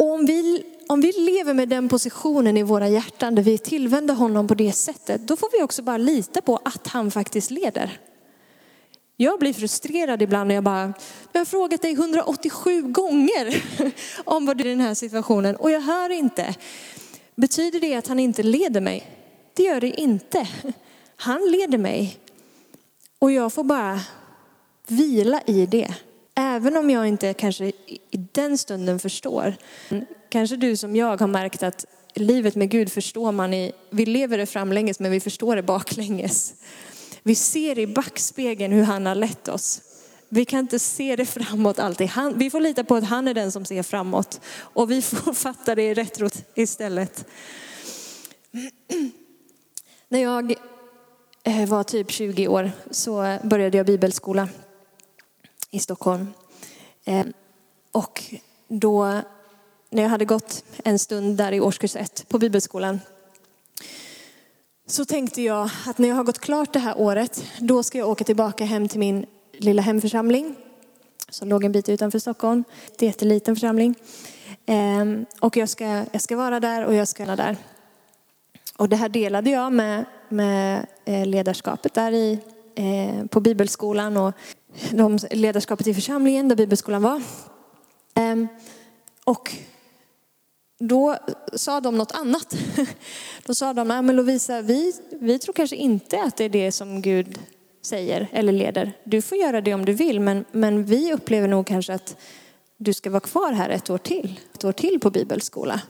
Och 0.05 0.13
om 0.13 0.27
vi, 0.27 0.65
om 0.89 1.01
vi 1.01 1.13
lever 1.13 1.55
med 1.55 1.69
den 1.69 1.89
positionen 1.89 2.57
i 2.57 2.63
våra 2.63 2.89
hjärtan 2.89 3.35
där 3.35 3.43
vi 3.43 3.59
tillvänder 3.59 4.15
honom 4.15 4.49
på 4.49 4.55
det 4.55 4.73
sättet, 4.73 5.21
då 5.29 5.37
får 5.37 5.49
vi 5.53 5.63
också 5.63 5.83
bara 5.83 5.97
lita 5.97 6.41
på 6.41 6.61
att 6.65 6.87
han 6.87 7.11
faktiskt 7.11 7.51
leder. 7.51 8.01
Jag 9.17 9.39
blir 9.39 9.53
frustrerad 9.53 10.23
ibland 10.23 10.49
när 10.49 10.55
jag 10.55 10.65
bara, 10.65 10.93
jag 11.33 11.41
har 11.41 11.45
frågat 11.45 11.83
dig 11.83 11.93
187 11.93 12.83
gånger 12.83 13.65
om 14.25 14.47
vad 14.47 14.57
du 14.57 14.65
är 14.65 14.69
i 14.69 14.71
den 14.71 14.81
här 14.81 14.95
situationen 14.95 15.57
och 15.57 15.71
jag 15.71 15.81
hör 15.81 16.11
inte. 16.11 16.55
Betyder 17.35 17.81
det 17.81 17.95
att 17.95 18.07
han 18.07 18.19
inte 18.19 18.43
leder 18.43 18.81
mig? 18.81 19.11
Det 19.55 19.63
gör 19.63 19.81
det 19.81 20.01
inte. 20.01 20.49
Han 21.17 21.51
leder 21.51 21.79
mig. 21.79 22.19
Och 23.19 23.33
jag 23.33 23.53
får 23.53 23.65
bara 23.65 24.01
vila 24.87 25.41
i 25.47 25.67
det. 25.67 25.95
Även 26.35 26.77
om 26.77 26.91
jag 26.91 27.09
inte 27.09 27.35
kanske 27.35 27.73
i 28.11 28.24
den 28.35 28.59
stunden 28.59 28.99
förstår. 28.99 29.55
Kanske 30.29 30.57
du 30.57 30.77
som 30.77 30.97
jag 30.97 31.21
har 31.21 31.27
märkt 31.27 31.63
att 31.63 31.85
livet 32.15 32.55
med 32.55 32.71
Gud 32.71 32.93
förstår 32.93 33.33
man 33.33 33.55
i, 33.55 33.73
vi 33.91 34.07
lever 34.07 34.39
det 34.39 34.47
framlänges 34.47 35.01
men 35.01 35.11
vi 35.11 35.21
förstår 35.21 35.57
det 35.57 35.63
baklänges. 35.63 36.55
Vi 37.23 37.35
ser 37.35 37.79
i 37.79 37.87
backspegeln 37.87 38.73
hur 38.73 38.83
han 38.83 39.07
har 39.07 39.15
lett 39.15 39.49
oss. 39.49 39.81
Vi 40.29 40.45
kan 40.45 40.61
inte 40.61 40.79
se 40.79 41.17
det 41.17 41.27
framåt 41.27 41.79
alltid. 41.79 42.09
Han, 42.09 42.39
vi 42.39 42.51
får 42.51 42.61
lita 42.61 42.85
på 42.85 42.95
att 42.95 43.05
han 43.05 43.29
är 43.29 43.35
den 43.35 43.53
som 43.53 43.65
ser 43.65 43.83
framåt 43.83 44.41
och 44.57 44.91
vi 44.91 45.03
får 45.03 45.33
fatta 45.35 45.75
det 45.75 45.83
i 45.83 45.95
retrot 45.95 46.35
istället. 46.55 47.27
När 50.09 50.23
jag 50.23 50.55
eh, 51.43 51.69
var 51.69 51.85
typ 51.85 52.11
20 52.11 52.49
år 52.49 52.73
så 52.91 53.39
började 53.43 53.77
jag 53.77 53.87
bibelskola 53.87 54.49
i 55.71 55.79
Stockholm. 55.79 56.27
Eh, 57.05 57.25
och 57.95 58.23
då, 58.69 59.21
när 59.91 60.03
jag 60.03 60.11
hade 60.11 60.25
gått 60.25 60.65
en 60.85 60.99
stund 60.99 61.37
där 61.37 61.53
i 61.53 61.61
årskurs 61.61 61.97
ett 61.97 62.29
på 62.29 62.39
bibelskolan, 62.39 63.01
så 64.87 65.05
tänkte 65.05 65.43
jag 65.43 65.71
att 65.87 65.99
när 65.99 66.09
jag 66.09 66.17
har 66.17 66.25
gått 66.25 66.39
klart 66.39 66.73
det 66.73 66.79
här 66.79 66.99
året, 66.99 67.45
då 67.59 67.83
ska 67.83 67.99
jag 67.99 68.09
åka 68.09 68.25
tillbaka 68.25 68.65
hem 68.65 68.89
till 68.89 68.99
min 68.99 69.27
lilla 69.53 69.83
hemförsamling 69.83 70.55
som 71.31 71.49
låg 71.49 71.65
en 71.65 71.73
bit 71.73 71.89
utanför 71.89 72.19
Stockholm. 72.19 72.65
Det 72.99 73.05
är 73.05 73.09
En 73.09 73.13
jätteliten 73.13 73.57
församling. 73.57 73.95
Ehm, 74.67 75.27
och 75.41 75.57
jag 75.57 75.69
ska, 75.69 76.05
jag 76.13 76.23
ska 76.23 76.37
vara 76.37 76.61
där 76.61 76.85
och 76.85 76.95
jag 76.95 77.09
ska 77.09 77.25
vara 77.25 77.37
där. 77.37 77.57
Och 78.77 78.89
det 78.89 78.97
här 78.97 79.09
delade 79.09 79.51
jag 79.51 79.73
med, 79.73 80.05
med 80.29 80.87
eh, 81.05 81.27
ledarskapet 81.27 81.95
där 81.95 82.13
i, 82.13 82.39
eh, 82.75 83.27
på 83.27 83.41
bibelskolan 83.41 84.17
och 84.17 84.33
de, 84.91 85.19
ledarskapet 85.31 85.87
i 85.87 85.95
församlingen 85.95 86.49
där 86.49 86.57
bibelskolan 86.57 87.03
var. 87.03 87.23
Ehm, 88.15 88.49
och 89.25 89.53
då 90.79 91.17
sa 91.53 91.81
de 91.81 91.99
något 91.99 92.13
annat. 92.13 92.57
Då 93.47 93.55
sa 93.55 93.73
de, 93.73 93.89
men 93.89 94.17
Lovisa, 94.17 94.63
vi, 94.63 94.93
vi 95.21 95.39
tror 95.39 95.53
kanske 95.53 95.77
inte 95.77 96.23
att 96.23 96.37
det 96.37 96.45
är 96.45 96.49
det 96.49 96.73
som 96.73 97.03
Gud 97.03 97.39
säger 97.83 98.29
eller 98.33 98.53
leder. 98.53 98.93
Du 99.05 99.23
får 99.23 99.39
göra 99.39 99.61
det 99.61 99.75
om 99.75 99.85
du 99.85 99.93
vill, 99.93 100.21
men, 100.21 100.45
men 100.53 100.85
vi 100.85 101.13
upplever 101.13 101.49
nog 101.49 101.67
kanske 101.67 101.95
att 101.95 102.17
du 102.77 102.93
ska 102.93 103.11
vara 103.11 103.21
kvar 103.21 103.53
här 103.53 103.71
ett 103.71 103.91
år 103.91 103.99
till, 103.99 104.41
ett 104.55 104.65
år 104.65 104.73
till 104.73 105.01
på 105.01 105.11
bibelskola. 105.11 105.81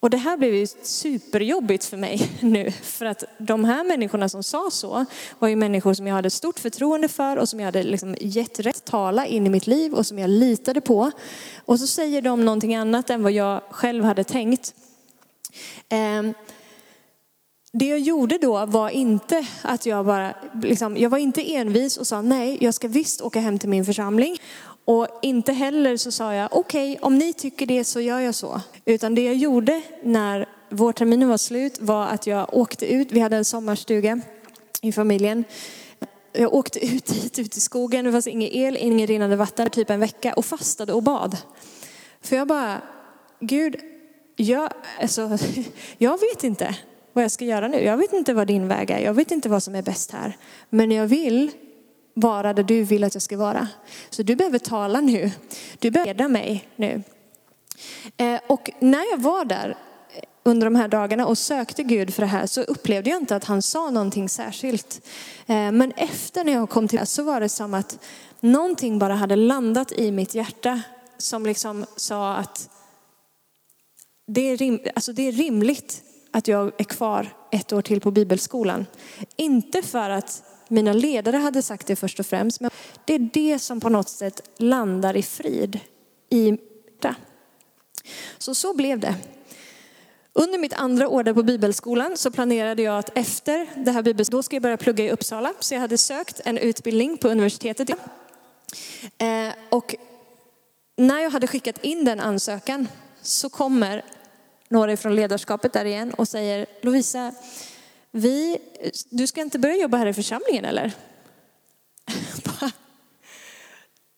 Och 0.00 0.10
det 0.10 0.16
här 0.16 0.36
blev 0.36 0.54
ju 0.54 0.66
superjobbigt 0.82 1.84
för 1.84 1.96
mig 1.96 2.30
nu. 2.40 2.70
För 2.70 3.06
att 3.06 3.24
de 3.38 3.64
här 3.64 3.84
människorna 3.84 4.28
som 4.28 4.42
sa 4.42 4.70
så 4.70 5.04
var 5.38 5.48
ju 5.48 5.56
människor 5.56 5.94
som 5.94 6.06
jag 6.06 6.14
hade 6.14 6.30
stort 6.30 6.58
förtroende 6.58 7.08
för 7.08 7.36
och 7.36 7.48
som 7.48 7.60
jag 7.60 7.66
hade 7.66 7.82
liksom 7.82 8.16
gett 8.20 8.60
rätt 8.60 8.84
tala 8.84 9.26
in 9.26 9.46
i 9.46 9.50
mitt 9.50 9.66
liv 9.66 9.94
och 9.94 10.06
som 10.06 10.18
jag 10.18 10.30
litade 10.30 10.80
på. 10.80 11.10
Och 11.64 11.80
så 11.80 11.86
säger 11.86 12.22
de 12.22 12.44
någonting 12.44 12.74
annat 12.74 13.10
än 13.10 13.22
vad 13.22 13.32
jag 13.32 13.62
själv 13.70 14.04
hade 14.04 14.24
tänkt. 14.24 14.74
Ehm, 15.88 16.34
det 17.72 17.86
jag 17.86 17.98
gjorde 17.98 18.38
då 18.38 18.66
var 18.66 18.90
inte 18.90 19.46
att 19.62 19.86
jag 19.86 20.06
bara, 20.06 20.34
liksom, 20.62 20.96
jag 20.96 21.10
var 21.10 21.18
inte 21.18 21.54
envis 21.54 21.96
och 21.96 22.06
sa 22.06 22.22
nej, 22.22 22.58
jag 22.60 22.74
ska 22.74 22.88
visst 22.88 23.20
åka 23.20 23.40
hem 23.40 23.58
till 23.58 23.68
min 23.68 23.84
församling. 23.84 24.36
Och 24.84 25.08
inte 25.22 25.52
heller 25.52 25.96
så 25.96 26.12
sa 26.12 26.34
jag, 26.34 26.48
okej, 26.52 26.92
okay, 26.92 27.02
om 27.02 27.18
ni 27.18 27.32
tycker 27.32 27.66
det 27.66 27.84
så 27.84 28.00
gör 28.00 28.20
jag 28.20 28.34
så. 28.34 28.60
Utan 28.88 29.14
det 29.14 29.24
jag 29.24 29.34
gjorde 29.34 29.82
när 30.02 30.48
vårterminen 30.70 31.28
var 31.28 31.36
slut 31.36 31.80
var 31.80 32.06
att 32.06 32.26
jag 32.26 32.54
åkte 32.54 32.92
ut, 32.92 33.12
vi 33.12 33.20
hade 33.20 33.36
en 33.36 33.44
sommarstuga 33.44 34.20
i 34.82 34.92
familjen. 34.92 35.44
Jag 36.32 36.54
åkte 36.54 36.86
ut 36.86 37.06
dit, 37.06 37.38
ut 37.38 37.56
i 37.56 37.60
skogen, 37.60 38.04
det 38.04 38.12
fanns 38.12 38.26
ingen 38.26 38.50
el, 38.52 38.76
ingen 38.76 39.06
rinnande 39.06 39.36
vatten, 39.36 39.70
typ 39.70 39.90
en 39.90 40.00
vecka 40.00 40.32
och 40.34 40.44
fastade 40.44 40.92
och 40.92 41.02
bad. 41.02 41.36
För 42.20 42.36
jag 42.36 42.48
bara, 42.48 42.82
Gud, 43.40 43.76
jag, 44.36 44.72
alltså, 45.00 45.38
jag 45.98 46.20
vet 46.20 46.44
inte 46.44 46.76
vad 47.12 47.24
jag 47.24 47.30
ska 47.30 47.44
göra 47.44 47.68
nu. 47.68 47.84
Jag 47.84 47.96
vet 47.96 48.12
inte 48.12 48.34
vad 48.34 48.46
din 48.46 48.68
väg 48.68 48.90
är. 48.90 48.98
Jag 48.98 49.14
vet 49.14 49.30
inte 49.30 49.48
vad 49.48 49.62
som 49.62 49.74
är 49.74 49.82
bäst 49.82 50.10
här. 50.10 50.36
Men 50.70 50.90
jag 50.90 51.06
vill 51.06 51.50
vara 52.14 52.52
där 52.52 52.62
du 52.62 52.82
vill 52.82 53.04
att 53.04 53.14
jag 53.14 53.22
ska 53.22 53.36
vara. 53.36 53.68
Så 54.10 54.22
du 54.22 54.36
behöver 54.36 54.58
tala 54.58 55.00
nu. 55.00 55.30
Du 55.78 55.90
behöver 55.90 56.14
leda 56.14 56.28
mig 56.28 56.68
nu. 56.76 57.02
Eh, 58.16 58.40
och 58.46 58.70
när 58.80 59.10
jag 59.10 59.18
var 59.18 59.44
där 59.44 59.68
eh, 59.68 60.22
under 60.42 60.66
de 60.66 60.74
här 60.74 60.88
dagarna 60.88 61.26
och 61.26 61.38
sökte 61.38 61.82
Gud 61.82 62.14
för 62.14 62.22
det 62.22 62.28
här 62.28 62.46
så 62.46 62.62
upplevde 62.62 63.10
jag 63.10 63.22
inte 63.22 63.36
att 63.36 63.44
han 63.44 63.62
sa 63.62 63.90
någonting 63.90 64.28
särskilt. 64.28 65.00
Eh, 65.46 65.72
men 65.72 65.92
efter 65.92 66.44
när 66.44 66.52
jag 66.52 66.70
kom 66.70 66.88
till 66.88 66.98
det 66.98 67.06
så 67.06 67.22
var 67.22 67.40
det 67.40 67.48
som 67.48 67.74
att 67.74 67.98
någonting 68.40 68.98
bara 68.98 69.14
hade 69.14 69.36
landat 69.36 69.92
i 69.92 70.10
mitt 70.10 70.34
hjärta 70.34 70.82
som 71.18 71.46
liksom 71.46 71.86
sa 71.96 72.34
att 72.34 72.70
det 74.26 74.40
är, 74.40 74.56
rim, 74.56 74.80
alltså 74.94 75.12
det 75.12 75.22
är 75.22 75.32
rimligt 75.32 76.02
att 76.30 76.48
jag 76.48 76.72
är 76.78 76.84
kvar 76.84 77.28
ett 77.52 77.72
år 77.72 77.82
till 77.82 78.00
på 78.00 78.10
bibelskolan. 78.10 78.86
Inte 79.36 79.82
för 79.82 80.10
att 80.10 80.42
mina 80.68 80.92
ledare 80.92 81.36
hade 81.36 81.62
sagt 81.62 81.86
det 81.86 81.96
först 81.96 82.20
och 82.20 82.26
främst, 82.26 82.60
men 82.60 82.70
det 83.04 83.14
är 83.14 83.30
det 83.32 83.58
som 83.58 83.80
på 83.80 83.88
något 83.88 84.08
sätt 84.08 84.42
landar 84.56 85.16
i 85.16 85.22
frid 85.22 85.80
i 86.30 86.58
det. 87.00 87.14
Så 88.38 88.54
så 88.54 88.74
blev 88.74 89.00
det. 89.00 89.14
Under 90.32 90.58
mitt 90.58 90.72
andra 90.72 91.08
år 91.08 91.22
där 91.22 91.34
på 91.34 91.42
bibelskolan 91.42 92.16
så 92.16 92.30
planerade 92.30 92.82
jag 92.82 92.98
att 92.98 93.18
efter 93.18 93.66
det 93.76 93.90
här 93.90 94.02
bibelskolan, 94.02 94.38
då 94.38 94.42
ska 94.42 94.56
jag 94.56 94.62
börja 94.62 94.76
plugga 94.76 95.04
i 95.04 95.10
Uppsala. 95.10 95.52
Så 95.60 95.74
jag 95.74 95.80
hade 95.80 95.98
sökt 95.98 96.40
en 96.44 96.58
utbildning 96.58 97.18
på 97.18 97.28
universitetet. 97.28 97.90
Eh, 99.18 99.52
och 99.68 99.94
när 100.96 101.18
jag 101.20 101.30
hade 101.30 101.46
skickat 101.46 101.84
in 101.84 102.04
den 102.04 102.20
ansökan 102.20 102.88
så 103.22 103.50
kommer 103.50 104.04
några 104.68 104.96
från 104.96 105.16
ledarskapet 105.16 105.72
där 105.72 105.84
igen 105.84 106.14
och 106.14 106.28
säger 106.28 106.66
Lovisa, 106.82 107.32
vi, 108.10 108.58
du 109.10 109.26
ska 109.26 109.40
inte 109.40 109.58
börja 109.58 109.76
jobba 109.76 109.96
här 109.96 110.06
i 110.06 110.14
församlingen 110.14 110.64
eller? 110.64 110.92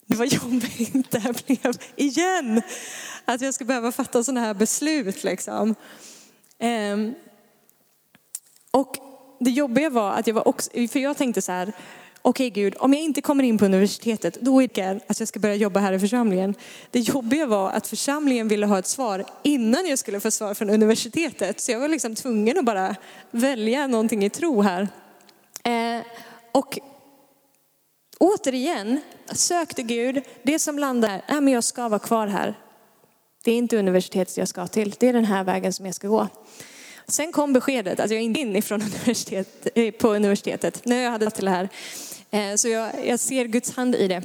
Det 0.07 0.17
var 0.17 0.25
jobbigt 0.25 1.11
det 1.11 1.19
här 1.19 1.35
blev 1.47 1.77
igen. 1.97 2.63
Att 3.31 3.41
jag 3.41 3.55
ska 3.55 3.65
behöva 3.65 3.93
fatta 3.93 4.25
sådana 4.25 4.41
här 4.41 4.55
beslut 4.55 5.25
liksom. 5.25 5.75
Ehm, 6.59 7.15
och 8.71 8.97
det 9.41 9.51
jobbiga 9.51 9.91
var 9.91 10.13
att 10.13 10.27
jag 10.27 10.35
var 10.35 10.49
också, 10.49 10.71
för 10.71 10.99
jag 10.99 11.17
tänkte 11.17 11.43
så 11.43 11.53
här, 11.53 11.73
okej 12.23 12.49
okay, 12.49 12.63
Gud, 12.63 12.75
om 12.79 12.93
jag 12.93 13.03
inte 13.03 13.21
kommer 13.21 13.45
in 13.45 13.59
på 13.59 13.65
universitetet, 13.65 14.41
då 14.41 14.63
är 14.63 14.69
det 14.75 15.01
att 15.07 15.19
jag 15.19 15.29
ska 15.29 15.41
börja 15.41 15.55
jobba 15.55 15.81
här 15.81 15.93
i 15.93 15.99
församlingen. 15.99 16.55
Det 16.91 17.01
jobbiga 17.01 17.47
var 17.47 17.71
att 17.71 17.87
församlingen 17.87 18.49
ville 18.49 18.67
ha 18.67 18.79
ett 18.79 18.87
svar 18.87 19.25
innan 19.43 19.87
jag 19.87 19.99
skulle 19.99 20.21
få 20.21 20.31
svar 20.31 20.55
från 20.55 20.71
universitetet. 20.71 21.61
Så 21.61 21.73
jag 21.73 21.81
var 21.81 21.89
liksom 21.89 22.15
tvungen 22.15 22.59
att 22.59 22.65
bara 22.65 22.97
välja 23.31 23.87
någonting 23.87 24.25
i 24.25 24.31
tro 24.31 24.63
här. 24.63 24.89
Eh, 25.65 26.03
och 26.53 26.79
återigen 28.19 29.01
sökte 29.33 29.83
Gud, 29.83 30.23
det 30.43 30.59
som 30.59 30.79
landade, 30.79 31.23
nej 31.29 31.41
men 31.41 31.55
jag 31.55 31.65
ska 31.65 31.89
vara 31.89 31.99
kvar 31.99 32.27
här. 32.27 32.55
Det 33.43 33.53
är 33.53 33.57
inte 33.57 33.79
universitetet 33.79 34.37
jag 34.37 34.49
ska 34.49 34.67
till, 34.67 34.95
det 34.99 35.09
är 35.09 35.13
den 35.13 35.25
här 35.25 35.45
vägen 35.45 35.73
som 35.73 35.87
jag 35.87 35.95
ska 35.95 36.09
gå. 36.09 36.29
Sen 37.07 37.33
kom 37.33 37.53
beskedet 37.53 38.01
att 38.01 38.11
jag 38.11 38.21
inte 38.21 38.41
är 38.41 38.43
inifrån 38.43 38.83
universitet, 38.95 39.67
eh, 39.75 39.91
på 39.91 40.09
universitetet 40.15 40.85
när 40.85 41.03
jag 41.03 41.11
hade 41.11 41.31
till 41.31 41.45
det 41.45 41.51
här. 41.51 41.69
Eh, 42.31 42.55
så 42.55 42.69
jag, 42.69 43.07
jag 43.07 43.21
ser 43.21 43.45
Guds 43.45 43.77
hand 43.77 43.95
i 43.95 44.09
det. 44.09 44.23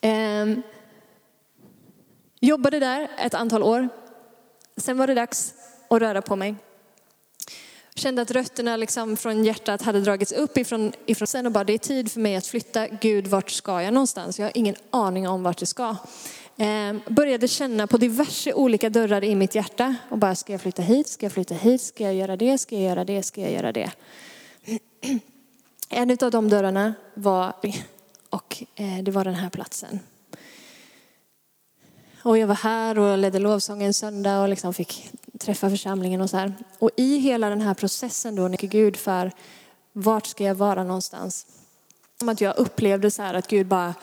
Ehm, 0.00 0.62
jobbade 2.40 2.78
där 2.78 3.08
ett 3.18 3.34
antal 3.34 3.62
år. 3.62 3.88
Sen 4.76 4.98
var 4.98 5.06
det 5.06 5.14
dags 5.14 5.54
att 5.90 6.00
röra 6.00 6.22
på 6.22 6.36
mig. 6.36 6.54
Kände 7.94 8.22
att 8.22 8.30
rötterna 8.30 8.76
liksom 8.76 9.16
från 9.16 9.44
hjärtat 9.44 9.82
hade 9.82 10.00
dragits 10.00 10.32
upp 10.32 10.58
ifrån, 10.58 10.92
ifrån 11.06 11.26
sen 11.26 11.46
och 11.46 11.52
bara 11.52 11.64
det 11.64 11.72
är 11.72 11.78
tid 11.78 12.12
för 12.12 12.20
mig 12.20 12.36
att 12.36 12.46
flytta. 12.46 12.88
Gud, 12.88 13.26
vart 13.26 13.50
ska 13.50 13.82
jag 13.82 13.94
någonstans? 13.94 14.38
Jag 14.38 14.46
har 14.46 14.52
ingen 14.54 14.76
aning 14.90 15.28
om 15.28 15.42
vart 15.42 15.60
jag 15.60 15.68
ska. 15.68 15.96
Ehm, 16.56 17.00
började 17.06 17.48
känna 17.48 17.86
på 17.86 17.96
diverse 17.96 18.52
olika 18.52 18.90
dörrar 18.90 19.24
i 19.24 19.34
mitt 19.34 19.54
hjärta 19.54 19.96
och 20.08 20.18
bara 20.18 20.34
ska 20.34 20.52
jag 20.52 20.60
flytta 20.60 20.82
hit, 20.82 21.08
ska 21.08 21.26
jag 21.26 21.32
flytta 21.32 21.54
hit, 21.54 21.82
ska 21.82 22.04
jag 22.04 22.14
göra 22.14 22.36
det, 22.36 22.58
ska 22.58 22.74
jag 22.74 22.84
göra 22.84 23.04
det, 23.04 23.22
ska 23.22 23.40
jag 23.40 23.52
göra 23.52 23.72
det. 23.72 23.90
En 25.92 26.10
av 26.10 26.30
de 26.30 26.48
dörrarna 26.48 26.94
var, 27.14 27.52
och 28.30 28.64
eh, 28.74 29.02
det 29.02 29.10
var 29.10 29.24
den 29.24 29.34
här 29.34 29.50
platsen. 29.50 30.00
Och 32.22 32.38
jag 32.38 32.46
var 32.46 32.54
här 32.54 32.98
och 32.98 33.18
ledde 33.18 33.38
lovsång 33.38 33.82
en 33.82 33.94
söndag 33.94 34.42
och 34.42 34.48
liksom 34.48 34.74
fick 34.74 35.10
träffa 35.38 35.70
församlingen 35.70 36.20
och 36.20 36.30
så 36.30 36.36
här. 36.36 36.54
Och 36.78 36.90
i 36.96 37.18
hela 37.18 37.48
den 37.48 37.60
här 37.60 37.74
processen 37.74 38.34
då, 38.34 38.48
när 38.48 38.56
Gud 38.56 38.96
för 38.96 39.32
vart 39.92 40.26
ska 40.26 40.44
jag 40.44 40.54
vara 40.54 40.84
någonstans? 40.84 41.46
Som 42.18 42.28
att 42.28 42.40
jag 42.40 42.56
upplevde 42.56 43.10
så 43.10 43.22
här 43.22 43.34
att 43.34 43.48
Gud 43.48 43.66
bara, 43.66 43.94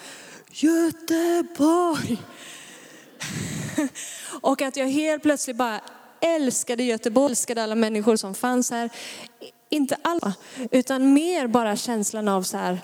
Göteborg! 0.49 2.21
och 4.41 4.61
att 4.61 4.77
jag 4.77 4.87
helt 4.87 5.23
plötsligt 5.23 5.55
bara 5.55 5.81
älskade 6.21 6.83
Göteborg, 6.83 7.31
älskade 7.31 7.63
alla 7.63 7.75
människor 7.75 8.15
som 8.15 8.35
fanns 8.35 8.71
här. 8.71 8.89
Inte 9.69 9.97
alla, 10.01 10.33
utan 10.71 11.13
mer 11.13 11.47
bara 11.47 11.75
känslan 11.75 12.27
av 12.27 12.43
så 12.43 12.57
här, 12.57 12.79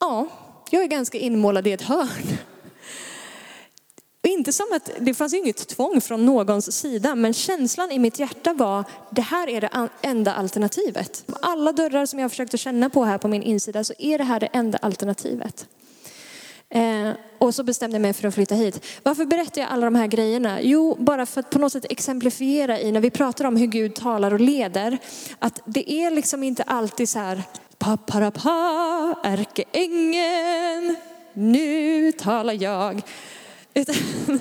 ja, 0.00 0.28
jag 0.70 0.82
är 0.82 0.86
ganska 0.86 1.18
inmålad 1.18 1.66
i 1.66 1.72
ett 1.72 1.82
hörn. 1.82 2.38
Inte 4.22 4.52
som 4.52 4.66
att 4.72 4.90
det 4.98 5.14
fanns 5.14 5.34
inget 5.34 5.68
tvång 5.68 6.00
från 6.00 6.26
någons 6.26 6.72
sida, 6.72 7.14
men 7.14 7.34
känslan 7.34 7.90
i 7.90 7.98
mitt 7.98 8.18
hjärta 8.18 8.52
var, 8.52 8.84
det 9.10 9.22
här 9.22 9.48
är 9.48 9.60
det 9.60 9.88
enda 10.02 10.34
alternativet. 10.34 11.24
Alla 11.42 11.72
dörrar 11.72 12.06
som 12.06 12.18
jag 12.18 12.30
försökte 12.30 12.58
känna 12.58 12.90
på 12.90 13.04
här 13.04 13.18
på 13.18 13.28
min 13.28 13.42
insida 13.42 13.84
så 13.84 13.94
är 13.98 14.18
det 14.18 14.24
här 14.24 14.40
det 14.40 14.46
enda 14.46 14.78
alternativet. 14.78 15.66
Eh, 16.70 17.10
och 17.38 17.54
så 17.54 17.62
bestämde 17.62 17.94
jag 17.94 18.02
mig 18.02 18.12
för 18.12 18.28
att 18.28 18.34
flytta 18.34 18.54
hit. 18.54 18.86
Varför 19.02 19.24
berättar 19.24 19.60
jag 19.60 19.70
alla 19.70 19.84
de 19.84 19.94
här 19.94 20.06
grejerna? 20.06 20.62
Jo, 20.62 20.96
bara 21.00 21.26
för 21.26 21.40
att 21.40 21.50
på 21.50 21.58
något 21.58 21.72
sätt 21.72 21.86
exemplifiera 21.90 22.80
i 22.80 22.92
när 22.92 23.00
vi 23.00 23.10
pratar 23.10 23.44
om 23.44 23.56
hur 23.56 23.66
Gud 23.66 23.94
talar 23.94 24.34
och 24.34 24.40
leder. 24.40 24.98
Att 25.38 25.60
det 25.64 25.92
är 25.92 26.10
liksom 26.10 26.42
inte 26.42 26.62
alltid 26.62 27.08
så 27.08 27.18
här, 27.18 27.42
paparapa, 27.78 29.14
ärkeängeln, 29.24 30.96
nu 31.32 32.12
talar 32.12 32.62
jag. 32.62 33.02
Utan 33.74 33.94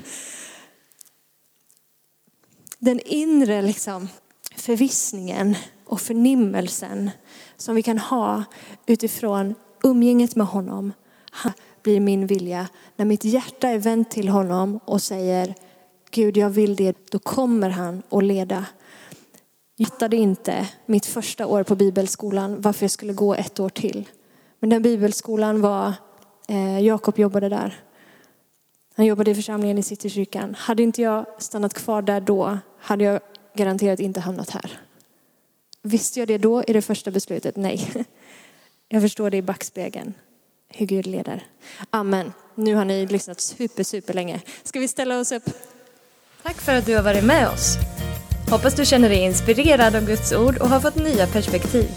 den 2.80 2.99
inre 2.99 3.61
liksom 3.61 4.09
förvissningen 4.55 5.55
och 5.86 6.01
förnimmelsen 6.01 7.11
som 7.57 7.75
vi 7.75 7.84
kan 7.84 7.97
ha 7.97 8.43
utifrån 8.86 9.55
umgänget 9.84 10.36
med 10.36 10.47
honom 10.47 10.93
blir 11.88 12.00
min 12.00 12.28
vilja. 12.28 12.68
När 12.96 13.06
mitt 13.06 13.26
hjärta 13.26 13.68
är 13.68 13.80
vänt 13.80 14.12
till 14.12 14.30
honom 14.30 14.80
och 14.86 15.02
säger 15.02 15.56
Gud 16.12 16.38
jag 16.38 16.50
vill 16.50 16.76
det, 16.76 16.98
då 17.12 17.20
kommer 17.20 17.70
han 17.70 18.04
att 18.10 18.24
leda. 18.24 18.66
Jag 19.76 19.86
hittade 19.86 20.16
inte 20.16 20.70
mitt 20.86 21.06
första 21.06 21.48
år 21.48 21.64
på 21.64 21.76
bibelskolan 21.76 22.62
varför 22.62 22.84
jag 22.84 22.92
skulle 22.92 23.14
gå 23.14 23.36
ett 23.36 23.60
år 23.60 23.70
till. 23.70 24.10
Men 24.60 24.70
den 24.70 24.82
bibelskolan 24.82 25.62
var, 25.62 25.94
eh, 26.48 26.80
Jakob 26.80 27.20
jobbade 27.20 27.50
där. 27.50 27.80
Han 28.96 29.06
jobbade 29.06 29.32
i 29.32 29.36
församlingen 29.36 29.78
i 29.78 29.84
Citykyrkan. 29.84 30.56
Hade 30.56 30.84
inte 30.84 31.02
jag 31.02 31.26
stannat 31.40 31.74
kvar 31.74 32.02
där 32.02 32.22
då 32.22 32.58
hade 32.80 33.04
jag 33.04 33.20
garanterat 33.56 34.00
inte 34.00 34.20
hamnat 34.20 34.50
här. 34.50 34.80
Visste 35.82 36.20
jag 36.20 36.28
det 36.28 36.38
då 36.38 36.64
i 36.64 36.74
det 36.74 36.82
första 36.82 37.12
beslutet? 37.12 37.56
Nej. 37.56 37.88
Jag 38.90 39.02
förstår 39.02 39.30
det 39.30 39.38
i 39.38 39.42
backspegeln 39.42 40.14
hur 40.70 40.86
Gud 40.86 41.05
leder. 41.05 41.43
Amen. 41.89 42.34
Nu 42.55 42.76
har 42.76 42.86
ni 42.86 43.05
lyssnat 43.05 43.41
super, 43.41 43.84
super 43.84 44.13
länge. 44.13 44.41
Ska 44.63 44.80
vi 44.80 44.88
ställa 44.88 45.20
oss 45.20 45.32
upp? 45.32 45.43
Tack 46.43 46.61
för 46.61 46.76
att 46.76 46.86
du 46.86 46.95
har 46.95 47.03
varit 47.03 47.24
med 47.24 47.49
oss. 47.49 47.78
Hoppas 48.49 48.76
du 48.76 48.86
känner 48.86 49.09
dig 49.09 49.18
inspirerad 49.18 49.95
av 49.95 50.05
Guds 50.05 50.34
ord 50.34 50.57
och 50.57 50.70
har 50.70 50.80
fått 50.80 50.95
nya 50.95 51.28
perspektiv. 51.28 51.89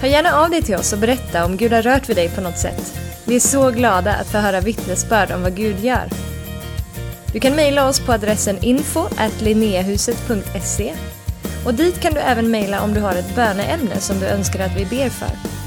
Hör 0.00 0.08
gärna 0.08 0.32
av 0.32 0.50
dig 0.50 0.62
till 0.62 0.74
oss 0.74 0.92
och 0.92 0.98
berätta 0.98 1.44
om 1.44 1.56
Gud 1.56 1.72
har 1.72 1.82
rört 1.82 2.08
vid 2.08 2.16
dig 2.16 2.28
på 2.28 2.40
något 2.40 2.58
sätt. 2.58 2.94
Vi 3.26 3.36
är 3.36 3.40
så 3.40 3.70
glada 3.70 4.14
att 4.14 4.26
få 4.26 4.38
höra 4.38 4.60
vittnesbörd 4.60 5.30
om 5.30 5.42
vad 5.42 5.56
Gud 5.56 5.80
gör. 5.80 6.08
Du 7.32 7.40
kan 7.40 7.56
mejla 7.56 7.88
oss 7.88 8.00
på 8.00 8.12
adressen 8.12 8.64
info 8.64 9.08
och 11.66 11.74
dit 11.74 12.00
kan 12.00 12.14
du 12.14 12.20
även 12.20 12.50
mejla 12.50 12.82
om 12.82 12.94
du 12.94 13.00
har 13.00 13.14
ett 13.14 13.34
böneämne 13.34 14.00
som 14.00 14.20
du 14.20 14.26
önskar 14.26 14.60
att 14.60 14.76
vi 14.76 14.84
ber 14.84 15.08
för. 15.08 15.63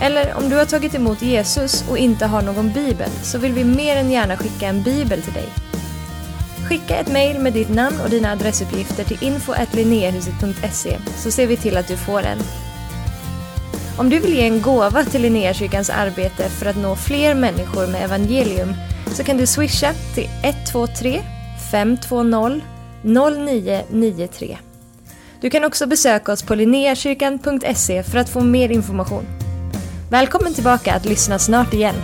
Eller 0.00 0.34
om 0.34 0.48
du 0.48 0.56
har 0.56 0.64
tagit 0.64 0.94
emot 0.94 1.22
Jesus 1.22 1.84
och 1.88 1.98
inte 1.98 2.26
har 2.26 2.42
någon 2.42 2.72
bibel 2.72 3.10
så 3.22 3.38
vill 3.38 3.52
vi 3.52 3.64
mer 3.64 3.96
än 3.96 4.10
gärna 4.10 4.36
skicka 4.36 4.66
en 4.66 4.82
bibel 4.82 5.22
till 5.22 5.32
dig. 5.32 5.48
Skicka 6.68 6.96
ett 6.96 7.12
mejl 7.12 7.38
med 7.38 7.52
ditt 7.52 7.68
namn 7.68 8.00
och 8.04 8.10
dina 8.10 8.32
adressuppgifter 8.32 9.04
till 9.04 9.24
info.linneahuset.se 9.24 10.98
så 11.16 11.30
ser 11.30 11.46
vi 11.46 11.56
till 11.56 11.76
att 11.76 11.88
du 11.88 11.96
får 11.96 12.22
en. 12.22 12.38
Om 13.98 14.10
du 14.10 14.18
vill 14.18 14.34
ge 14.34 14.46
en 14.46 14.62
gåva 14.62 15.04
till 15.04 15.22
Linnéakyrkans 15.22 15.90
arbete 15.90 16.48
för 16.48 16.66
att 16.66 16.76
nå 16.76 16.96
fler 16.96 17.34
människor 17.34 17.86
med 17.86 18.04
evangelium 18.04 18.74
så 19.06 19.24
kan 19.24 19.36
du 19.36 19.46
swisha 19.46 19.92
till 20.14 20.28
123 20.42 21.22
520 21.70 22.60
0993. 23.02 24.58
Du 25.40 25.50
kan 25.50 25.64
också 25.64 25.86
besöka 25.86 26.32
oss 26.32 26.42
på 26.42 26.54
linneakyrkan.se 26.54 28.02
för 28.02 28.18
att 28.18 28.28
få 28.28 28.40
mer 28.40 28.68
information. 28.68 29.45
Välkommen 30.10 30.54
tillbaka 30.54 30.94
att 30.94 31.04
lyssna 31.04 31.38
snart 31.38 31.74
igen. 31.74 31.94